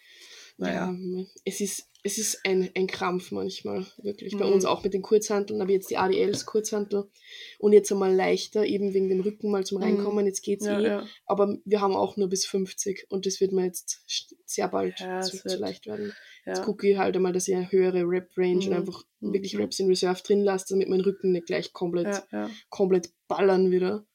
Naja. 0.61 0.91
Ja, 0.93 1.25
es 1.43 1.59
ist, 1.59 1.89
es 2.03 2.17
ist 2.19 2.41
ein, 2.45 2.69
ein 2.75 2.85
Krampf 2.85 3.31
manchmal, 3.31 3.85
wirklich. 4.01 4.37
Bei 4.37 4.45
Mhm. 4.45 4.53
uns 4.53 4.65
auch 4.65 4.83
mit 4.83 4.93
den 4.93 5.01
Kurzhanteln, 5.01 5.59
aber 5.61 5.71
jetzt 5.71 5.89
die 5.89 5.97
ADLs 5.97 6.45
Kurzhantel 6.45 7.09
und 7.57 7.73
jetzt 7.73 7.91
einmal 7.91 8.13
leichter, 8.13 8.63
eben 8.65 8.93
wegen 8.93 9.09
dem 9.09 9.21
Rücken 9.21 9.49
mal 9.49 9.65
zum 9.65 9.79
Mhm. 9.79 9.83
Reinkommen. 9.83 10.25
Jetzt 10.27 10.41
geht's 10.43 10.65
Ja, 10.67 10.79
eh. 10.79 10.83
ja. 10.85 11.07
Aber 11.25 11.57
wir 11.65 11.81
haben 11.81 11.95
auch 11.95 12.15
nur 12.15 12.29
bis 12.29 12.45
50 12.45 13.07
und 13.09 13.25
das 13.25 13.41
wird 13.41 13.53
mir 13.53 13.65
jetzt 13.65 14.03
sehr 14.45 14.67
bald 14.67 14.99
Ja, 14.99 15.21
zu, 15.21 15.37
zu 15.41 15.57
leicht 15.57 15.87
werden. 15.87 16.13
Jetzt 16.45 16.61
gucke 16.63 16.89
ich 16.89 16.97
halt 16.97 17.15
einmal, 17.15 17.33
dass 17.33 17.47
ich 17.47 17.55
eine 17.55 17.71
höhere 17.71 18.03
Rep-Range 18.03 18.57
und 18.59 18.67
Mhm. 18.67 18.73
einfach 18.73 19.03
Mhm. 19.19 19.33
wirklich 19.33 19.57
Reps 19.57 19.79
in 19.79 19.87
Reserve 19.87 20.21
drin 20.23 20.41
lasse, 20.43 20.67
damit 20.69 20.89
mein 20.89 21.01
Rücken 21.01 21.31
nicht 21.31 21.47
gleich 21.47 21.73
komplett, 21.73 22.23
komplett 22.69 23.09
ballern 23.27 23.71
wieder. 23.71 24.05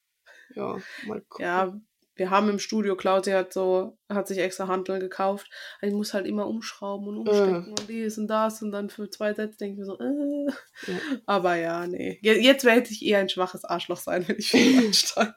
Ja, 0.55 0.81
mal 1.07 1.21
gucken. 1.29 1.45
ja, 1.45 1.81
wir 2.16 2.31
haben 2.31 2.48
im 2.48 2.59
Studio, 2.59 2.96
Claudia 2.96 3.38
hat 3.38 3.52
so, 3.52 3.96
hat 4.09 4.26
sich 4.26 4.38
extra 4.38 4.66
Hanteln 4.68 5.00
gekauft. 5.00 5.48
Ich 5.83 5.92
muss 5.92 6.14
halt 6.14 6.26
immer 6.26 6.46
umschrauben 6.48 7.07
und 7.09 7.18
umstecken 7.18 7.68
und 7.79 7.88
dies 7.88 8.18
und 8.18 8.26
das 8.29 8.62
und 8.62 8.72
dann 8.72 8.90
für 8.90 9.09
zwei 9.11 9.35
Sätze 9.35 9.59
denke 9.59 9.74
ich 9.74 9.79
mir 9.79 9.85
so, 9.85 9.98
äh. 9.98 10.46
Ja. 10.90 10.98
Aber 11.26 11.57
ja, 11.57 11.87
nee. 11.87 12.18
Je- 12.22 12.40
Jetzt 12.40 12.64
werde 12.64 12.88
ich 12.90 13.05
eher 13.05 13.18
ein 13.18 13.29
schwaches 13.29 13.64
Arschloch 13.64 13.98
sein, 13.98 14.26
wenn 14.26 14.38
ich 14.38 14.50
viel 14.50 14.79
einsteige. 14.87 15.35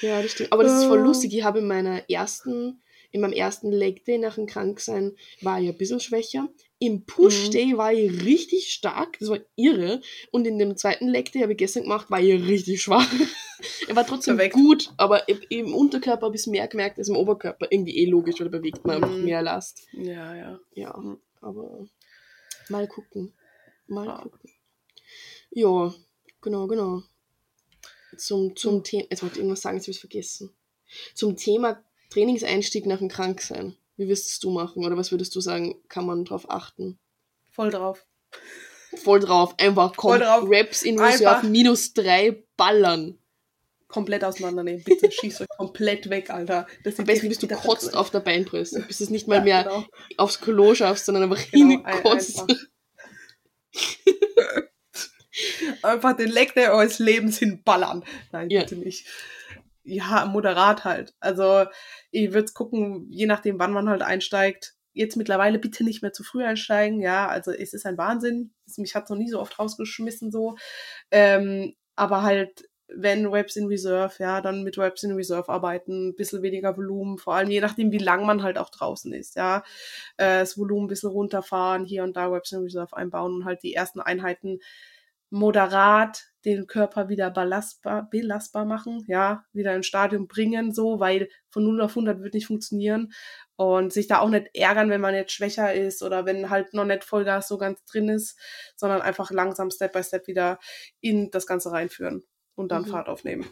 Ja, 0.00 0.20
das 0.22 0.32
stimmt. 0.32 0.52
Aber 0.52 0.64
das 0.64 0.80
ist 0.80 0.84
voll 0.86 0.98
Ah. 1.00 1.04
lustig. 1.04 1.32
Ich 1.34 1.44
habe 1.44 1.60
in 1.60 1.66
meiner 1.66 2.08
ersten, 2.10 2.82
in 3.10 3.20
meinem 3.20 3.32
ersten 3.32 3.70
Leg 3.70 4.04
Day 4.04 4.18
nach 4.18 4.34
dem 4.34 4.46
Kranksein 4.46 5.12
war 5.42 5.60
ich 5.60 5.68
ein 5.68 5.78
bisschen 5.78 6.00
schwächer. 6.00 6.48
Im 6.78 7.04
Push 7.06 7.46
Mhm. 7.46 7.50
Day 7.52 7.76
war 7.78 7.92
ich 7.92 8.24
richtig 8.24 8.72
stark. 8.72 9.16
Das 9.20 9.28
war 9.30 9.38
irre. 9.54 10.00
Und 10.32 10.46
in 10.46 10.58
dem 10.58 10.76
zweiten 10.76 11.06
Leg 11.08 11.30
Day 11.32 11.42
habe 11.42 11.52
ich 11.52 11.58
gestern 11.58 11.84
gemacht, 11.84 12.10
war 12.10 12.20
ich 12.20 12.44
richtig 12.46 12.82
schwach. 12.82 13.06
er 13.88 13.96
war 13.96 14.06
trotzdem 14.06 14.36
Perfekt. 14.36 14.54
gut, 14.54 14.92
aber 14.96 15.28
im- 15.28 15.42
im 15.48 15.74
Unterkörper 15.74 16.26
habe 16.26 16.34
ich 16.36 16.42
es 16.42 16.46
mehr 16.46 16.66
gemerkt 16.68 16.98
als 16.98 17.08
im 17.08 17.16
Oberkörper. 17.16 17.66
Irgendwie 17.70 17.96
eh 17.98 18.06
logisch, 18.06 18.38
weil 18.40 18.48
da 18.50 18.58
bewegt 18.58 18.84
man 18.84 18.96
einfach 18.96 19.16
Mhm. 19.16 19.24
mehr 19.24 19.42
Last. 19.42 19.86
Ja, 19.92 20.34
ja. 20.34 20.60
Ja, 20.74 20.96
Mhm. 20.96 21.18
aber 21.40 21.86
mal 22.68 22.86
gucken. 22.88 23.32
Mal 23.86 24.06
Ja. 24.06 24.18
gucken. 24.22 24.50
Ja, 25.50 25.94
genau, 26.40 26.66
genau. 26.66 27.02
Zum, 28.16 28.54
zum 28.56 28.76
Mhm. 28.76 28.84
Thema, 28.84 29.04
jetzt 29.10 29.22
wollte 29.22 29.34
ich 29.34 29.38
irgendwas 29.40 29.60
sagen, 29.62 29.76
jetzt 29.76 29.84
habe 29.84 29.90
ich 29.92 29.96
es 29.96 30.00
vergessen. 30.00 30.50
Zum 31.14 31.36
Thema 31.36 31.82
Trainingseinstieg 32.10 32.86
nach 32.86 32.98
dem 32.98 33.08
Kranksein. 33.08 33.76
Wie 33.96 34.10
es 34.10 34.38
du 34.38 34.50
machen? 34.50 34.84
Oder 34.84 34.96
was 34.96 35.10
würdest 35.12 35.34
du 35.36 35.40
sagen, 35.40 35.80
kann 35.88 36.06
man 36.06 36.24
drauf 36.24 36.50
achten? 36.50 36.98
Voll 37.50 37.70
drauf. 37.70 38.04
Voll 38.96 39.20
drauf, 39.20 39.54
einfach 39.58 39.94
komm, 39.96 40.10
Voll 40.12 40.18
drauf. 40.20 40.48
Reps 40.50 40.82
in 40.82 40.98
Reserve, 40.98 41.46
minus 41.46 41.94
drei 41.94 42.42
ballern. 42.56 43.18
Komplett 43.92 44.24
auseinandernehmen. 44.24 44.82
Bitte 44.84 45.10
schießt 45.12 45.42
euch 45.42 45.48
komplett 45.48 46.08
weg, 46.08 46.30
Alter. 46.30 46.66
Das 46.82 46.98
Am 46.98 47.04
besten 47.04 47.28
bist 47.28 47.42
du 47.42 47.48
kotzt 47.48 47.94
auf 47.94 48.10
der 48.10 48.20
Beinpresse, 48.20 48.82
bis 48.88 48.98
du 48.98 49.04
es 49.04 49.10
nicht 49.10 49.28
mal 49.28 49.36
Ja, 49.36 49.42
mehr 49.42 49.62
genau. 49.64 49.84
aufs 50.16 50.40
Klo 50.40 50.74
schaffst, 50.74 51.04
sondern 51.06 51.24
einfach 51.24 51.50
Genau, 51.50 51.82
ein- 51.84 51.94
hinkotzt. 51.94 52.40
einfach. 52.40 52.56
einfach 55.82 56.16
den 56.16 56.30
Leck 56.30 56.54
der 56.54 56.72
eures 56.72 56.98
Lebens 56.98 57.38
hinballern. 57.38 58.04
Nein, 58.32 58.50
Ja. 58.50 58.60
bitte 58.60 58.76
nicht. 58.76 59.06
Ja, 59.84 60.26
moderat 60.26 60.84
halt. 60.84 61.14
Also, 61.20 61.64
ich 62.10 62.32
würde 62.32 62.52
gucken, 62.52 63.06
je 63.10 63.26
nachdem, 63.26 63.58
wann 63.58 63.72
man 63.72 63.88
halt 63.88 64.02
einsteigt. 64.02 64.74
Jetzt 64.94 65.16
mittlerweile 65.16 65.58
bitte 65.58 65.84
nicht 65.84 66.02
mehr 66.02 66.12
zu 66.12 66.22
früh 66.22 66.44
einsteigen. 66.44 67.00
Ja, 67.00 67.26
also 67.28 67.50
es 67.50 67.72
ist 67.72 67.86
ein 67.86 67.96
Wahnsinn. 67.98 68.52
Es- 68.66 68.78
Mich 68.78 68.94
hat 68.94 69.08
noch 69.10 69.16
nie 69.16 69.30
so 69.30 69.40
oft 69.40 69.58
rausgeschmissen 69.58 70.30
so. 70.30 70.56
Ähm, 71.10 71.74
aber 71.96 72.22
halt 72.22 72.68
wenn 72.96 73.30
Webs 73.32 73.56
in 73.56 73.66
Reserve, 73.66 74.14
ja, 74.18 74.40
dann 74.40 74.62
mit 74.62 74.78
Webs 74.78 75.02
in 75.02 75.12
Reserve 75.12 75.48
arbeiten, 75.48 76.08
ein 76.08 76.14
bisschen 76.16 76.42
weniger 76.42 76.76
Volumen, 76.76 77.18
vor 77.18 77.34
allem 77.34 77.50
je 77.50 77.60
nachdem, 77.60 77.92
wie 77.92 77.98
lang 77.98 78.26
man 78.26 78.42
halt 78.42 78.58
auch 78.58 78.70
draußen 78.70 79.12
ist, 79.12 79.36
ja. 79.36 79.58
Äh, 80.16 80.40
das 80.40 80.58
Volumen 80.58 80.86
ein 80.86 80.88
bisschen 80.88 81.10
runterfahren, 81.10 81.84
hier 81.84 82.04
und 82.04 82.16
da 82.16 82.32
Webs 82.32 82.52
in 82.52 82.60
Reserve 82.62 82.96
einbauen 82.96 83.34
und 83.34 83.44
halt 83.44 83.62
die 83.62 83.74
ersten 83.74 84.00
Einheiten 84.00 84.58
moderat 85.30 86.26
den 86.44 86.66
Körper 86.66 87.08
wieder 87.08 87.30
belastbar, 87.30 88.08
belastbar 88.10 88.64
machen, 88.66 89.02
ja, 89.08 89.44
wieder 89.52 89.74
ins 89.74 89.86
Stadium 89.86 90.28
bringen, 90.28 90.74
so, 90.74 91.00
weil 91.00 91.28
von 91.50 91.64
0 91.64 91.80
auf 91.80 91.92
100 91.92 92.20
wird 92.22 92.34
nicht 92.34 92.46
funktionieren 92.48 93.12
und 93.56 93.92
sich 93.92 94.08
da 94.08 94.18
auch 94.18 94.28
nicht 94.28 94.48
ärgern, 94.54 94.90
wenn 94.90 95.00
man 95.00 95.14
jetzt 95.14 95.32
schwächer 95.32 95.72
ist 95.72 96.02
oder 96.02 96.26
wenn 96.26 96.50
halt 96.50 96.74
noch 96.74 96.84
nicht 96.84 97.04
Vollgas 97.04 97.48
so 97.48 97.58
ganz 97.58 97.82
drin 97.84 98.08
ist, 98.08 98.38
sondern 98.76 99.00
einfach 99.02 99.30
langsam 99.30 99.70
Step 99.70 99.92
by 99.92 100.02
Step 100.02 100.26
wieder 100.26 100.58
in 101.00 101.30
das 101.30 101.46
Ganze 101.46 101.72
reinführen 101.72 102.24
und 102.54 102.70
dann 102.70 102.82
mhm. 102.82 102.88
Fahrt 102.88 103.08
aufnehmen. 103.08 103.46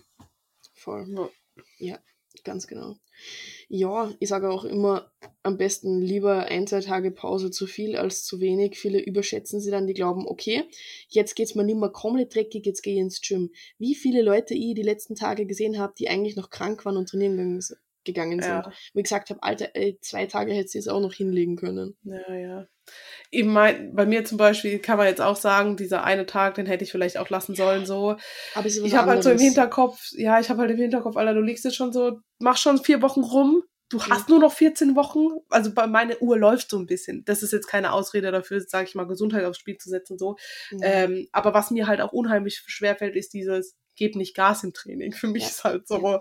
Voll. 0.74 1.06
Ja. 1.08 1.28
ja, 1.78 1.98
ganz 2.44 2.66
genau. 2.66 2.96
Ja, 3.68 4.12
ich 4.18 4.28
sage 4.28 4.50
auch 4.50 4.64
immer, 4.64 5.12
am 5.42 5.58
besten 5.58 6.00
lieber 6.00 6.46
ein, 6.46 6.66
zwei 6.66 6.80
Tage 6.80 7.10
Pause 7.10 7.50
zu 7.50 7.66
viel 7.66 7.96
als 7.96 8.24
zu 8.24 8.40
wenig. 8.40 8.78
Viele 8.78 8.98
überschätzen 9.00 9.60
sie 9.60 9.70
dann, 9.70 9.86
die 9.86 9.94
glauben, 9.94 10.26
okay, 10.26 10.64
jetzt 11.08 11.34
geht's 11.34 11.54
mir 11.54 11.64
nicht 11.64 11.78
mehr 11.78 11.90
komplett 11.90 12.34
dreckig, 12.34 12.64
jetzt 12.64 12.82
gehe 12.82 12.94
ich 12.94 13.00
ins 13.00 13.20
Gym. 13.20 13.50
Wie 13.78 13.94
viele 13.94 14.22
Leute 14.22 14.54
ich 14.54 14.74
die 14.74 14.82
letzten 14.82 15.14
Tage 15.14 15.46
gesehen 15.46 15.78
habe, 15.78 15.92
die 15.98 16.08
eigentlich 16.08 16.36
noch 16.36 16.50
krank 16.50 16.84
waren 16.84 16.96
und 16.96 17.08
trainieren 17.08 17.60
gegangen 18.04 18.40
sind. 18.40 18.50
Ja. 18.50 18.72
Wo 18.94 18.98
ich 18.98 19.04
gesagt 19.04 19.30
habe, 19.30 19.42
Alter, 19.42 19.70
ey, 19.74 19.98
zwei 20.00 20.26
Tage 20.26 20.52
hätte 20.52 20.68
sie 20.68 20.78
es 20.78 20.88
auch 20.88 21.00
noch 21.00 21.12
hinlegen 21.12 21.56
können. 21.56 21.96
Ja, 22.02 22.34
ja. 22.34 22.66
Ich 23.31 23.44
mein, 23.44 23.94
bei 23.94 24.07
mir 24.07 24.24
zum 24.24 24.38
Beispiel 24.38 24.81
kann 24.81 24.96
man 24.96 25.07
jetzt 25.07 25.20
auch 25.20 25.37
sagen, 25.37 25.76
dieser 25.76 26.03
eine 26.03 26.26
Tag, 26.26 26.55
den 26.55 26.66
hätte 26.66 26.83
ich 26.83 26.90
vielleicht 26.90 27.16
auch 27.16 27.31
lassen 27.31 27.55
sollen, 27.55 27.87
so. 27.87 28.16
Aber 28.55 28.66
ich 28.66 28.94
habe 28.96 29.11
halt 29.11 29.22
so 29.22 29.31
im 29.31 29.38
Hinterkopf, 29.38 30.00
ja, 30.12 30.40
ich 30.40 30.50
habe 30.50 30.61
halt 30.61 30.70
im 30.72 30.79
Hinterkopf, 30.79 31.16
Alter, 31.16 31.35
du 31.35 31.40
liegst 31.40 31.64
jetzt 31.64 31.76
schon 31.76 31.92
so, 31.92 32.18
mach 32.40 32.57
schon 32.57 32.79
vier 32.79 33.03
Wochen 33.03 33.20
rum, 33.20 33.62
du 33.90 34.03
hast 34.03 34.29
nur 34.29 34.38
noch 34.38 34.53
14 34.53 34.96
Wochen. 34.96 35.29
Also 35.50 35.74
bei 35.74 35.87
meine 35.87 36.18
Uhr 36.20 36.38
läuft 36.38 36.70
so 36.70 36.79
ein 36.79 36.87
bisschen. 36.87 37.24
Das 37.24 37.42
ist 37.42 37.53
jetzt 37.53 37.66
keine 37.66 37.92
Ausrede 37.92 38.33
dafür, 38.33 38.61
sage 38.61 38.88
ich 38.88 38.94
mal, 38.94 39.07
Gesundheit 39.07 39.44
aufs 39.44 39.59
Spiel 39.59 39.76
zu 39.76 39.90
setzen, 39.90 40.18
so. 40.18 40.37
Ja. 40.70 40.79
Ähm, 40.83 41.29
aber 41.33 41.53
was 41.53 41.70
mir 41.70 41.87
halt 41.87 42.00
auch 42.00 42.12
unheimlich 42.12 42.62
schwerfällt, 42.66 43.16
ist 43.16 43.35
dieses, 43.35 43.76
gib 43.96 44.16
nicht 44.16 44.35
Gas 44.35 44.64
im 44.64 44.72
Training. 44.72 45.12
Für 45.12 45.26
mich 45.29 45.42
ja. 45.42 45.48
ist 45.48 45.64
halt 45.64 45.87
so, 45.87 46.20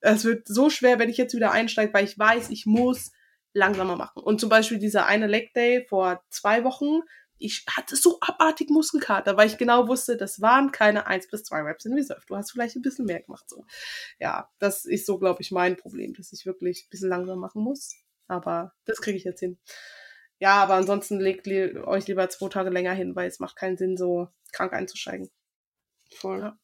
es 0.00 0.24
wird 0.24 0.46
so 0.46 0.68
schwer, 0.68 0.98
wenn 0.98 1.08
ich 1.08 1.16
jetzt 1.16 1.34
wieder 1.34 1.52
einsteige, 1.52 1.94
weil 1.94 2.04
ich 2.04 2.18
weiß, 2.18 2.50
ich 2.50 2.66
muss 2.66 3.12
langsamer 3.56 3.96
machen. 3.96 4.22
Und 4.22 4.40
zum 4.40 4.48
Beispiel 4.48 4.78
dieser 4.78 5.06
eine 5.06 5.26
Leg 5.26 5.52
Day 5.54 5.86
vor 5.88 6.22
zwei 6.30 6.62
Wochen, 6.64 7.00
ich 7.38 7.64
hatte 7.68 7.96
so 7.96 8.18
abartig 8.20 8.70
Muskelkater, 8.70 9.36
weil 9.36 9.48
ich 9.48 9.58
genau 9.58 9.88
wusste, 9.88 10.16
das 10.16 10.40
waren 10.40 10.72
keine 10.72 11.06
1 11.06 11.28
bis 11.28 11.44
2 11.44 11.62
Reps 11.62 11.84
in 11.84 11.94
Reserve. 11.94 12.22
Du 12.26 12.36
hast 12.36 12.52
vielleicht 12.52 12.76
ein 12.76 12.82
bisschen 12.82 13.04
mehr 13.04 13.20
gemacht. 13.20 13.44
So. 13.48 13.66
Ja, 14.18 14.48
das 14.58 14.84
ist 14.84 15.06
so, 15.06 15.18
glaube 15.18 15.42
ich, 15.42 15.50
mein 15.50 15.76
Problem, 15.76 16.14
dass 16.14 16.32
ich 16.32 16.46
wirklich 16.46 16.84
ein 16.86 16.90
bisschen 16.90 17.10
langsam 17.10 17.38
machen 17.38 17.62
muss. 17.62 17.96
Aber 18.26 18.72
das 18.84 19.00
kriege 19.00 19.18
ich 19.18 19.24
jetzt 19.24 19.40
hin. 19.40 19.58
Ja, 20.38 20.62
aber 20.62 20.74
ansonsten 20.74 21.20
legt 21.20 21.46
li 21.46 21.78
euch 21.78 22.06
lieber 22.06 22.28
zwei 22.28 22.48
Tage 22.48 22.70
länger 22.70 22.92
hin, 22.92 23.16
weil 23.16 23.28
es 23.28 23.38
macht 23.38 23.56
keinen 23.56 23.76
Sinn, 23.76 23.96
so 23.96 24.28
krank 24.52 24.72
einzusteigen. 24.72 25.30
Voll. 26.14 26.40
Ja. 26.40 26.58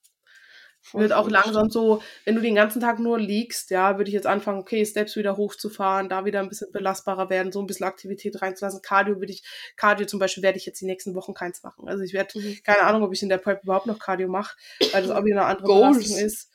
Wird 0.92 1.12
auch 1.12 1.30
langsam 1.30 1.70
so, 1.70 2.02
wenn 2.24 2.34
du 2.34 2.40
den 2.40 2.54
ganzen 2.54 2.80
Tag 2.80 2.98
nur 2.98 3.18
liegst, 3.18 3.70
ja, 3.70 3.96
würde 3.98 4.08
ich 4.08 4.14
jetzt 4.14 4.26
anfangen, 4.26 4.58
okay, 4.60 4.84
Steps 4.84 5.16
wieder 5.16 5.36
hochzufahren, 5.36 6.08
da 6.08 6.24
wieder 6.24 6.40
ein 6.40 6.48
bisschen 6.48 6.72
belastbarer 6.72 7.30
werden, 7.30 7.52
so 7.52 7.60
ein 7.60 7.66
bisschen 7.66 7.86
Aktivität 7.86 8.42
reinzulassen. 8.42 8.82
Cardio 8.82 9.20
würde 9.20 9.32
ich, 9.32 9.44
Cardio 9.76 10.06
zum 10.06 10.18
Beispiel 10.18 10.42
werde 10.42 10.58
ich 10.58 10.66
jetzt 10.66 10.80
die 10.80 10.86
nächsten 10.86 11.14
Wochen 11.14 11.34
keins 11.34 11.62
machen. 11.62 11.88
Also 11.88 12.02
ich 12.02 12.12
werde, 12.12 12.38
mhm. 12.38 12.58
keine 12.64 12.82
Ahnung, 12.82 13.04
ob 13.04 13.12
ich 13.12 13.22
in 13.22 13.28
der 13.28 13.38
Prep 13.38 13.62
überhaupt 13.62 13.86
noch 13.86 13.98
Cardio 13.98 14.28
mache, 14.28 14.56
weil 14.92 15.02
das 15.02 15.10
auch 15.10 15.24
wieder 15.24 15.46
eine 15.46 15.56
andere 15.56 15.66
Goals. 15.66 15.98
Belastung 15.98 16.18
ist. 16.18 16.50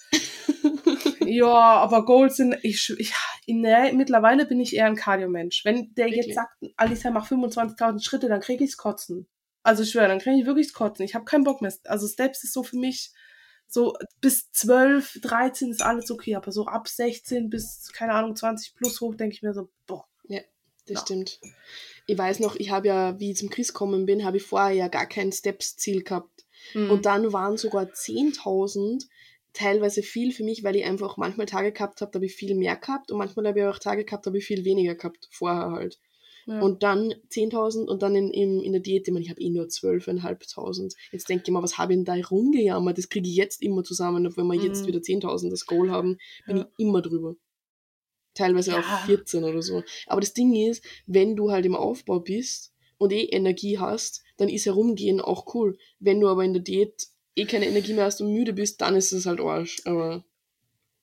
ja, 1.25 1.47
aber 1.47 2.05
Goals 2.05 2.35
sind, 2.37 2.57
ich, 2.63 2.93
ich 2.97 3.13
in 3.45 3.63
der, 3.63 3.93
mittlerweile 3.93 4.45
bin 4.45 4.59
ich 4.59 4.75
eher 4.75 4.87
ein 4.87 4.95
Cardio-Mensch. 4.97 5.63
Wenn 5.63 5.93
der 5.95 6.07
wirklich? 6.07 6.27
jetzt 6.27 6.35
sagt, 6.35 6.51
Alicia 6.75 7.11
macht 7.11 7.31
25.000 7.31 8.03
Schritte, 8.03 8.27
dann 8.27 8.41
kriege 8.41 8.63
ich's 8.63 8.77
kotzen. 8.77 9.27
Also 9.63 9.83
ich 9.83 9.91
schwöre, 9.91 10.07
dann 10.09 10.19
kriege 10.19 10.39
ich 10.39 10.45
wirklich 10.45 10.73
kotzen. 10.73 11.05
Ich 11.05 11.15
habe 11.15 11.25
keinen 11.25 11.43
Bock 11.43 11.61
mehr. 11.61 11.73
Also 11.85 12.07
Steps 12.07 12.43
ist 12.43 12.53
so 12.53 12.63
für 12.63 12.77
mich, 12.77 13.11
so 13.67 13.95
bis 14.21 14.51
12, 14.51 15.19
13 15.21 15.71
ist 15.71 15.82
alles 15.82 16.10
okay, 16.10 16.36
aber 16.36 16.51
so 16.51 16.65
ab 16.65 16.88
16 16.88 17.49
bis, 17.49 17.91
keine 17.93 18.13
Ahnung, 18.13 18.36
20 18.36 18.75
plus 18.75 19.01
hoch, 19.01 19.15
denke 19.15 19.36
ich 19.36 19.41
mir 19.41 19.53
so, 19.53 19.69
boah. 19.86 20.06
Ja, 20.27 20.41
das 20.86 20.95
ja. 20.95 21.01
stimmt. 21.01 21.39
Ich 22.06 22.17
weiß 22.17 22.39
noch, 22.39 22.56
ich 22.56 22.71
habe 22.71 22.88
ja, 22.88 23.19
wie 23.19 23.32
ich 23.32 23.38
zum 23.38 23.49
Chris 23.49 23.73
gekommen 23.73 24.06
bin, 24.06 24.23
habe 24.23 24.38
ich 24.38 24.43
vorher 24.43 24.73
ja 24.73 24.88
gar 24.88 25.06
kein 25.06 25.32
Steps-Ziel 25.32 26.03
gehabt. 26.03 26.45
Mhm. 26.73 26.91
Und 26.91 27.06
dann 27.06 27.34
waren 27.34 27.58
sogar 27.58 27.86
10.000 27.86 29.06
teilweise 29.53 30.03
viel 30.03 30.32
für 30.32 30.43
mich, 30.43 30.63
weil 30.63 30.75
ich 30.75 30.86
einfach 30.86 31.17
manchmal 31.17 31.47
Tage 31.47 31.71
gehabt 31.71 32.01
habe, 32.01 32.12
da 32.12 32.17
habe 32.17 32.25
ich 32.25 32.36
viel 32.36 32.56
mehr 32.56 32.75
gehabt 32.75 33.12
und 33.12 33.17
manchmal 33.17 33.47
habe 33.47 33.60
ich 33.60 33.65
auch 33.65 33.80
Tage 33.80 34.06
gehabt, 34.06 34.25
da 34.25 34.30
habe 34.30 34.38
ich 34.38 34.45
viel 34.45 34.63
weniger 34.65 34.95
gehabt, 34.95 35.27
vorher 35.32 35.71
halt. 35.71 35.99
Und 36.47 36.81
dann 36.81 37.13
10.000 37.29 37.86
und 37.86 38.01
dann 38.01 38.15
in, 38.15 38.31
in, 38.31 38.62
in 38.62 38.71
der 38.71 38.81
Diät, 38.81 39.07
ich, 39.07 39.13
meine, 39.13 39.23
ich 39.23 39.29
habe 39.29 39.41
eh 39.41 39.49
nur 39.49 39.65
12.500. 39.65 40.95
Jetzt 41.12 41.27
denke 41.27 41.43
ich 41.45 41.51
mal, 41.51 41.62
was 41.62 41.77
habe 41.77 41.93
ich 41.93 41.97
denn 41.97 42.05
da 42.05 42.15
rumgejammert? 42.27 42.97
Das 42.97 43.10
kriege 43.10 43.27
ich 43.27 43.36
jetzt 43.36 43.62
immer 43.62 43.83
zusammen. 43.83 44.25
Und 44.25 44.38
wenn 44.38 44.47
wir 44.47 44.57
mhm. 44.57 44.65
jetzt 44.65 44.88
wieder 44.88 44.99
10.000 44.99 45.49
das 45.49 45.65
Goal 45.65 45.91
haben, 45.91 46.17
bin 46.45 46.57
ja. 46.57 46.63
ich 46.63 46.86
immer 46.86 47.01
drüber. 47.01 47.36
Teilweise 48.33 48.71
ja. 48.71 48.79
auch 48.79 49.05
14 49.05 49.43
oder 49.43 49.62
so. 49.62 49.83
Aber 50.05 50.21
das 50.21 50.33
Ding 50.33 50.55
ist, 50.55 50.83
wenn 51.05 51.36
du 51.36 51.51
halt 51.51 51.65
im 51.65 51.75
Aufbau 51.75 52.19
bist 52.19 52.71
und 52.97 53.12
eh 53.12 53.25
Energie 53.25 53.77
hast, 53.77 54.23
dann 54.38 54.47
ist 54.47 54.65
herumgehen 54.65 55.19
auch 55.19 55.53
cool. 55.53 55.77
Wenn 55.99 56.21
du 56.21 56.29
aber 56.29 56.45
in 56.45 56.53
der 56.53 56.62
Diät 56.62 57.07
eh 57.36 57.45
keine 57.45 57.67
Energie 57.67 57.93
mehr 57.93 58.05
hast 58.05 58.21
und 58.21 58.31
müde 58.31 58.53
bist, 58.53 58.79
dann 58.79 58.95
ist 58.95 59.12
es 59.12 59.25
halt 59.25 59.41
Arsch. 59.41 59.81
Aber 59.86 60.23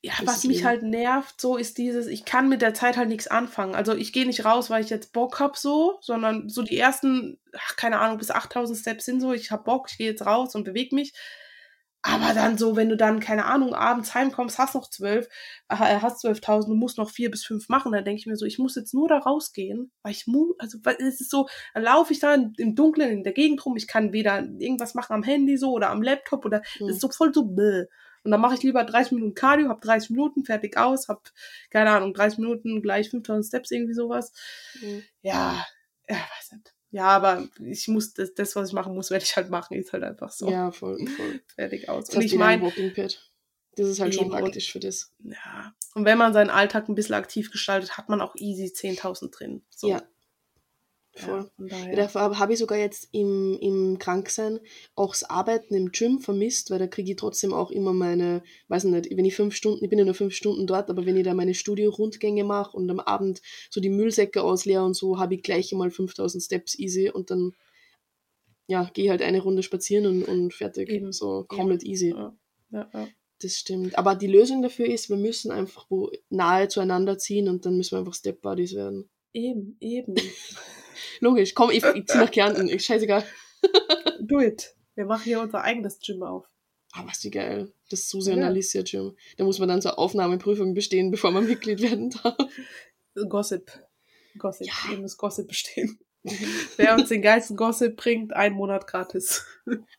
ja, 0.05 0.13
was 0.25 0.45
mich 0.45 0.65
halt 0.65 0.83
nervt, 0.83 1.41
so 1.41 1.57
ist 1.57 1.79
dieses, 1.79 2.09
ich 2.09 2.27
kann 2.27 2.51
mit 2.51 2.61
der 2.61 2.75
Zeit 2.75 2.99
halt 2.99 3.09
nichts 3.09 3.27
anfangen. 3.27 3.75
Also 3.75 3.95
ich 3.95 4.13
gehe 4.13 4.27
nicht 4.27 4.45
raus, 4.45 4.69
weil 4.69 4.85
ich 4.85 4.91
jetzt 4.91 5.15
Bock 5.15 5.41
hab 5.41 5.57
so, 5.57 5.97
sondern 6.03 6.51
so 6.51 6.63
die 6.63 6.77
ersten, 6.77 7.39
ach, 7.57 7.77
keine 7.77 8.01
Ahnung, 8.01 8.19
bis 8.19 8.31
8000 8.31 8.79
Steps 8.79 9.07
sind 9.07 9.23
so, 9.23 9.33
ich 9.33 9.51
hab 9.51 9.65
Bock, 9.65 9.87
ich 9.91 9.97
gehe 9.97 10.11
jetzt 10.11 10.27
raus 10.27 10.55
und 10.55 10.65
bewege 10.65 10.95
mich. 10.95 11.15
Aber 12.03 12.35
dann 12.35 12.59
so, 12.59 12.77
wenn 12.77 12.91
du 12.91 12.99
dann, 12.99 13.19
keine 13.19 13.47
Ahnung, 13.47 13.73
abends 13.73 14.13
heimkommst, 14.13 14.59
hast 14.59 14.75
noch 14.75 14.91
zwölf, 14.91 15.27
äh, 15.71 15.77
hast 15.77 16.23
12.000, 16.23 16.67
du 16.67 16.75
musst 16.75 16.99
noch 16.99 17.09
vier 17.09 17.31
bis 17.31 17.47
fünf 17.47 17.71
machen, 17.71 17.93
dann 17.93 18.05
denke 18.05 18.21
ich 18.21 18.27
mir 18.27 18.37
so, 18.37 18.45
ich 18.45 18.59
muss 18.59 18.77
jetzt 18.77 18.93
nur 18.93 19.09
da 19.09 19.17
rausgehen, 19.17 19.91
weil 20.03 20.13
ich 20.13 20.27
muss, 20.27 20.55
also 20.59 20.77
weil 20.83 20.97
es 20.99 21.23
ist 21.23 21.31
so, 21.31 21.49
dann 21.73 21.85
laufe 21.85 22.13
ich 22.13 22.19
da 22.19 22.35
im 22.35 22.75
Dunkeln 22.75 23.11
in 23.11 23.25
der 23.25 23.33
Gegend 23.33 23.65
rum, 23.65 23.79
ich 23.79 23.87
kann 23.87 24.13
weder 24.13 24.41
irgendwas 24.59 24.95
machen 24.95 25.15
am 25.15 25.23
Handy 25.23 25.57
so 25.57 25.73
oder 25.73 25.89
am 25.89 26.03
Laptop 26.03 26.45
oder, 26.45 26.59
mhm. 26.79 26.89
das 26.89 26.97
ist 26.97 27.01
so 27.01 27.09
voll 27.09 27.33
so, 27.33 27.47
bäh. 27.47 27.87
Und 28.25 28.31
dann 28.31 28.41
mache 28.41 28.55
ich 28.55 28.63
lieber 28.63 28.83
30 28.85 29.13
Minuten 29.13 29.35
Cardio, 29.35 29.69
habe 29.69 29.81
30 29.81 30.11
Minuten, 30.11 30.45
fertig 30.45 30.77
aus, 30.79 31.09
habe, 31.09 31.21
keine 31.71 31.91
Ahnung, 31.91 32.15
30 32.15 32.39
Minuten 32.39 32.83
gleich 32.83 33.11
5000 33.11 33.47
Steps, 33.47 33.71
irgendwie 33.71 33.95
sowas. 33.95 34.33
Mhm. 34.81 35.03
Ja, 35.23 35.65
ja, 36.09 36.17
weiß 36.17 36.53
nicht. 36.53 36.75
Ja, 36.91 37.09
aber 37.09 37.49
ich 37.59 37.89
muss, 37.89 38.15
das, 38.15 38.35
das, 38.35 38.57
was 38.57 38.69
ich 38.69 38.75
machen 38.75 38.95
muss, 38.95 39.11
werde 39.11 39.25
ich 39.25 39.37
halt 39.37 39.51
machen, 39.51 39.75
ist 39.75 39.93
halt 39.93 40.05
einfach 40.05 40.31
so. 40.31 40.51
Ja, 40.51 40.71
voll, 40.71 41.05
voll. 41.07 41.41
Fertig 41.55 41.89
aus. 41.89 42.07
Das 42.07 42.17
und 42.17 42.23
ich 42.23 42.35
meine, 42.37 42.73
das 43.77 43.89
ist 43.89 44.01
halt 44.01 44.15
schon 44.15 44.31
praktisch 44.31 44.73
für 44.73 44.81
das. 44.81 45.13
Ja. 45.19 45.75
Und 45.95 46.05
wenn 46.05 46.17
man 46.17 46.33
seinen 46.33 46.51
Alltag 46.51 46.89
ein 46.89 46.95
bisschen 46.95 47.17
aktiv 47.17 47.51
gestaltet, 47.51 47.99
hat 47.99 48.09
man 48.09 48.21
auch 48.21 48.37
easy 48.37 48.67
10.000 48.67 49.37
drin. 49.37 49.65
So. 49.71 49.89
Ja, 49.89 50.03
Voll. 51.17 51.49
Ja, 51.59 51.95
Dafür 51.95 52.39
habe 52.39 52.53
ich 52.53 52.59
sogar 52.59 52.77
jetzt 52.77 53.09
im, 53.13 53.57
im 53.61 53.99
Kranksein 53.99 54.59
auch 54.97 55.11
das 55.11 55.23
Arbeiten 55.23 55.75
im 55.75 55.93
Gym 55.93 56.19
vermisst, 56.19 56.71
weil 56.71 56.81
da 56.81 56.89
kriege 56.89 57.13
ich 57.13 57.17
trotzdem 57.17 57.53
auch 57.53 57.71
immer 57.71 57.93
meine, 57.93 58.43
weiß 58.67 58.85
nicht, 58.85 59.17
wenn 59.17 59.25
ich 59.25 59.37
fünf 59.37 59.55
Stunden, 59.55 59.85
ich 59.85 59.91
bin 59.91 59.99
ja 59.99 60.05
nur 60.05 60.15
fünf 60.15 60.35
Stunden 60.35 60.67
dort, 60.67 60.91
aber 60.91 61.07
wenn 61.07 61.17
ich 61.17 61.25
da 61.25 61.33
meine 61.33 61.55
Studio-Rundgänge 61.55 62.43
mache 62.43 62.77
und 62.77 62.91
am 62.91 62.99
Abend 62.99 63.43
so 63.71 63.81
die 63.81 63.91
Müllsäcke 63.91 64.43
ausleere 64.43 64.85
und 64.85 64.95
so, 64.95 65.19
habe 65.19 65.37
ich 65.37 65.43
gleich 65.45 65.73
einmal 65.73 65.91
5000 65.91 66.43
Steps 66.43 66.77
easy 66.79 67.11
und 67.11 67.31
dann, 67.31 67.53
ja, 68.67 68.91
gehe 68.93 69.11
halt 69.11 69.23
eine 69.23 69.41
Runde 69.41 69.63
spazieren 69.63 70.07
und, 70.07 70.25
und 70.25 70.53
fertig. 70.53 70.89
Eben. 70.89 71.13
So 71.13 71.45
komplett 71.47 71.85
easy. 71.85 72.11
Ja. 72.11 72.35
Ja, 72.73 72.91
ja. 72.93 73.09
Das 73.41 73.57
stimmt. 73.57 73.97
Aber 73.97 74.17
die 74.17 74.27
Lösung 74.27 74.63
dafür 74.63 74.87
ist, 74.87 75.11
wir 75.11 75.17
müssen 75.17 75.53
einfach 75.53 75.87
wo 75.91 76.11
nahe 76.29 76.67
zueinander 76.69 77.19
ziehen 77.19 77.49
und 77.49 77.67
dann 77.67 77.77
müssen 77.77 77.93
wir 77.93 77.99
einfach 78.01 78.15
Step-Buddies 78.15 78.75
werden. 78.75 79.09
Eben, 79.33 79.77
eben. 79.81 80.15
Logisch, 81.21 81.55
komm, 81.55 81.71
ich, 81.71 81.85
ich 81.85 82.07
zieh 82.07 82.19
nach 82.19 82.31
Kärnten, 82.33 82.69
ich 82.69 82.85
scheißegal. 82.85 83.25
Do 84.21 84.41
it. 84.41 84.75
Wir 84.95 85.07
machen 85.07 85.25
hier 85.25 85.41
unser 85.41 85.63
eigenes 85.63 85.99
Gym 85.99 86.23
auf. 86.23 86.47
Ah, 86.93 87.05
was 87.07 87.25
wie 87.25 87.31
geil. 87.31 87.73
Das 87.91 88.09
Susi 88.09 88.31
ja. 88.31 88.37
und 88.37 88.43
Alicia 88.45 88.83
Gym. 88.83 89.17
Da 89.37 89.45
muss 89.45 89.59
man 89.59 89.69
dann 89.69 89.83
zur 89.83 89.99
Aufnahmeprüfung 89.99 90.75
bestehen, 90.75 91.11
bevor 91.11 91.33
man 91.33 91.47
Mitglied 91.47 91.81
werden 91.83 92.11
darf. 92.11 92.37
Gossip. 93.29 93.73
Gossip. 94.39 94.67
Ja. 94.67 94.91
Wir 94.91 94.99
müssen 94.99 95.17
Gossip 95.19 95.49
bestehen. 95.49 95.99
Wer 96.77 96.95
uns 96.95 97.11
den 97.11 97.21
geilsten 97.21 97.57
Gossip 97.57 97.97
bringt, 97.97 98.33
ein 98.33 98.55
Monat 98.55 98.87
gratis. 98.87 99.45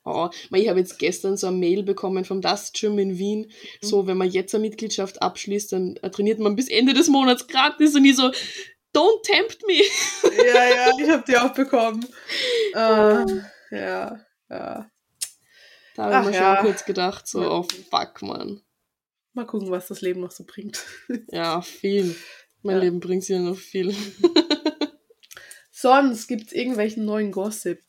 Oh, 0.03 0.29
ich 0.51 0.69
habe 0.69 0.79
jetzt 0.79 0.97
gestern 0.97 1.37
so 1.37 1.47
eine 1.47 1.57
Mail 1.57 1.83
bekommen 1.83 2.25
vom 2.25 2.41
Das 2.41 2.73
Gym 2.73 2.97
in 2.97 3.19
Wien. 3.19 3.41
Mhm. 3.41 3.87
So, 3.87 4.07
wenn 4.07 4.17
man 4.17 4.29
jetzt 4.29 4.55
eine 4.55 4.63
Mitgliedschaft 4.63 5.21
abschließt, 5.21 5.71
dann 5.73 5.95
trainiert 6.11 6.39
man 6.39 6.55
bis 6.55 6.67
Ende 6.67 6.93
des 6.93 7.09
Monats 7.09 7.47
gratis. 7.47 7.95
Und 7.95 8.05
ich 8.05 8.15
so, 8.15 8.31
Don't 8.95 9.21
tempt 9.23 9.61
me. 9.67 9.81
ja, 10.37 10.69
ja, 10.69 10.91
ich 10.97 11.09
habe 11.09 11.23
die 11.27 11.37
auch 11.37 11.53
bekommen. 11.53 12.05
Uh, 12.73 13.41
ja, 13.71 14.19
ja. 14.49 14.89
Da 15.95 16.03
habe 16.03 16.29
ich 16.29 16.35
mir 16.35 16.41
ja. 16.41 16.55
schon 16.55 16.65
kurz 16.65 16.85
gedacht, 16.85 17.27
so, 17.27 17.51
oh 17.51 17.67
fuck, 17.89 18.21
man. 18.21 18.61
Mal 19.33 19.45
gucken, 19.45 19.69
was 19.69 19.87
das 19.87 19.99
Leben 19.99 20.21
noch 20.21 20.31
so 20.31 20.45
bringt. 20.45 20.81
Ja, 21.31 21.61
viel. 21.61 22.15
Mein 22.61 22.77
Ja. 22.77 22.83
Leben 22.83 22.99
bringt 23.01 23.27
ja 23.27 23.39
noch 23.39 23.57
viel. 23.57 23.93
Sonst 25.71 26.27
gibt's 26.27 26.53
irgendwelchen 26.53 27.03
neuen 27.03 27.31
Gossip. 27.31 27.81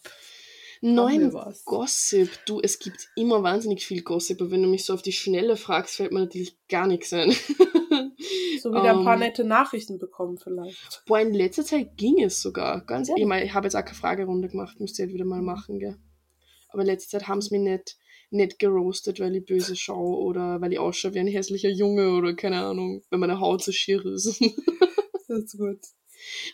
Neuen? 0.80 1.32
Gossip. 1.64 2.30
Du, 2.46 2.60
es 2.60 2.78
gibt 2.78 3.08
immer 3.16 3.42
wahnsinnig 3.42 3.84
viel 3.86 4.02
Gossip, 4.02 4.40
aber 4.40 4.50
wenn 4.50 4.62
du 4.62 4.68
mich 4.68 4.84
so 4.84 4.94
auf 4.94 5.02
die 5.02 5.12
Schnelle 5.12 5.56
fragst, 5.56 5.96
fällt 5.96 6.12
mir 6.12 6.20
natürlich 6.20 6.56
gar 6.68 6.86
nichts 6.86 7.12
ein. 7.12 7.34
So 8.60 8.70
wieder 8.70 8.98
ein 8.98 9.04
paar 9.04 9.14
Ähm, 9.14 9.20
nette 9.20 9.44
Nachrichten 9.44 9.98
bekommen 9.98 10.38
vielleicht. 10.38 11.02
Boah, 11.06 11.20
in 11.20 11.32
letzter 11.32 11.64
Zeit 11.64 11.96
ging 11.96 12.22
es 12.22 12.40
sogar. 12.40 12.84
Ganz 12.84 13.08
Ja. 13.08 13.14
ich, 13.16 13.24
mein, 13.24 13.44
ich 13.44 13.54
habe 13.54 13.66
jetzt 13.66 13.76
auch 13.76 13.84
keine 13.84 13.94
Fragerunde 13.94 14.48
gemacht, 14.48 14.80
müsste 14.80 15.02
ich 15.02 15.06
halt 15.06 15.14
wieder 15.14 15.24
mal 15.24 15.42
machen, 15.42 15.78
gell. 15.78 15.96
Aber 16.70 16.80
in 16.82 16.86
letzter 16.88 17.18
Zeit 17.18 17.28
haben 17.28 17.40
sie 17.40 17.56
mich 17.56 17.70
nicht, 17.70 17.96
nicht 18.30 18.58
geroastet, 18.58 19.20
weil 19.20 19.36
ich 19.36 19.44
böse 19.44 19.76
schaue 19.76 20.16
oder 20.18 20.60
weil 20.60 20.72
ich 20.72 20.78
ausschaue 20.80 21.14
wie 21.14 21.20
ein 21.20 21.28
hässlicher 21.28 21.68
Junge 21.68 22.10
oder 22.16 22.34
keine 22.34 22.60
Ahnung, 22.64 23.02
wenn 23.10 23.20
meine 23.20 23.38
Haut 23.38 23.62
so 23.62 23.72
schier 23.72 24.04
ist. 24.04 24.40
Das 25.28 25.38
ist 25.38 25.58
gut. 25.58 25.80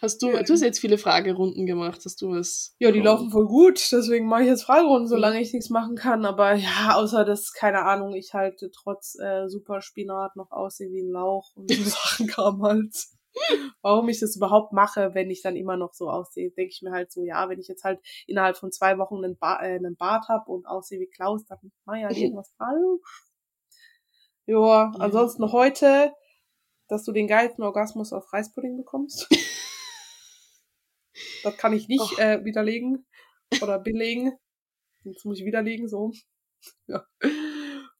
Hast 0.00 0.22
du, 0.22 0.30
Ja. 0.30 0.42
du 0.42 0.52
hast 0.52 0.62
jetzt 0.62 0.80
viele 0.80 0.98
Fragerunden 0.98 1.66
gemacht, 1.66 2.00
hast 2.04 2.20
du 2.22 2.30
was? 2.30 2.74
Ja, 2.78 2.90
die 2.90 2.98
ähm, 2.98 3.04
laufen 3.04 3.30
voll 3.30 3.46
gut, 3.46 3.90
deswegen 3.92 4.26
mache 4.26 4.42
ich 4.42 4.48
jetzt 4.48 4.64
Fragerunden, 4.64 5.08
solange 5.08 5.40
ich 5.40 5.52
nichts 5.52 5.70
machen 5.70 5.96
kann. 5.96 6.24
Aber 6.24 6.54
ja, 6.54 6.94
außer 6.94 7.24
das, 7.24 7.52
keine 7.52 7.84
Ahnung, 7.84 8.14
ich 8.14 8.34
halt 8.34 8.60
trotz 8.74 9.18
äh, 9.18 9.48
super 9.48 9.80
Spinat 9.80 10.36
noch 10.36 10.50
aussehe 10.50 10.90
wie 10.90 11.02
ein 11.02 11.10
Lauch 11.10 11.52
und 11.54 11.70
so 11.70 11.82
Sachen 11.90 12.26
kam 12.26 12.62
halt. 12.62 12.94
Warum 13.80 14.08
ich 14.10 14.20
das 14.20 14.36
überhaupt 14.36 14.72
mache, 14.74 15.14
wenn 15.14 15.30
ich 15.30 15.40
dann 15.40 15.56
immer 15.56 15.78
noch 15.78 15.94
so 15.94 16.10
aussehe, 16.10 16.50
denke 16.50 16.72
ich 16.74 16.82
mir 16.82 16.92
halt 16.92 17.10
so, 17.10 17.22
ja, 17.22 17.48
wenn 17.48 17.58
ich 17.58 17.66
jetzt 17.66 17.82
halt 17.82 17.98
innerhalb 18.26 18.58
von 18.58 18.70
zwei 18.70 18.98
Wochen 18.98 19.24
einen, 19.24 19.38
ba 19.38 19.56
äh, 19.62 19.76
einen 19.76 19.96
Bart 19.96 20.28
hab 20.28 20.48
und 20.48 20.66
aussehe 20.66 21.00
wie 21.00 21.08
Klaus, 21.08 21.44
dann 21.46 21.58
mach 21.86 21.96
ich 21.96 22.04
halt 22.04 22.16
irgendwas 22.18 22.52
falsch. 22.58 23.28
Ja, 24.46 24.92
ansonsten 24.98 25.50
heute, 25.52 26.12
dass 26.92 27.04
du 27.04 27.12
den 27.12 27.26
geilsten 27.26 27.64
Orgasmus 27.64 28.12
auf 28.12 28.30
Reispudding 28.32 28.76
bekommst. 28.76 29.26
Das 31.44 31.56
kann 31.56 31.74
ich 31.74 31.88
nicht 31.88 32.18
äh, 32.18 32.42
widerlegen 32.44 33.04
oder 33.60 33.78
belegen. 33.78 34.32
Jetzt 35.04 35.24
muss 35.24 35.38
ich 35.38 35.44
widerlegen, 35.44 35.88
so. 35.88 36.12
Ja. 36.86 37.04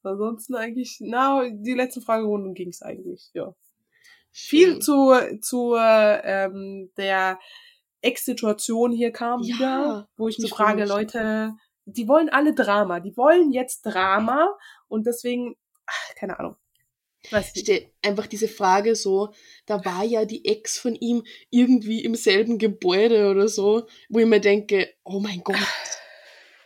Ansonsten 0.02 0.54
eigentlich, 0.54 0.98
na, 1.00 1.48
die 1.50 1.74
letzten 1.74 2.00
Fragerunden 2.00 2.54
ging 2.54 2.68
es 2.68 2.80
eigentlich, 2.80 3.30
ja. 3.34 3.54
Viel 4.30 4.72
schön. 4.72 4.80
zu, 4.80 5.38
zu 5.40 5.74
äh, 5.74 6.44
ähm, 6.44 6.90
der 6.96 7.38
Ex-Situation 8.00 8.92
hier 8.92 9.12
kam 9.12 9.42
Ja, 9.42 9.56
wieder, 9.56 10.08
wo 10.16 10.28
ich 10.28 10.38
mich 10.38 10.50
frage. 10.50 10.84
Leute, 10.86 11.54
die 11.84 12.08
wollen 12.08 12.30
alle 12.30 12.54
Drama, 12.54 13.00
die 13.00 13.16
wollen 13.16 13.52
jetzt 13.52 13.82
Drama 13.82 14.56
und 14.88 15.06
deswegen, 15.06 15.56
ach, 15.86 16.14
keine 16.14 16.38
Ahnung. 16.38 16.56
Stell 17.26 17.90
einfach 18.02 18.26
diese 18.26 18.48
Frage 18.48 18.94
so, 18.96 19.32
da 19.66 19.84
war 19.84 20.04
ja 20.04 20.24
die 20.24 20.44
Ex 20.44 20.78
von 20.78 20.94
ihm 20.96 21.22
irgendwie 21.50 22.02
im 22.04 22.14
selben 22.14 22.58
Gebäude 22.58 23.30
oder 23.30 23.48
so, 23.48 23.86
wo 24.08 24.18
ich 24.18 24.26
mir 24.26 24.40
denke, 24.40 24.88
oh 25.04 25.20
mein 25.20 25.40
Gott. 25.44 25.56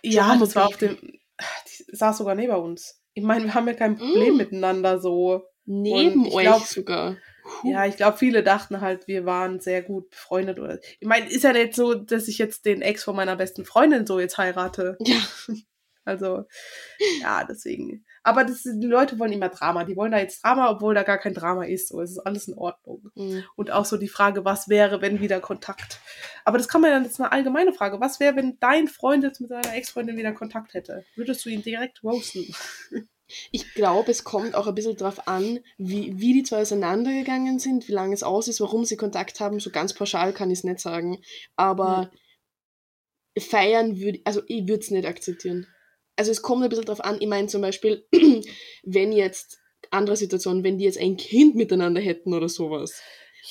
Ja, 0.02 0.28
Drama 0.28 0.40
das 0.40 0.56
war 0.56 0.66
auf 0.68 0.76
dem, 0.76 0.96
die 1.00 1.84
saß 1.96 2.18
sogar 2.18 2.34
neben 2.34 2.54
uns. 2.54 3.02
Ich 3.14 3.22
meine, 3.24 3.44
wir 3.44 3.54
haben 3.54 3.66
ja 3.68 3.74
kein 3.74 3.96
Problem 3.96 4.34
Mm. 4.34 4.38
miteinander 4.38 4.98
so. 5.00 5.44
Neben 5.64 6.26
ich 6.26 6.32
euch 6.34 6.44
glaub- 6.44 6.62
sogar. 6.62 7.16
Huh. 7.62 7.70
Ja, 7.70 7.86
ich 7.86 7.96
glaube, 7.96 8.18
viele 8.18 8.42
dachten 8.42 8.80
halt, 8.80 9.06
wir 9.08 9.24
waren 9.24 9.60
sehr 9.60 9.82
gut 9.82 10.10
befreundet. 10.10 10.58
Oder 10.58 10.80
ich 11.00 11.06
meine, 11.06 11.28
ist 11.30 11.44
ja 11.44 11.52
nicht 11.52 11.74
so, 11.74 11.94
dass 11.94 12.28
ich 12.28 12.38
jetzt 12.38 12.66
den 12.66 12.82
Ex 12.82 13.04
von 13.04 13.14
meiner 13.16 13.36
besten 13.36 13.64
Freundin 13.64 14.06
so 14.06 14.18
jetzt 14.20 14.38
heirate. 14.38 14.96
Ja. 15.00 15.16
Also, 16.08 16.44
ja, 17.20 17.42
deswegen. 17.42 18.05
Aber 18.26 18.42
das, 18.42 18.64
die 18.64 18.86
Leute 18.88 19.20
wollen 19.20 19.30
immer 19.30 19.50
Drama. 19.50 19.84
Die 19.84 19.94
wollen 19.94 20.10
da 20.10 20.18
jetzt 20.18 20.42
Drama, 20.42 20.68
obwohl 20.68 20.96
da 20.96 21.04
gar 21.04 21.18
kein 21.18 21.32
Drama 21.32 21.64
ist. 21.64 21.86
So, 21.86 22.00
es 22.00 22.10
ist 22.10 22.18
alles 22.18 22.48
in 22.48 22.54
Ordnung. 22.54 23.08
Mhm. 23.14 23.44
Und 23.54 23.70
auch 23.70 23.84
so 23.84 23.96
die 23.96 24.08
Frage, 24.08 24.44
was 24.44 24.68
wäre, 24.68 25.00
wenn 25.00 25.20
wieder 25.20 25.38
Kontakt? 25.38 26.00
Aber 26.44 26.58
das 26.58 26.66
kann 26.66 26.80
man 26.80 26.90
dann, 26.90 27.04
das 27.04 27.12
ist 27.12 27.20
eine 27.20 27.30
allgemeine 27.30 27.72
Frage. 27.72 28.00
Was 28.00 28.18
wäre, 28.18 28.34
wenn 28.34 28.58
dein 28.58 28.88
Freund 28.88 29.22
jetzt 29.22 29.40
mit 29.40 29.50
seiner 29.50 29.76
Ex-Freundin 29.76 30.16
wieder 30.16 30.32
Kontakt 30.32 30.74
hätte? 30.74 31.04
Würdest 31.14 31.44
du 31.44 31.50
ihn 31.50 31.62
direkt 31.62 32.02
roasten? 32.02 32.52
Ich 33.50 33.74
glaube, 33.74 34.12
es 34.12 34.22
kommt 34.22 34.54
auch 34.54 34.68
ein 34.68 34.74
bisschen 34.76 34.96
drauf 34.96 35.26
an, 35.26 35.58
wie, 35.78 36.16
wie 36.16 36.32
die 36.32 36.44
zwei 36.44 36.60
auseinandergegangen 36.60 37.58
sind, 37.58 37.88
wie 37.88 37.92
lange 37.92 38.14
es 38.14 38.22
aus 38.22 38.46
ist, 38.46 38.60
warum 38.60 38.84
sie 38.84 38.96
Kontakt 38.96 39.40
haben. 39.40 39.58
So 39.58 39.70
ganz 39.70 39.94
pauschal 39.94 40.32
kann 40.32 40.48
ich 40.48 40.60
es 40.60 40.64
nicht 40.64 40.78
sagen. 40.78 41.18
Aber 41.56 42.12
feiern 43.36 43.98
würde, 43.98 44.20
also 44.22 44.42
ich 44.46 44.68
würde 44.68 44.84
es 44.84 44.92
nicht 44.92 45.08
akzeptieren. 45.08 45.66
Also 46.16 46.30
es 46.32 46.42
kommt 46.42 46.62
ein 46.64 46.68
bisschen 46.70 46.84
drauf 46.86 47.04
an, 47.04 47.18
ich 47.20 47.26
meine 47.28 47.46
zum 47.48 47.60
Beispiel, 47.62 48.06
wenn 48.84 49.12
jetzt, 49.12 49.58
andere 49.90 50.16
Situation, 50.16 50.64
wenn 50.64 50.78
die 50.78 50.84
jetzt 50.84 50.98
ein 50.98 51.16
Kind 51.16 51.54
miteinander 51.54 52.00
hätten 52.00 52.34
oder 52.34 52.48
sowas. 52.48 53.00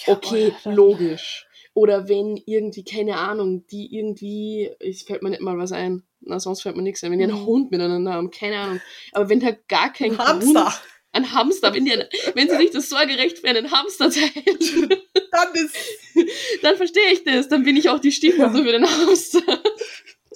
Okay, 0.07 0.53
Ja, 0.65 0.71
logisch. 0.73 1.47
Oder 1.73 2.07
wenn 2.09 2.37
irgendwie, 2.45 2.83
keine 2.83 3.17
Ahnung, 3.17 3.65
die 3.67 3.95
irgendwie, 3.95 4.69
es 4.79 5.03
fällt 5.03 5.21
mir 5.23 5.29
nicht 5.29 5.41
mal 5.41 5.57
was 5.57 5.71
ein, 5.71 6.03
na, 6.21 6.39
sonst 6.39 6.61
fällt 6.61 6.75
mir 6.75 6.81
nichts 6.81 7.03
ein, 7.03 7.11
wenn 7.11 7.19
die 7.19 7.25
einen 7.25 7.41
Mhm. 7.41 7.45
Hund 7.45 7.71
miteinander 7.71 8.13
haben, 8.13 8.31
keine 8.31 8.57
Ahnung. 8.57 8.81
Aber 9.13 9.29
wenn 9.29 9.43
halt 9.43 9.67
gar 9.67 9.93
kein 9.93 10.11
Ein 10.11 10.17
Hamster. 10.17 10.61
Grund, 10.63 10.81
ein 11.13 11.31
Hamster, 11.33 11.73
wenn, 11.73 11.85
die 11.85 11.93
ein, 11.93 12.03
wenn 12.33 12.49
sie 12.49 12.57
sich 12.57 12.71
das 12.71 12.89
sorgerecht 12.89 13.39
für 13.39 13.47
einen 13.47 13.71
Hamster 13.71 14.09
teilen, 14.09 14.59
Dann 15.31 15.53
ist 15.53 15.75
dann 16.61 16.77
verstehe 16.77 17.11
ich 17.11 17.23
das, 17.25 17.47
dann 17.49 17.63
bin 17.63 17.75
ich 17.77 17.89
auch 17.89 17.99
die 17.99 18.11
Stiefmutter 18.11 18.57
Ja. 18.57 18.63
für 18.63 18.71
den 18.71 18.85
Hamster. 18.89 19.41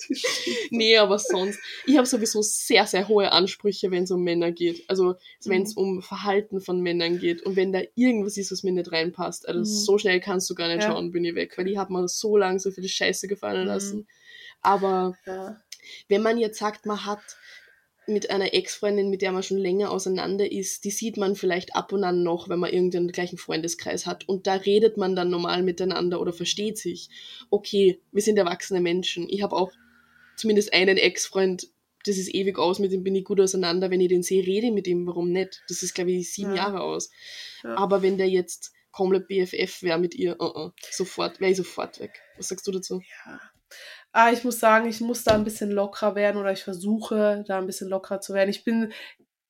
Nee, 0.72 0.98
aber 0.98 1.18
sonst. 1.20 1.60
Ich 1.86 1.98
habe 1.98 2.06
sowieso 2.08 2.42
sehr, 2.42 2.86
sehr 2.86 3.08
hohe 3.08 3.32
Ansprüche, 3.32 3.92
wenn 3.92 4.04
es 4.04 4.12
um 4.12 4.24
Männer 4.24 4.52
geht. 4.52 4.84
Also 4.88 5.16
wenn 5.46 5.64
es 5.64 5.76
Mhm. 5.76 5.82
um 5.82 6.02
Verhalten 6.02 6.62
von 6.62 6.82
Männern 6.82 7.20
geht. 7.20 7.42
Und 7.44 7.56
wenn 7.56 7.72
da 7.74 7.82
irgendwas 7.96 8.38
ist, 8.38 8.52
was 8.52 8.64
mir 8.64 8.72
nicht 8.72 8.92
reinpasst, 8.92 9.48
also 9.48 9.60
Mhm. 9.62 9.66
so 9.66 9.98
schnell 9.98 10.20
kannst 10.20 10.50
du 10.50 10.56
gar 10.56 10.68
nicht 10.68 10.84
Ja. 10.84 10.92
schauen, 10.92 11.12
bin 11.12 11.26
ich 11.26 11.36
weg. 11.36 11.58
Weil 11.58 11.68
ich 11.68 11.78
habe 11.78 11.92
mir 11.94 12.08
so 12.08 12.38
lange 12.38 12.60
so 12.60 12.72
viel 12.72 12.88
Scheiße 12.88 13.28
gefallen 13.28 13.62
Mhm. 13.62 13.68
lassen. 13.68 14.08
Aber 14.62 15.18
ja. 15.26 15.62
wenn 16.08 16.22
man 16.22 16.38
jetzt 16.38 16.60
sagt, 16.60 16.86
man 16.86 17.06
hat 17.06 17.20
mit 18.08 18.32
einer 18.32 18.56
Ex-Freundin, 18.56 19.12
mit 19.12 19.22
der 19.22 19.32
man 19.32 19.44
schon 19.44 19.58
länger 19.60 19.92
auseinander 19.92 20.52
ist, 20.52 20.84
die 20.84 20.90
sieht 20.90 21.16
man 21.16 21.36
vielleicht 21.36 21.76
ab 21.76 21.94
und 21.94 22.04
an 22.04 22.24
noch, 22.24 22.50
wenn 22.50 22.58
man 22.58 22.72
irgendeinen 22.74 23.12
gleichen 23.12 23.38
Freundeskreis 23.38 24.08
hat. 24.08 24.28
Und 24.28 24.48
da 24.48 24.56
redet 24.56 24.98
man 24.98 25.16
dann 25.16 25.30
normal 25.30 25.62
miteinander 25.62 26.20
oder 26.20 26.34
versteht 26.34 26.80
sich. 26.80 27.10
Okay, 27.52 28.00
wir 28.12 28.24
sind 28.24 28.38
erwachsene 28.38 28.82
Menschen. 28.82 29.30
Ich 29.30 29.44
habe 29.44 29.56
auch 29.56 29.72
zumindest 30.40 30.74
einen 30.74 30.98
Ex-Freund, 30.98 31.68
das 32.06 32.18
ist 32.18 32.34
ewig 32.34 32.58
aus, 32.58 32.80
mit 32.80 32.92
dem 32.92 33.04
bin 33.04 33.16
ich 33.16 33.26
gut 33.26 33.40
auseinander. 33.40 33.92
Wenn 33.92 34.02
ich 34.02 34.08
den 34.08 34.24
sehe, 34.24 34.46
rede 34.46 34.68
ich 34.68 34.74
mit 34.74 34.88
ihm, 34.88 35.06
warum 35.06 35.32
nicht? 35.32 35.62
Das 35.68 35.84
ist, 35.84 35.94
glaube 35.94 36.12
ich, 36.12 36.34
sieben 36.34 36.56
Ja. 36.56 36.64
Jahre 36.64 36.82
aus. 36.82 37.10
Ja. 37.64 37.76
Aber 37.76 38.02
wenn 38.02 38.18
der 38.18 38.30
jetzt 38.30 38.72
komplett 38.92 39.28
BFF 39.28 39.84
wäre 39.84 40.00
mit 40.00 40.16
ihr, 40.16 40.40
uh 40.40 40.46
-uh, 40.46 40.72
sofort, 40.92 41.40
wäre 41.40 41.52
ich 41.52 41.58
sofort 41.58 42.00
weg. 42.00 42.22
Was 42.38 42.48
sagst 42.48 42.66
du 42.68 42.72
dazu? 42.72 43.02
Ja. 43.26 43.40
Ah, 44.12 44.32
ich 44.32 44.44
muss 44.44 44.60
sagen, 44.60 44.90
ich 44.90 45.02
muss 45.02 45.24
da 45.24 45.36
ein 45.36 45.44
bisschen 45.44 45.70
lockerer 45.70 46.16
werden 46.16 46.38
oder 46.38 46.52
ich 46.52 46.64
versuche 46.64 47.44
da 47.48 47.60
ein 47.60 47.68
bisschen 47.68 47.90
lockerer 47.90 48.22
zu 48.22 48.34
werden. 48.34 48.50
Ich 48.50 48.64
bin, 48.64 48.92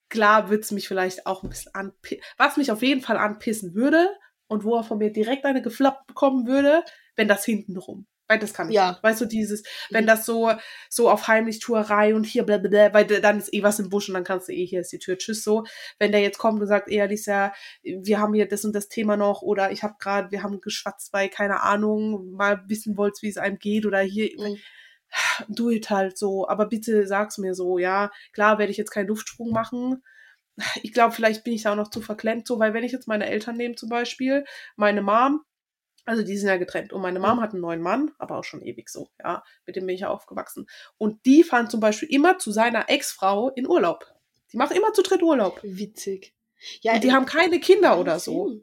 klar 0.09 0.49
wird's 0.49 0.71
mich 0.71 0.87
vielleicht 0.87 1.25
auch 1.25 1.43
ein 1.43 1.49
bisschen 1.49 1.73
anpissen. 1.73 2.21
Was 2.37 2.57
mich 2.57 2.71
auf 2.71 2.81
jeden 2.81 3.01
Fall 3.01 3.17
anpissen 3.17 3.73
würde 3.73 4.09
und 4.47 4.65
wo 4.65 4.75
er 4.75 4.83
von 4.83 4.97
mir 4.97 5.13
direkt 5.13 5.45
eine 5.45 5.61
geflappt 5.61 6.07
bekommen 6.07 6.45
würde, 6.47 6.83
wenn 7.15 7.29
das 7.29 7.45
hintenrum. 7.45 8.05
Weil 8.30 8.39
das 8.39 8.53
kann 8.53 8.69
ich 8.69 8.75
Ja. 8.75 8.91
nicht. 8.91 9.03
Weißt 9.03 9.19
du, 9.21 9.25
dieses, 9.25 9.63
wenn 9.89 10.03
Mhm. 10.05 10.07
das 10.07 10.25
so, 10.25 10.51
so 10.89 11.09
auf 11.09 11.27
Heimlichtuerei 11.27 12.13
und 12.15 12.25
hier 12.25 12.43
blablabla, 12.43 12.93
weil 12.93 13.05
dann 13.07 13.39
ist 13.39 13.53
eh 13.53 13.63
was 13.63 13.80
im 13.80 13.89
Busch 13.89 14.07
und 14.07 14.13
dann 14.13 14.23
kannst 14.23 14.47
du 14.47 14.53
eh, 14.53 14.65
hier 14.65 14.82
ist 14.82 14.91
die 14.91 14.99
Tür, 14.99 15.17
tschüss, 15.17 15.43
so. 15.43 15.63
Wenn 15.97 16.11
der 16.11 16.21
jetzt 16.21 16.38
kommt 16.38 16.61
und 16.61 16.67
sagt, 16.67 16.89
ey, 16.89 17.01
Alicia, 17.01 17.53
wir 17.84 18.19
haben 18.19 18.34
hier 18.36 18.47
das 18.47 18.63
und 18.65 18.73
das 18.75 18.88
Thema 18.88 19.17
noch 19.17 19.41
oder 19.41 19.71
ich 19.71 19.84
habe 19.84 19.95
gerade, 19.99 20.32
wir 20.32 20.43
haben 20.43 20.61
geschwatzt, 20.61 21.11
weil, 21.11 21.30
keine 21.30 21.63
Ahnung, 21.63 22.32
mal 22.32 22.63
wissen 22.67 22.97
wolltest, 22.97 23.23
wie 23.23 23.30
es 23.30 23.38
einem 23.38 23.57
geht 23.57 23.86
oder 23.88 23.99
hier, 24.01 24.30
Mhm. 24.38 24.57
do 25.49 25.69
it 25.71 25.89
halt 25.89 26.17
so, 26.17 26.47
aber 26.47 26.67
bitte 26.67 27.07
sag's 27.07 27.38
mir 27.39 27.55
so, 27.55 27.80
ja. 27.80 28.11
Klar 28.34 28.59
werde 28.59 28.71
ich 28.71 28.77
jetzt 28.77 28.91
keinen 28.91 29.07
Luftsprung 29.07 29.51
machen. 29.51 30.03
Ich 30.84 30.93
glaube, 30.93 31.13
vielleicht 31.13 31.43
bin 31.43 31.53
ich 31.53 31.63
da 31.63 31.71
auch 31.73 31.77
noch 31.77 31.89
zu 31.89 32.01
verklemmt, 32.01 32.47
so, 32.47 32.59
weil 32.59 32.73
wenn 32.73 32.84
ich 32.84 32.91
jetzt 32.91 33.07
meine 33.07 33.27
Eltern 33.30 33.57
nehme 33.57 33.75
zum 33.75 33.89
Beispiel, 33.89 34.45
meine 34.75 35.01
Mom, 35.01 35.41
also 36.10 36.24
die 36.24 36.38
sind 36.38 36.49
ja 36.49 36.57
getrennt 36.57 36.91
und 36.91 37.01
meine 37.01 37.20
Mom 37.20 37.39
hat 37.39 37.51
einen 37.53 37.62
neuen 37.62 37.82
Mann, 37.82 38.12
aber 38.18 38.38
auch 38.38 38.43
schon 38.43 38.64
ewig 38.64 38.89
so, 38.89 39.10
ja, 39.24 39.43
mit 39.68 39.76
dem 39.76 39.86
bin 39.86 39.93
ich 39.93 40.01
ja 40.01 40.10
aufgewachsen. 40.10 40.68
Und 40.97 41.24
die 41.26 41.43
fahren 41.43 41.70
zum 41.70 41.80
Beispiel 41.80 42.10
immer 42.10 42.39
zu 42.39 42.51
seiner 42.51 42.89
Ex-Frau 42.89 43.49
in 43.51 43.68
Urlaub. 43.68 44.07
Die 44.51 44.57
machen 44.57 44.76
immer 44.76 44.91
zu 44.93 45.03
dritt 45.03 45.22
Urlaub. 45.22 45.60
Witzig. 45.62 46.34
Ja, 46.82 46.95
Und 46.95 47.03
die 47.03 47.14
haben 47.14 47.28
keine 47.28 47.60
Kinder 47.60 47.99
oder 47.99 48.20
so. 48.20 48.60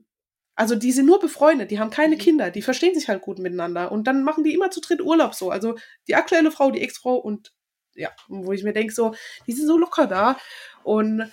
Also 0.56 0.74
die 0.74 0.90
sind 0.90 1.06
nur 1.06 1.20
befreundet, 1.20 1.70
die 1.70 1.78
haben 1.78 1.90
keine 1.90 2.16
Mhm. 2.16 2.20
Kinder, 2.20 2.50
die 2.50 2.62
verstehen 2.62 2.94
sich 2.94 3.08
halt 3.08 3.22
gut 3.22 3.38
miteinander. 3.38 3.92
Und 3.92 4.08
dann 4.08 4.24
machen 4.24 4.42
die 4.42 4.52
immer 4.52 4.70
zu 4.70 4.80
dritt 4.80 5.00
Urlaub 5.00 5.34
so. 5.34 5.50
Also 5.50 5.76
die 6.08 6.16
aktuelle 6.16 6.50
Frau, 6.50 6.72
die 6.72 6.80
Ex-Frau 6.80 7.14
und 7.14 7.52
ja, 7.94 8.10
wo 8.28 8.52
ich 8.52 8.64
mir 8.64 8.72
denke, 8.72 8.92
so, 8.92 9.14
die 9.46 9.52
sind 9.52 9.68
so 9.68 9.78
locker 9.78 10.08
da. 10.08 10.36
Und 10.82 11.30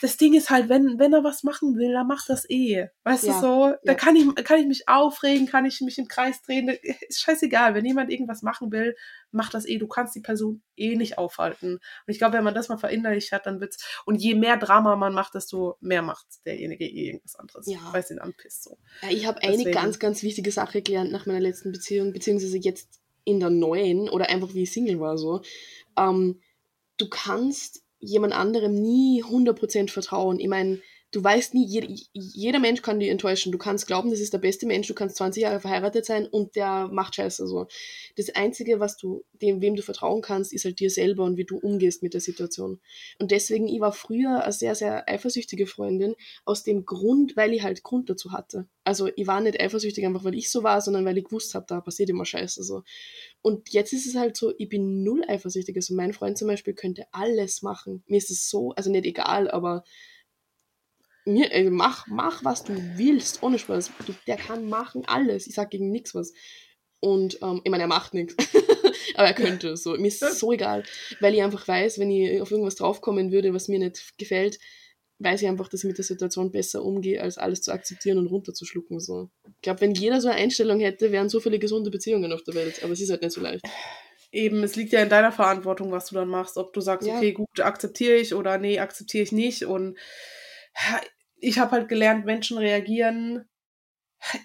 das 0.00 0.16
Ding 0.16 0.34
ist 0.34 0.50
halt, 0.50 0.68
wenn, 0.68 0.98
wenn 0.98 1.12
er 1.12 1.24
was 1.24 1.42
machen 1.42 1.76
will, 1.76 1.92
dann 1.92 2.06
macht 2.06 2.28
das 2.28 2.48
eh. 2.48 2.88
Weißt 3.04 3.24
Ja, 3.24 3.34
du 3.34 3.40
so? 3.40 3.74
Da 3.84 3.92
ja. 3.92 3.94
kann 3.94 4.16
ich, 4.16 4.26
kann 4.44 4.58
ich 4.58 4.66
mich 4.66 4.88
aufregen, 4.88 5.46
kann 5.46 5.66
ich 5.66 5.80
mich 5.80 5.98
im 5.98 6.08
Kreis 6.08 6.40
drehen. 6.42 6.68
Ist 7.08 7.20
scheißegal. 7.20 7.74
Wenn 7.74 7.84
jemand 7.84 8.10
irgendwas 8.10 8.42
machen 8.42 8.72
will, 8.72 8.96
macht 9.30 9.52
das 9.54 9.66
eh. 9.66 9.78
Du 9.78 9.86
kannst 9.86 10.14
die 10.14 10.20
Person 10.20 10.62
eh 10.76 10.96
nicht 10.96 11.18
aufhalten. 11.18 11.74
Und 11.74 11.82
ich 12.06 12.18
glaube, 12.18 12.34
wenn 12.34 12.44
man 12.44 12.54
das 12.54 12.68
mal 12.68 12.78
verinnerlicht 12.78 13.32
hat, 13.32 13.46
dann 13.46 13.60
wird's. 13.60 13.84
Und 14.06 14.16
je 14.16 14.34
mehr 14.34 14.56
Drama 14.56 14.96
man 14.96 15.12
macht, 15.12 15.34
desto 15.34 15.76
mehr 15.80 16.02
macht 16.02 16.26
derjenige 16.46 16.86
eh 16.86 17.08
irgendwas 17.08 17.36
anderes. 17.36 17.66
Ja. 17.66 17.80
Weil 17.92 18.00
es 18.00 18.10
ihn 18.10 18.18
anpisst. 18.18 18.64
So. 18.64 18.78
Ja, 19.02 19.10
ich 19.10 19.26
habe 19.26 19.42
eine 19.42 19.70
ganz, 19.70 19.98
ganz 19.98 20.22
wichtige 20.22 20.50
Sache 20.50 20.82
gelernt 20.82 21.12
nach 21.12 21.26
meiner 21.26 21.40
letzten 21.40 21.72
Beziehung, 21.72 22.12
beziehungsweise 22.12 22.58
jetzt 22.58 23.00
in 23.24 23.40
der 23.40 23.50
neuen 23.50 24.08
oder 24.08 24.30
einfach 24.30 24.54
wie 24.54 24.62
ich 24.62 24.72
Single 24.72 24.98
war 24.98 25.18
so. 25.18 25.42
Ähm, 25.96 26.40
du 26.96 27.08
kannst 27.08 27.84
jemand 28.00 28.32
anderem 28.32 28.74
nie 28.74 29.22
100% 29.22 29.90
vertrauen. 29.90 30.40
Ich 30.40 30.48
meine, 30.48 30.80
du 31.12 31.22
weißt 31.24 31.54
nie, 31.54 31.66
jeder, 31.66 31.88
jeder 32.12 32.58
Mensch 32.60 32.82
kann 32.82 33.00
dich 33.00 33.08
enttäuschen. 33.08 33.50
Du 33.50 33.58
kannst 33.58 33.86
glauben, 33.86 34.10
das 34.10 34.20
ist 34.20 34.32
der 34.32 34.38
beste 34.38 34.66
Mensch, 34.66 34.86
du 34.86 34.94
kannst 34.94 35.16
20 35.16 35.42
Jahre 35.42 35.60
verheiratet 35.60 36.04
sein 36.04 36.26
und 36.26 36.54
der 36.54 36.88
macht 36.88 37.16
Scheiße 37.16 37.46
so. 37.46 37.66
Das 38.16 38.30
Einzige, 38.30 38.78
was 38.78 38.96
du, 38.96 39.24
dem, 39.42 39.60
wem 39.60 39.74
du 39.74 39.82
vertrauen 39.82 40.22
kannst, 40.22 40.52
ist 40.52 40.64
halt 40.64 40.78
dir 40.78 40.90
selber 40.90 41.24
und 41.24 41.36
wie 41.36 41.44
du 41.44 41.58
umgehst 41.58 42.02
mit 42.02 42.14
der 42.14 42.20
Situation. 42.20 42.80
Und 43.18 43.32
deswegen, 43.32 43.66
ich 43.66 43.80
war 43.80 43.92
früher 43.92 44.44
eine 44.44 44.52
sehr, 44.52 44.74
sehr 44.74 45.08
eifersüchtige 45.08 45.66
Freundin, 45.66 46.14
aus 46.44 46.62
dem 46.62 46.84
Grund, 46.84 47.36
weil 47.36 47.52
ich 47.52 47.62
halt 47.62 47.82
Grund 47.82 48.08
dazu 48.08 48.32
hatte. 48.32 48.68
Also 48.84 49.08
ich 49.16 49.26
war 49.26 49.40
nicht 49.40 49.60
eifersüchtig 49.60 50.06
einfach, 50.06 50.24
weil 50.24 50.34
ich 50.34 50.50
so 50.50 50.62
war, 50.62 50.80
sondern 50.80 51.04
weil 51.04 51.18
ich 51.18 51.24
gewusst 51.24 51.54
habe, 51.54 51.66
da 51.68 51.80
passiert 51.80 52.10
immer 52.10 52.24
Scheiße 52.24 52.62
so. 52.62 52.82
Und 53.42 53.72
jetzt 53.72 53.92
ist 53.92 54.06
es 54.06 54.14
halt 54.14 54.36
so, 54.36 54.52
ich 54.58 54.68
bin 54.68 55.02
null 55.02 55.24
eifersüchtig. 55.26 55.76
Also 55.76 55.94
mein 55.94 56.12
Freund 56.12 56.38
zum 56.38 56.48
Beispiel 56.48 56.74
könnte 56.74 57.06
alles 57.10 57.62
machen. 57.62 58.04
Mir 58.06 58.18
ist 58.18 58.30
es 58.30 58.48
so, 58.48 58.72
also 58.72 58.90
nicht 58.90 59.06
egal, 59.06 59.50
aber 59.50 59.82
mir, 61.24 61.52
ey, 61.52 61.70
mach, 61.70 62.06
mach, 62.06 62.44
was 62.44 62.64
du 62.64 62.74
willst, 62.96 63.42
ohne 63.42 63.58
Spaß. 63.58 63.90
Du, 64.06 64.14
der 64.26 64.36
kann 64.36 64.68
machen 64.68 65.04
alles. 65.06 65.46
Ich 65.46 65.54
sag 65.54 65.70
gegen 65.70 65.90
nichts 65.90 66.14
was. 66.14 66.32
Und 67.00 67.38
ähm, 67.42 67.60
ich 67.64 67.70
meine, 67.70 67.84
er 67.84 67.88
macht 67.88 68.14
nichts. 68.14 68.34
Aber 69.14 69.26
er 69.26 69.34
könnte 69.34 69.76
so. 69.76 69.92
Mir 69.92 70.08
ist 70.08 70.22
es 70.22 70.38
so 70.38 70.52
egal. 70.52 70.82
Weil 71.20 71.34
ich 71.34 71.42
einfach 71.42 71.66
weiß, 71.66 71.98
wenn 71.98 72.10
ich 72.10 72.40
auf 72.40 72.50
irgendwas 72.50 72.76
draufkommen 72.76 73.32
würde, 73.32 73.52
was 73.54 73.68
mir 73.68 73.78
nicht 73.78 74.16
gefällt, 74.18 74.58
weiß 75.18 75.42
ich 75.42 75.48
einfach, 75.48 75.68
dass 75.68 75.84
ich 75.84 75.88
mit 75.88 75.98
der 75.98 76.04
Situation 76.04 76.50
besser 76.50 76.82
umgehe, 76.82 77.20
als 77.20 77.36
alles 77.38 77.60
zu 77.62 77.72
akzeptieren 77.72 78.18
und 78.18 78.26
runterzuschlucken. 78.26 79.00
So. 79.00 79.30
Ich 79.46 79.62
glaube, 79.62 79.82
wenn 79.82 79.94
jeder 79.94 80.20
so 80.20 80.28
eine 80.28 80.38
Einstellung 80.38 80.80
hätte, 80.80 81.12
wären 81.12 81.28
so 81.28 81.40
viele 81.40 81.58
gesunde 81.58 81.90
Beziehungen 81.90 82.32
auf 82.32 82.42
der 82.44 82.54
Welt. 82.54 82.82
Aber 82.82 82.92
es 82.92 83.00
ist 83.00 83.10
halt 83.10 83.22
nicht 83.22 83.32
so 83.32 83.40
leicht. 83.40 83.64
Eben, 84.32 84.62
es 84.62 84.76
liegt 84.76 84.92
ja 84.92 85.02
in 85.02 85.08
deiner 85.08 85.32
Verantwortung, 85.32 85.90
was 85.90 86.06
du 86.06 86.14
dann 86.14 86.28
machst. 86.28 86.56
Ob 86.56 86.72
du 86.72 86.80
sagst, 86.80 87.06
Ja. 87.06 87.16
okay, 87.16 87.32
gut, 87.32 87.60
akzeptiere 87.60 88.16
ich 88.16 88.34
oder 88.34 88.58
nee, 88.58 88.78
akzeptiere 88.78 89.24
ich 89.24 89.32
nicht. 89.32 89.64
Und 89.64 89.98
ich 91.36 91.58
habe 91.58 91.72
halt 91.72 91.88
gelernt, 91.88 92.24
Menschen 92.24 92.58
reagieren. 92.58 93.48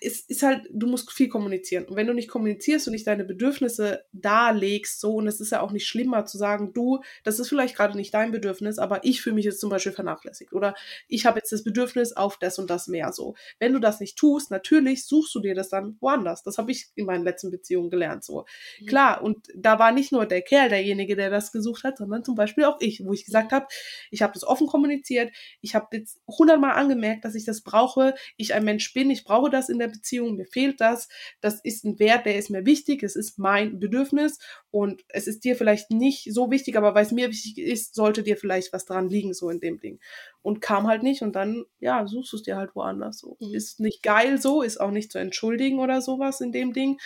Es 0.02 0.22
ist 0.22 0.44
halt, 0.44 0.68
du 0.72 0.88
musst 0.88 1.12
viel 1.12 1.28
kommunizieren. 1.28 1.86
Und 1.86 1.96
wenn 1.96 2.08
du 2.08 2.14
nicht 2.14 2.30
kommunizierst 2.30 2.88
und 2.88 2.94
nicht 2.94 3.08
deine 3.08 3.26
Bedürfnisse 3.26 4.06
darlegst, 4.14 5.00
so, 5.00 5.16
und 5.16 5.28
es 5.28 5.42
ist 5.42 5.52
ja 5.52 5.62
auch 5.62 5.72
nicht 5.72 5.88
schlimmer 5.88 6.26
zu 6.26 6.38
sagen, 6.38 6.74
du, 6.74 7.02
das 7.24 7.40
ist 7.40 7.50
vielleicht 7.50 7.76
gerade 7.76 7.98
nicht 7.98 8.14
dein 8.14 8.32
Bedürfnis, 8.32 8.80
aber 8.80 9.04
ich 9.04 9.22
fühle 9.22 9.36
mich 9.36 9.46
jetzt 9.46 9.60
zum 9.60 9.70
Beispiel 9.70 9.92
vernachlässigt. 9.92 10.54
Oder 10.54 10.76
ich 11.08 11.26
habe 11.26 11.40
jetzt 11.40 11.52
das 11.52 11.64
Bedürfnis 11.64 12.14
auf 12.14 12.38
das 12.38 12.58
und 12.60 12.70
das 12.70 12.88
mehr 12.88 13.12
so. 13.12 13.36
Wenn 13.60 13.74
du 13.74 13.80
das 13.80 14.00
nicht 14.00 14.18
tust, 14.18 14.52
natürlich 14.52 15.06
suchst 15.06 15.36
du 15.36 15.40
dir 15.40 15.56
das 15.56 15.70
dann 15.70 15.98
woanders. 16.00 16.44
Das 16.44 16.58
habe 16.58 16.72
ich 16.72 16.88
in 16.96 17.06
meinen 17.06 17.24
letzten 17.24 17.52
Beziehungen 17.52 17.90
gelernt. 17.90 18.24
So. 18.24 18.46
Mhm. 18.80 18.86
Klar, 18.86 19.22
und 19.22 19.48
da 19.56 19.78
war 19.80 19.92
nicht 19.92 20.12
nur 20.12 20.26
der 20.26 20.42
Kerl 20.42 20.70
derjenige, 20.70 21.16
der 21.16 21.30
das 21.30 21.52
gesucht 21.52 21.84
hat, 21.84 21.98
sondern 21.98 22.24
zum 22.24 22.36
Beispiel 22.36 22.66
auch 22.66 22.78
ich, 22.80 23.06
wo 23.06 23.14
ich 23.14 23.26
gesagt 23.26 23.52
habe, 23.52 23.68
ich 24.12 24.22
habe 24.22 24.34
das 24.34 24.44
offen 24.44 24.68
kommuniziert, 24.68 25.32
ich 25.62 25.76
habe 25.76 25.98
jetzt 25.98 26.22
hundertmal 26.28 26.72
angemerkt, 26.72 27.26
dass 27.26 27.36
ich 27.36 27.46
das 27.46 27.62
brauche, 27.62 28.16
ich 28.38 28.54
ein 28.54 28.64
Mensch 28.64 28.94
bin, 28.94 29.10
ich 29.10 29.24
brauche 29.24 29.50
das 29.50 29.65
in 29.70 29.80
der 29.80 29.88
Beziehung, 29.88 30.36
mir 30.36 30.46
fehlt 30.46 30.82
das, 30.82 31.08
das 31.42 31.60
ist 31.64 31.86
ein 31.86 32.00
Wert, 32.00 32.26
der 32.26 32.38
ist 32.38 32.50
mir 32.50 32.66
wichtig, 32.66 33.04
es 33.04 33.16
ist 33.16 33.40
mein 33.40 33.80
Bedürfnis 33.80 34.40
und 34.72 35.04
es 35.10 35.28
ist 35.28 35.44
dir 35.44 35.56
vielleicht 35.56 35.92
nicht 35.92 36.34
so 36.34 36.52
wichtig, 36.52 36.78
aber 36.78 36.96
weil 36.96 37.06
es 37.06 37.12
mir 37.12 37.30
wichtig 37.30 37.58
ist, 37.58 37.96
sollte 37.96 38.24
dir 38.24 38.38
vielleicht 38.38 38.74
was 38.74 38.86
dran 38.86 39.10
liegen, 39.10 39.34
so 39.34 39.50
in 39.50 39.60
dem 39.60 39.80
Ding. 39.80 40.00
Und 40.42 40.62
kam 40.62 40.88
halt 40.88 41.04
nicht 41.04 41.22
und 41.22 41.36
dann, 41.36 41.66
ja, 41.80 42.06
suchst 42.08 42.34
du 42.34 42.38
es 42.38 42.44
dir 42.44 42.58
halt 42.58 42.76
woanders 42.76 43.20
so. 43.20 43.38
Mhm. 43.40 43.54
Ist 43.54 43.80
nicht 43.80 44.04
geil 44.04 44.40
so, 44.40 44.62
ist 44.62 44.80
auch 44.80 44.92
nicht 44.92 45.12
zu 45.12 45.18
entschuldigen 45.18 45.80
oder 45.80 46.02
sowas 46.02 46.42
in 46.42 46.52
dem 46.52 46.74
Ding. 46.74 47.00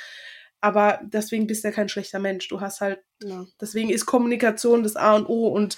Aber 0.61 0.99
deswegen 1.03 1.47
bist 1.47 1.63
du 1.63 1.69
ja 1.69 1.73
kein 1.73 1.87
schlechter 1.87 2.19
Mensch. 2.19 2.47
Du 2.49 2.59
hast 2.59 2.81
halt 2.81 2.99
Ja. 3.23 3.45
Deswegen 3.59 3.89
ist 3.89 4.05
Kommunikation 4.05 4.83
das 4.83 4.95
A 4.95 5.15
und 5.15 5.27
O 5.27 5.47
und 5.47 5.77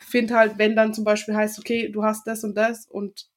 finde 0.00 0.34
halt, 0.34 0.58
wenn 0.58 0.74
dann 0.74 0.94
zum 0.94 1.04
Beispiel 1.04 1.36
heißt, 1.36 1.58
okay, 1.58 1.88
du 1.90 2.02
hast 2.02 2.26
das 2.26 2.44
und 2.44 2.54
das 2.54 2.86
und 2.86 3.28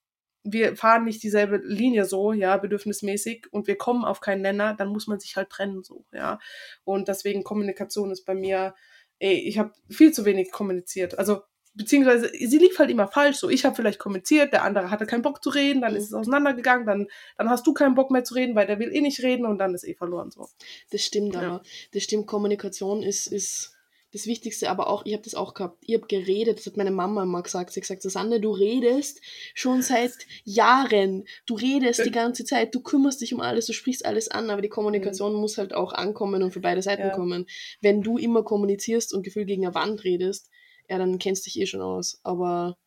wir 0.43 0.75
fahren 0.75 1.05
nicht 1.05 1.23
dieselbe 1.23 1.57
Linie 1.57 2.05
so, 2.05 2.33
ja, 2.33 2.57
bedürfnismäßig 2.57 3.47
und 3.51 3.67
wir 3.67 3.77
kommen 3.77 4.03
auf 4.03 4.21
keinen 4.21 4.41
Nenner, 4.41 4.73
dann 4.73 4.89
muss 4.89 5.07
man 5.07 5.19
sich 5.19 5.35
halt 5.35 5.49
trennen 5.49 5.83
so, 5.83 6.05
ja. 6.11 6.39
Und 6.83 7.07
deswegen 7.07 7.43
Kommunikation 7.43 8.11
ist 8.11 8.25
bei 8.25 8.35
mir, 8.35 8.73
ey, 9.19 9.35
ich 9.35 9.59
habe 9.59 9.71
viel 9.89 10.11
zu 10.11 10.25
wenig 10.25 10.51
kommuniziert. 10.51 11.17
Also 11.19 11.41
beziehungsweise 11.73 12.29
sie 12.33 12.57
lief 12.57 12.77
halt 12.79 12.89
immer 12.89 13.07
falsch 13.07 13.37
so. 13.37 13.49
Ich 13.49 13.65
habe 13.65 13.75
vielleicht 13.75 13.99
kommuniziert, 13.99 14.51
der 14.51 14.63
andere 14.63 14.91
hatte 14.91 15.05
keinen 15.05 15.21
Bock 15.21 15.43
zu 15.43 15.49
reden, 15.49 15.81
dann 15.81 15.95
ist 15.95 16.05
es 16.05 16.13
auseinandergegangen, 16.13 16.85
dann, 16.85 17.07
dann 17.37 17.49
hast 17.49 17.65
du 17.65 17.73
keinen 17.73 17.95
Bock 17.95 18.11
mehr 18.11 18.23
zu 18.23 18.33
reden, 18.33 18.55
weil 18.55 18.67
der 18.67 18.79
will 18.79 18.93
eh 18.93 19.01
nicht 19.01 19.21
reden 19.21 19.45
und 19.45 19.57
dann 19.59 19.73
ist 19.73 19.87
eh 19.87 19.93
verloren 19.95 20.31
so. 20.31 20.49
Das 20.91 21.01
stimmt 21.01 21.35
Ja. 21.35 21.41
aber. 21.41 21.61
Das 21.93 22.03
stimmt, 22.03 22.27
Kommunikation 22.27 23.03
ist, 23.03 23.27
ist 23.27 23.77
das 24.13 24.25
Wichtigste, 24.25 24.69
aber 24.69 24.87
auch, 24.87 25.05
ich 25.05 25.13
habe 25.13 25.23
das 25.23 25.35
auch 25.35 25.53
gehabt. 25.53 25.77
Ich 25.87 25.95
habe 25.95 26.05
geredet, 26.07 26.57
das 26.59 26.65
hat 26.65 26.75
meine 26.77 26.91
Mama 26.91 27.23
immer 27.23 27.41
gesagt. 27.41 27.71
Sie 27.71 27.79
hat 27.79 27.83
gesagt, 27.83 28.01
Susanne, 28.01 28.41
du 28.41 28.51
redest 28.51 29.21
schon 29.53 29.81
seit 29.81 30.11
Jahren. 30.43 31.25
Du 31.45 31.55
redest 31.55 32.05
die 32.05 32.11
ganze 32.11 32.43
Zeit, 32.43 32.75
du 32.75 32.81
kümmerst 32.81 33.21
dich 33.21 33.33
um 33.33 33.39
alles, 33.39 33.67
du 33.67 33.73
sprichst 33.73 34.05
alles 34.05 34.27
an, 34.27 34.49
aber 34.49 34.61
die 34.61 34.69
Kommunikation 34.69 35.33
muss 35.33 35.57
halt 35.57 35.73
auch 35.73 35.93
ankommen 35.93 36.43
und 36.43 36.51
für 36.51 36.59
beide 36.59 36.81
Seiten 36.81 37.03
Ja. 37.07 37.15
kommen. 37.15 37.45
Wenn 37.79 38.01
du 38.01 38.17
immer 38.17 38.43
kommunizierst 38.43 39.13
und 39.13 39.23
Gefühl 39.23 39.45
gegen 39.45 39.65
eine 39.65 39.75
Wand 39.75 40.03
redest, 40.03 40.49
ja, 40.89 40.97
dann 40.97 41.17
kennst 41.17 41.45
dich 41.45 41.57
eh 41.59 41.65
schon 41.65 41.81
aus. 41.81 42.19
Aber 42.23 42.77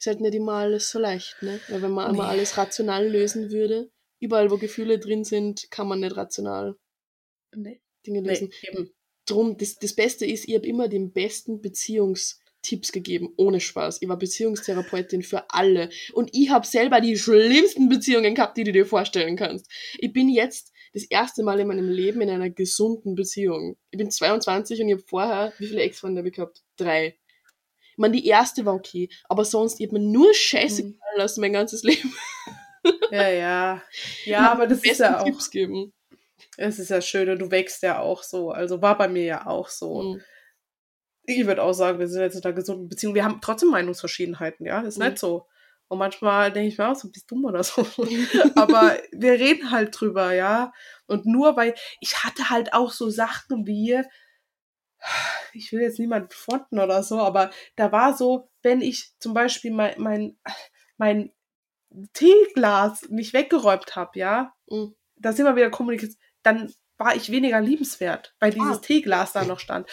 ist 0.00 0.06
halt 0.08 0.20
nicht 0.20 0.34
immer 0.34 0.54
alles 0.54 0.90
so 0.90 0.98
leicht, 0.98 1.36
ne? 1.42 1.60
Weil 1.68 1.82
wenn 1.82 1.92
man 1.92 2.12
immer 2.12 2.24
Nee. 2.24 2.28
alles 2.30 2.56
rational 2.58 3.06
lösen 3.08 3.52
würde, 3.52 3.88
überall 4.18 4.50
wo 4.50 4.56
Gefühle 4.56 4.98
drin 4.98 5.22
sind, 5.22 5.70
kann 5.70 5.86
man 5.86 6.00
nicht 6.00 6.16
rational 6.16 6.74
Nee. 7.54 7.80
Dinge 8.04 8.20
lösen. 8.22 8.50
Nee, 8.62 8.68
eben. 8.68 8.90
Drum, 9.26 9.56
das, 9.56 9.76
das 9.76 9.94
Beste 9.94 10.26
ist, 10.26 10.48
ich 10.48 10.54
habe 10.54 10.66
immer 10.66 10.88
den 10.88 11.12
besten 11.12 11.60
Beziehungstipps 11.60 12.92
gegeben, 12.92 13.32
ohne 13.36 13.60
Spaß. 13.60 14.02
Ich 14.02 14.08
war 14.08 14.16
Beziehungstherapeutin 14.18 15.22
für 15.22 15.44
alle. 15.50 15.90
Und 16.12 16.30
ich 16.32 16.50
habe 16.50 16.66
selber 16.66 17.00
die 17.00 17.16
schlimmsten 17.16 17.88
Beziehungen 17.88 18.34
gehabt, 18.34 18.56
die 18.56 18.64
du 18.64 18.72
dir 18.72 18.86
vorstellen 18.86 19.36
kannst. 19.36 19.70
Ich 19.98 20.12
bin 20.12 20.28
jetzt 20.28 20.72
das 20.92 21.04
erste 21.04 21.42
Mal 21.42 21.60
in 21.60 21.68
meinem 21.68 21.88
Leben 21.88 22.20
in 22.20 22.30
einer 22.30 22.50
gesunden 22.50 23.14
Beziehung. 23.14 23.76
Ich 23.90 23.98
bin 23.98 24.10
22 24.10 24.80
und 24.80 24.88
ich 24.88 24.94
habe 24.94 25.04
vorher, 25.06 25.52
wie 25.58 25.66
viele 25.68 25.82
Ex-Freunde 25.82 26.18
habe 26.18 26.28
ich 26.28 26.34
gehabt? 26.34 26.62
Drei. 26.76 27.16
Ich 27.92 27.98
meine, 27.98 28.16
die 28.16 28.26
erste 28.26 28.64
war 28.64 28.74
okay, 28.74 29.08
aber 29.28 29.44
sonst, 29.44 29.78
ich 29.80 29.86
habe 29.86 29.98
mir 29.98 30.04
nur 30.06 30.32
Scheiße 30.34 30.82
Mhm. 30.82 30.92
gefallen 30.92 31.18
lassen 31.18 31.40
mein 31.42 31.52
ganzes 31.52 31.82
Leben. 31.82 32.12
Ja, 33.10 33.28
ja. 33.28 33.82
Ja, 34.24 34.50
aber 34.52 34.66
das 34.66 34.82
ist 34.84 34.98
ja 35.00 35.20
auch. 35.20 35.24
Tipps 35.24 35.50
geben. 35.50 35.92
Es 36.56 36.78
ist 36.78 36.90
ja 36.90 37.00
schön 37.00 37.28
und 37.30 37.38
du 37.38 37.50
wächst 37.50 37.82
ja 37.82 37.98
auch 38.00 38.22
so. 38.22 38.50
Also 38.50 38.82
war 38.82 38.96
bei 38.98 39.08
mir 39.08 39.24
ja 39.24 39.46
auch 39.46 39.68
so. 39.68 40.02
Mhm. 40.02 40.22
Ich 41.24 41.46
würde 41.46 41.62
auch 41.62 41.72
sagen, 41.72 41.98
wir 41.98 42.08
sind 42.08 42.22
jetzt 42.22 42.34
in 42.36 42.44
einer 42.44 42.52
gesunden 42.54 42.88
Beziehung. 42.88 43.14
Wir 43.14 43.24
haben 43.24 43.40
trotzdem 43.40 43.70
Meinungsverschiedenheiten, 43.70 44.66
ja. 44.66 44.80
Ist 44.80 44.98
Mhm. 44.98 45.04
nicht 45.06 45.18
so. 45.18 45.46
Und 45.88 45.98
manchmal 45.98 46.50
denke 46.52 46.68
ich 46.68 46.78
mir 46.78 46.88
auch 46.88 46.96
so, 46.96 47.10
bist 47.10 47.30
du 47.30 47.34
dumm 47.34 47.44
oder 47.44 47.62
so. 47.62 47.86
Aber 48.56 48.96
wir 49.12 49.32
reden 49.32 49.70
halt 49.70 49.98
drüber, 49.98 50.32
ja. 50.32 50.72
Und 51.06 51.26
nur 51.26 51.56
weil 51.56 51.74
ich 52.00 52.24
hatte 52.24 52.50
halt 52.50 52.72
auch 52.72 52.90
so 52.92 53.10
Sachen 53.10 53.66
wie, 53.66 54.02
ich 55.52 55.70
will 55.72 55.80
jetzt 55.82 55.98
niemanden 55.98 56.30
fronten 56.30 56.78
oder 56.78 57.02
so, 57.02 57.18
aber 57.20 57.50
da 57.76 57.90
war 57.92 58.16
so, 58.16 58.48
wenn 58.62 58.80
ich 58.80 59.12
zum 59.18 59.34
Beispiel 59.34 59.72
mein, 59.72 59.94
mein, 60.00 60.38
mein 60.96 61.32
Teeglas 62.12 63.08
nicht 63.10 63.32
weggeräumt 63.34 63.96
habe, 63.96 64.18
ja, 64.18 64.54
Mhm. 64.68 64.94
da 65.16 65.32
sind 65.32 65.44
wir 65.44 65.56
wieder 65.56 65.70
Kommunikation, 65.70 66.18
dann 66.42 66.72
war 66.98 67.16
ich 67.16 67.30
weniger 67.32 67.60
liebenswert, 67.60 68.34
weil 68.38 68.52
dieses 68.52 68.76
Ah. 68.76 68.80
Teeglas 68.80 69.32
da 69.32 69.44
noch 69.44 69.58
stand. 69.58 69.88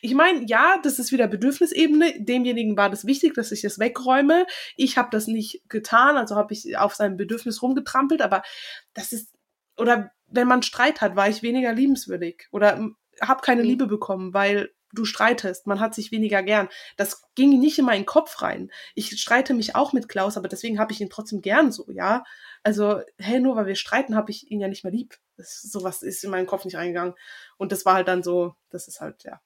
Ich 0.00 0.14
meine, 0.14 0.44
ja, 0.46 0.78
das 0.82 0.98
ist 0.98 1.12
wieder 1.12 1.28
Bedürfnisebene. 1.28 2.24
Demjenigen 2.24 2.76
war 2.76 2.88
das 2.88 3.04
wichtig, 3.04 3.34
dass 3.34 3.52
ich 3.52 3.60
das 3.60 3.78
wegräume. 3.78 4.46
Ich 4.76 4.96
habe 4.96 5.08
das 5.10 5.26
nicht 5.26 5.62
getan, 5.68 6.16
also 6.16 6.36
habe 6.36 6.54
ich 6.54 6.78
auf 6.78 6.94
sein 6.94 7.16
Bedürfnis 7.18 7.60
rumgetrampelt, 7.60 8.22
aber 8.22 8.42
das 8.94 9.12
ist, 9.12 9.34
oder 9.76 10.10
wenn 10.26 10.48
man 10.48 10.62
Streit 10.62 11.00
hat, 11.02 11.16
war 11.16 11.28
ich 11.28 11.42
weniger 11.42 11.72
liebenswürdig 11.74 12.46
oder 12.50 12.88
habe 13.20 13.42
keine 13.42 13.62
Mhm. 13.62 13.68
Liebe 13.68 13.86
bekommen, 13.86 14.32
weil 14.32 14.70
du 14.92 15.04
streitest, 15.04 15.66
man 15.66 15.80
hat 15.80 15.94
sich 15.94 16.12
weniger 16.12 16.42
gern. 16.42 16.68
Das 16.96 17.24
ging 17.34 17.58
nicht 17.58 17.78
in 17.78 17.84
meinen 17.84 18.06
Kopf 18.06 18.40
rein. 18.42 18.70
Ich 18.94 19.10
streite 19.20 19.52
mich 19.52 19.74
auch 19.74 19.92
mit 19.92 20.08
Klaus, 20.08 20.36
aber 20.36 20.48
deswegen 20.48 20.78
habe 20.78 20.92
ich 20.92 21.00
ihn 21.00 21.10
trotzdem 21.10 21.42
gern 21.42 21.72
so, 21.72 21.90
ja. 21.90 22.24
Also, 22.62 23.00
hey, 23.18 23.40
nur 23.40 23.56
weil 23.56 23.66
wir 23.66 23.74
streiten, 23.74 24.14
habe 24.16 24.30
ich 24.30 24.50
ihn 24.50 24.60
ja 24.60 24.68
nicht 24.68 24.84
mehr 24.84 24.92
lieb. 24.92 25.16
Das, 25.36 25.62
sowas 25.62 26.02
ist 26.02 26.22
in 26.24 26.30
meinen 26.30 26.46
Kopf 26.46 26.64
nicht 26.64 26.76
reingegangen. 26.76 27.14
Und 27.58 27.72
das 27.72 27.84
war 27.84 27.94
halt 27.94 28.08
dann 28.08 28.22
so, 28.22 28.54
das 28.70 28.88
ist 28.88 29.00
halt, 29.00 29.24
ja, 29.24 29.40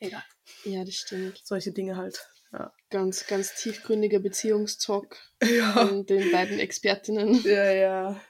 egal. 0.00 0.24
Ja, 0.64 0.84
das 0.84 0.94
stimmt. 0.94 1.40
Solche 1.44 1.72
Dinge 1.72 1.96
halt. 1.96 2.28
Ja. 2.52 2.72
Ganz, 2.90 3.26
ganz 3.26 3.54
tiefgründiger 3.54 4.18
Beziehungstalk 4.20 5.16
Ja. 5.42 5.72
von 5.72 6.06
den 6.06 6.30
beiden 6.32 6.58
Expertinnen. 6.58 7.34
Ja, 7.44 7.70
ja. 7.72 8.20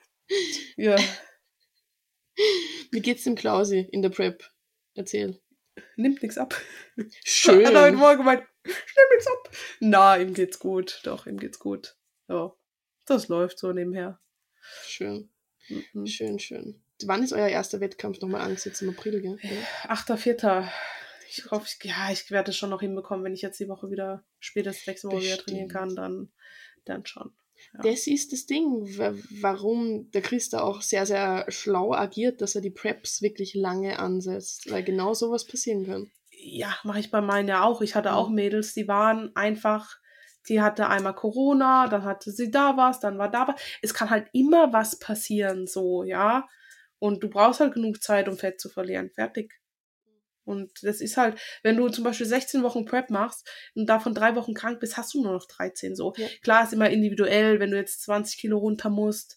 Ja. 0.76 0.96
Wie 2.90 3.00
geht's 3.00 3.24
dem 3.24 3.36
Klausi 3.36 3.80
in 3.92 4.02
der 4.02 4.10
Prep? 4.10 4.50
Erzähl. 4.94 5.40
Nimmt 5.96 6.22
nichts 6.22 6.38
ab. 6.38 6.54
Schön. 7.24 7.66
Hat 7.66 7.74
er 7.74 7.82
heute 7.82 7.96
Morgen 7.96 8.18
gemeint, 8.18 8.44
nehm 8.64 8.74
nichts 9.14 9.26
ab. 9.26 9.50
Na, 9.80 10.16
ihm 10.16 10.34
geht's 10.34 10.58
gut. 10.58 11.00
Doch, 11.04 11.26
ihm 11.26 11.38
geht's 11.38 11.58
gut. 11.58 11.96
Ja. 12.28 12.52
Das 13.04 13.28
läuft 13.28 13.58
so 13.58 13.72
nebenher. 13.72 14.20
Schön, 14.84 15.30
Mhm. 15.68 16.06
schön, 16.06 16.38
schön. 16.38 16.80
Wann 17.04 17.22
ist 17.22 17.32
euer 17.32 17.48
erster 17.48 17.80
Wettkampf 17.80 18.20
nochmal 18.20 18.40
angesetzt? 18.42 18.80
Im 18.82 18.90
April, 18.90 19.20
gell? 19.20 19.38
Ja. 19.42 19.94
8.4. 19.94 20.68
Ich 21.28 21.50
hoffe, 21.50 21.66
ich, 21.68 21.84
ja, 21.84 22.10
ich 22.12 22.30
werde 22.30 22.50
es 22.52 22.56
schon 22.56 22.70
noch 22.70 22.80
hinbekommen, 22.80 23.24
wenn 23.24 23.34
ich 23.34 23.42
jetzt 23.42 23.58
die 23.60 23.68
Woche 23.68 23.90
wieder, 23.90 24.24
spätestens 24.38 24.86
nächste 24.86 25.08
Woche 25.08 25.22
wieder 25.22 25.36
trainieren 25.38 25.68
kann, 25.68 25.94
dann, 25.96 26.30
dann 26.84 27.04
schon. 27.04 27.32
Ja. 27.74 27.80
Das 27.90 28.06
ist 28.06 28.32
das 28.32 28.46
Ding, 28.46 28.96
wa- 28.96 29.14
warum 29.40 30.10
der 30.12 30.22
Christa 30.22 30.60
auch 30.62 30.82
sehr, 30.82 31.04
sehr 31.06 31.44
schlau 31.48 31.92
agiert, 31.92 32.40
dass 32.40 32.54
er 32.54 32.60
die 32.60 32.70
Preps 32.70 33.22
wirklich 33.22 33.54
lange 33.54 33.98
ansetzt, 33.98 34.70
weil 34.70 34.84
genau 34.84 35.14
sowas 35.14 35.46
passieren 35.46 35.84
kann. 35.86 36.10
ja, 36.30 36.76
mache 36.84 37.00
ich 37.00 37.10
bei 37.10 37.20
meinen 37.20 37.48
ja 37.48 37.64
auch. 37.64 37.80
Ich 37.82 37.94
hatte 37.94 38.10
Mhm. 38.10 38.14
auch 38.14 38.28
Mädels, 38.30 38.72
die 38.74 38.86
waren 38.88 39.34
einfach, 39.34 39.96
die 40.48 40.60
hatte 40.60 40.88
einmal 40.88 41.14
Corona, 41.14 41.88
dann 41.88 42.04
hatte 42.04 42.30
sie 42.30 42.50
da 42.50 42.76
was, 42.76 43.00
dann 43.00 43.18
war 43.18 43.30
da 43.30 43.48
was. 43.48 43.60
Es 43.82 43.94
kann 43.94 44.10
halt 44.10 44.28
immer 44.32 44.72
was 44.72 44.98
passieren, 44.98 45.66
so, 45.66 46.04
ja. 46.04 46.46
Und 46.98 47.22
du 47.22 47.28
brauchst 47.28 47.60
halt 47.60 47.74
genug 47.74 48.02
Zeit, 48.02 48.28
um 48.28 48.38
Fett 48.38 48.60
zu 48.60 48.68
verlieren. 48.68 49.10
Fertig. 49.14 49.52
Und 50.44 50.70
das 50.82 51.00
ist 51.00 51.16
halt, 51.16 51.38
wenn 51.62 51.76
du 51.76 51.88
zum 51.88 52.04
Beispiel 52.04 52.26
16 52.26 52.62
Wochen 52.62 52.84
Prep 52.84 53.10
machst 53.10 53.50
und 53.74 53.86
davon 53.86 54.14
drei 54.14 54.36
Wochen 54.36 54.54
krank 54.54 54.78
bist, 54.78 54.96
hast 54.96 55.12
du 55.12 55.22
nur 55.22 55.32
noch 55.32 55.46
13 55.46 55.96
so. 55.96 56.14
Ja. 56.16 56.28
Klar 56.42 56.64
ist 56.64 56.72
immer 56.72 56.88
individuell, 56.88 57.58
wenn 57.58 57.72
du 57.72 57.76
jetzt 57.76 58.02
20 58.04 58.38
Kilo 58.38 58.58
runter 58.58 58.88
musst, 58.88 59.36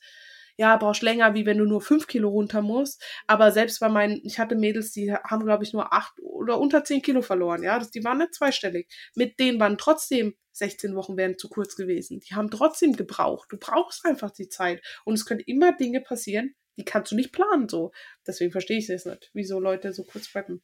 ja, 0.56 0.76
brauchst 0.78 1.02
länger, 1.02 1.34
wie 1.34 1.46
wenn 1.46 1.58
du 1.58 1.66
nur 1.66 1.82
5 1.82 2.06
Kilo 2.06 2.30
runter 2.30 2.62
musst. 2.62 3.02
Aber 3.28 3.52
selbst 3.52 3.80
bei 3.80 3.90
meinen, 3.90 4.20
ich 4.24 4.40
hatte 4.40 4.56
Mädels, 4.56 4.92
die 4.92 5.12
haben, 5.14 5.46
glaube 5.46 5.64
ich, 5.64 5.74
nur 5.74 5.94
8 5.94 6.20
oder 6.22 6.60
unter 6.60 6.84
10 6.84 7.02
Kilo 7.02 7.22
verloren, 7.22 7.64
ja. 7.64 7.80
Das, 7.80 7.92
die 7.92 8.04
waren 8.04 8.20
nicht 8.20 8.36
zweistellig. 8.36 8.88
Mit 9.16 9.40
denen 9.40 9.60
waren 9.60 9.78
trotzdem 9.78 10.36
16 10.60 10.96
Wochen 10.96 11.18
wären 11.18 11.38
zu 11.38 11.50
kurz 11.50 11.76
gewesen. 11.76 12.20
Die 12.20 12.36
haben 12.36 12.52
trotzdem 12.52 12.96
gebraucht. 12.96 13.52
Du 13.52 13.58
brauchst 13.58 14.06
einfach 14.06 14.32
die 14.32 14.50
Zeit. 14.50 14.82
Und 15.06 15.16
es 15.16 15.26
können 15.26 15.42
immer 15.42 15.76
Dinge 15.76 16.02
passieren, 16.02 16.56
die 16.78 16.86
kannst 16.86 17.12
du 17.12 17.16
nicht 17.16 17.32
planen, 17.32 17.68
so. 17.68 17.92
Deswegen 18.28 18.52
verstehe 18.52 18.78
ich 18.78 18.90
es 18.90 19.06
nicht, 19.06 19.32
wieso 19.34 19.60
Leute 19.60 19.92
so 19.94 20.04
kurz 20.04 20.32
preppen. 20.32 20.62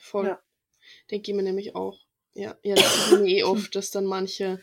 Voll. 0.00 0.26
Ja. 0.26 0.42
Denke 1.10 1.30
ich 1.30 1.36
mir 1.36 1.42
nämlich 1.42 1.74
auch. 1.74 1.98
Ja, 2.34 2.58
ja 2.62 2.74
das 2.74 3.12
ist 3.12 3.20
eh 3.20 3.42
oft, 3.42 3.74
dass 3.74 3.90
dann 3.90 4.04
manche 4.04 4.62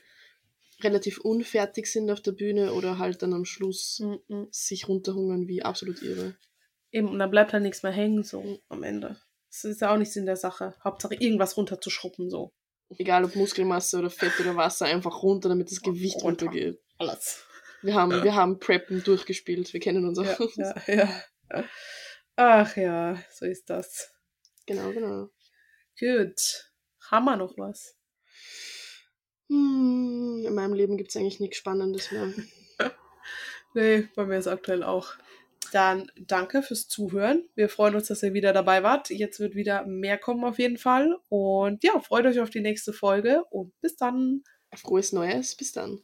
relativ 0.82 1.20
unfertig 1.20 1.88
sind 1.92 2.10
auf 2.12 2.22
der 2.22 2.32
Bühne 2.34 2.74
oder 2.74 3.00
halt 3.00 3.22
dann 3.22 3.34
am 3.34 3.46
Schluss 3.46 4.00
Mhm. 4.00 4.48
sich 4.52 4.88
runterhungern 4.88 5.48
wie 5.48 5.64
absolut 5.64 6.02
irre. 6.02 6.36
Eben, 6.92 7.10
und 7.10 7.20
dann 7.20 7.32
bleibt 7.32 7.54
halt 7.54 7.64
nichts 7.64 7.84
mehr 7.84 7.92
hängen, 7.92 8.24
so 8.24 8.60
am 8.70 8.84
Ende. 8.84 9.20
Das 9.52 9.64
ist 9.64 9.82
ja 9.82 9.94
auch 9.94 9.98
nichts 9.98 10.16
in 10.16 10.26
der 10.26 10.36
Sache. 10.36 10.76
Hauptsache 10.84 11.16
irgendwas 11.16 11.58
runterzuschrubben, 11.58 12.30
so. 12.30 12.54
Egal 12.98 13.26
ob 13.26 13.36
Muskelmasse 13.36 14.00
oder 14.00 14.10
Fett 14.10 14.40
oder 14.40 14.56
Wasser, 14.56 14.86
einfach 14.86 15.24
runter, 15.24 15.50
damit 15.50 15.72
das 15.72 15.82
Gewicht 15.82 16.24
Runter. 16.24 16.46
runtergeht. 16.46 16.80
Alles. 16.98 17.44
Wir 17.82 17.94
haben, 17.94 18.24
wir 18.24 18.34
haben 18.34 18.60
Preppen 18.60 19.04
durchgespielt, 19.04 19.72
wir 19.72 19.80
kennen 19.80 20.06
uns 20.08 20.18
auch. 20.18 20.40
Ja, 20.56 20.76
ja, 20.88 21.24
ja. 21.52 21.64
Ach 22.36 22.76
ja, 22.76 23.22
so 23.32 23.46
ist 23.46 23.70
das. 23.70 24.12
Genau, 24.66 24.92
genau. 24.92 25.30
Gut. 26.00 26.72
Haben 27.10 27.26
wir 27.26 27.38
noch 27.38 27.58
was? 27.58 27.96
Hm, 29.50 30.44
in 30.46 30.54
meinem 30.54 30.74
Leben 30.74 30.98
gibt 30.98 31.12
es 31.12 31.16
eigentlich 31.16 31.40
nichts 31.40 31.58
Spannendes 31.58 32.12
mehr. 32.12 32.34
Nee, 33.74 34.08
bei 34.16 34.26
mir 34.26 34.40
ist 34.40 34.48
aktuell 34.48 34.82
auch. 34.82 35.14
Dann 35.72 36.12
danke 36.16 36.62
fürs 36.64 36.88
Zuhören. 36.88 37.48
Wir 37.56 37.70
freuen 37.70 37.96
uns, 37.96 38.08
dass 38.08 38.24
ihr 38.24 38.34
wieder 38.34 38.54
dabei 38.54 38.84
wart. 38.84 39.10
Jetzt 39.10 39.40
wird 39.40 39.56
wieder 39.56 39.86
mehr 39.86 40.18
kommen 40.18 40.44
auf 40.44 40.60
jeden 40.60 40.78
Fall. 40.78 41.18
Und 41.30 41.84
ja, 41.84 42.00
freut 42.00 42.26
euch 42.26 42.40
auf 42.40 42.50
die 42.50 42.62
nächste 42.62 42.94
Folge 42.94 43.44
und 43.50 43.74
bis 43.82 43.96
dann. 43.96 44.44
Frohes 44.76 45.14
Neues, 45.14 45.56
bis 45.56 45.72
dann. 45.72 46.02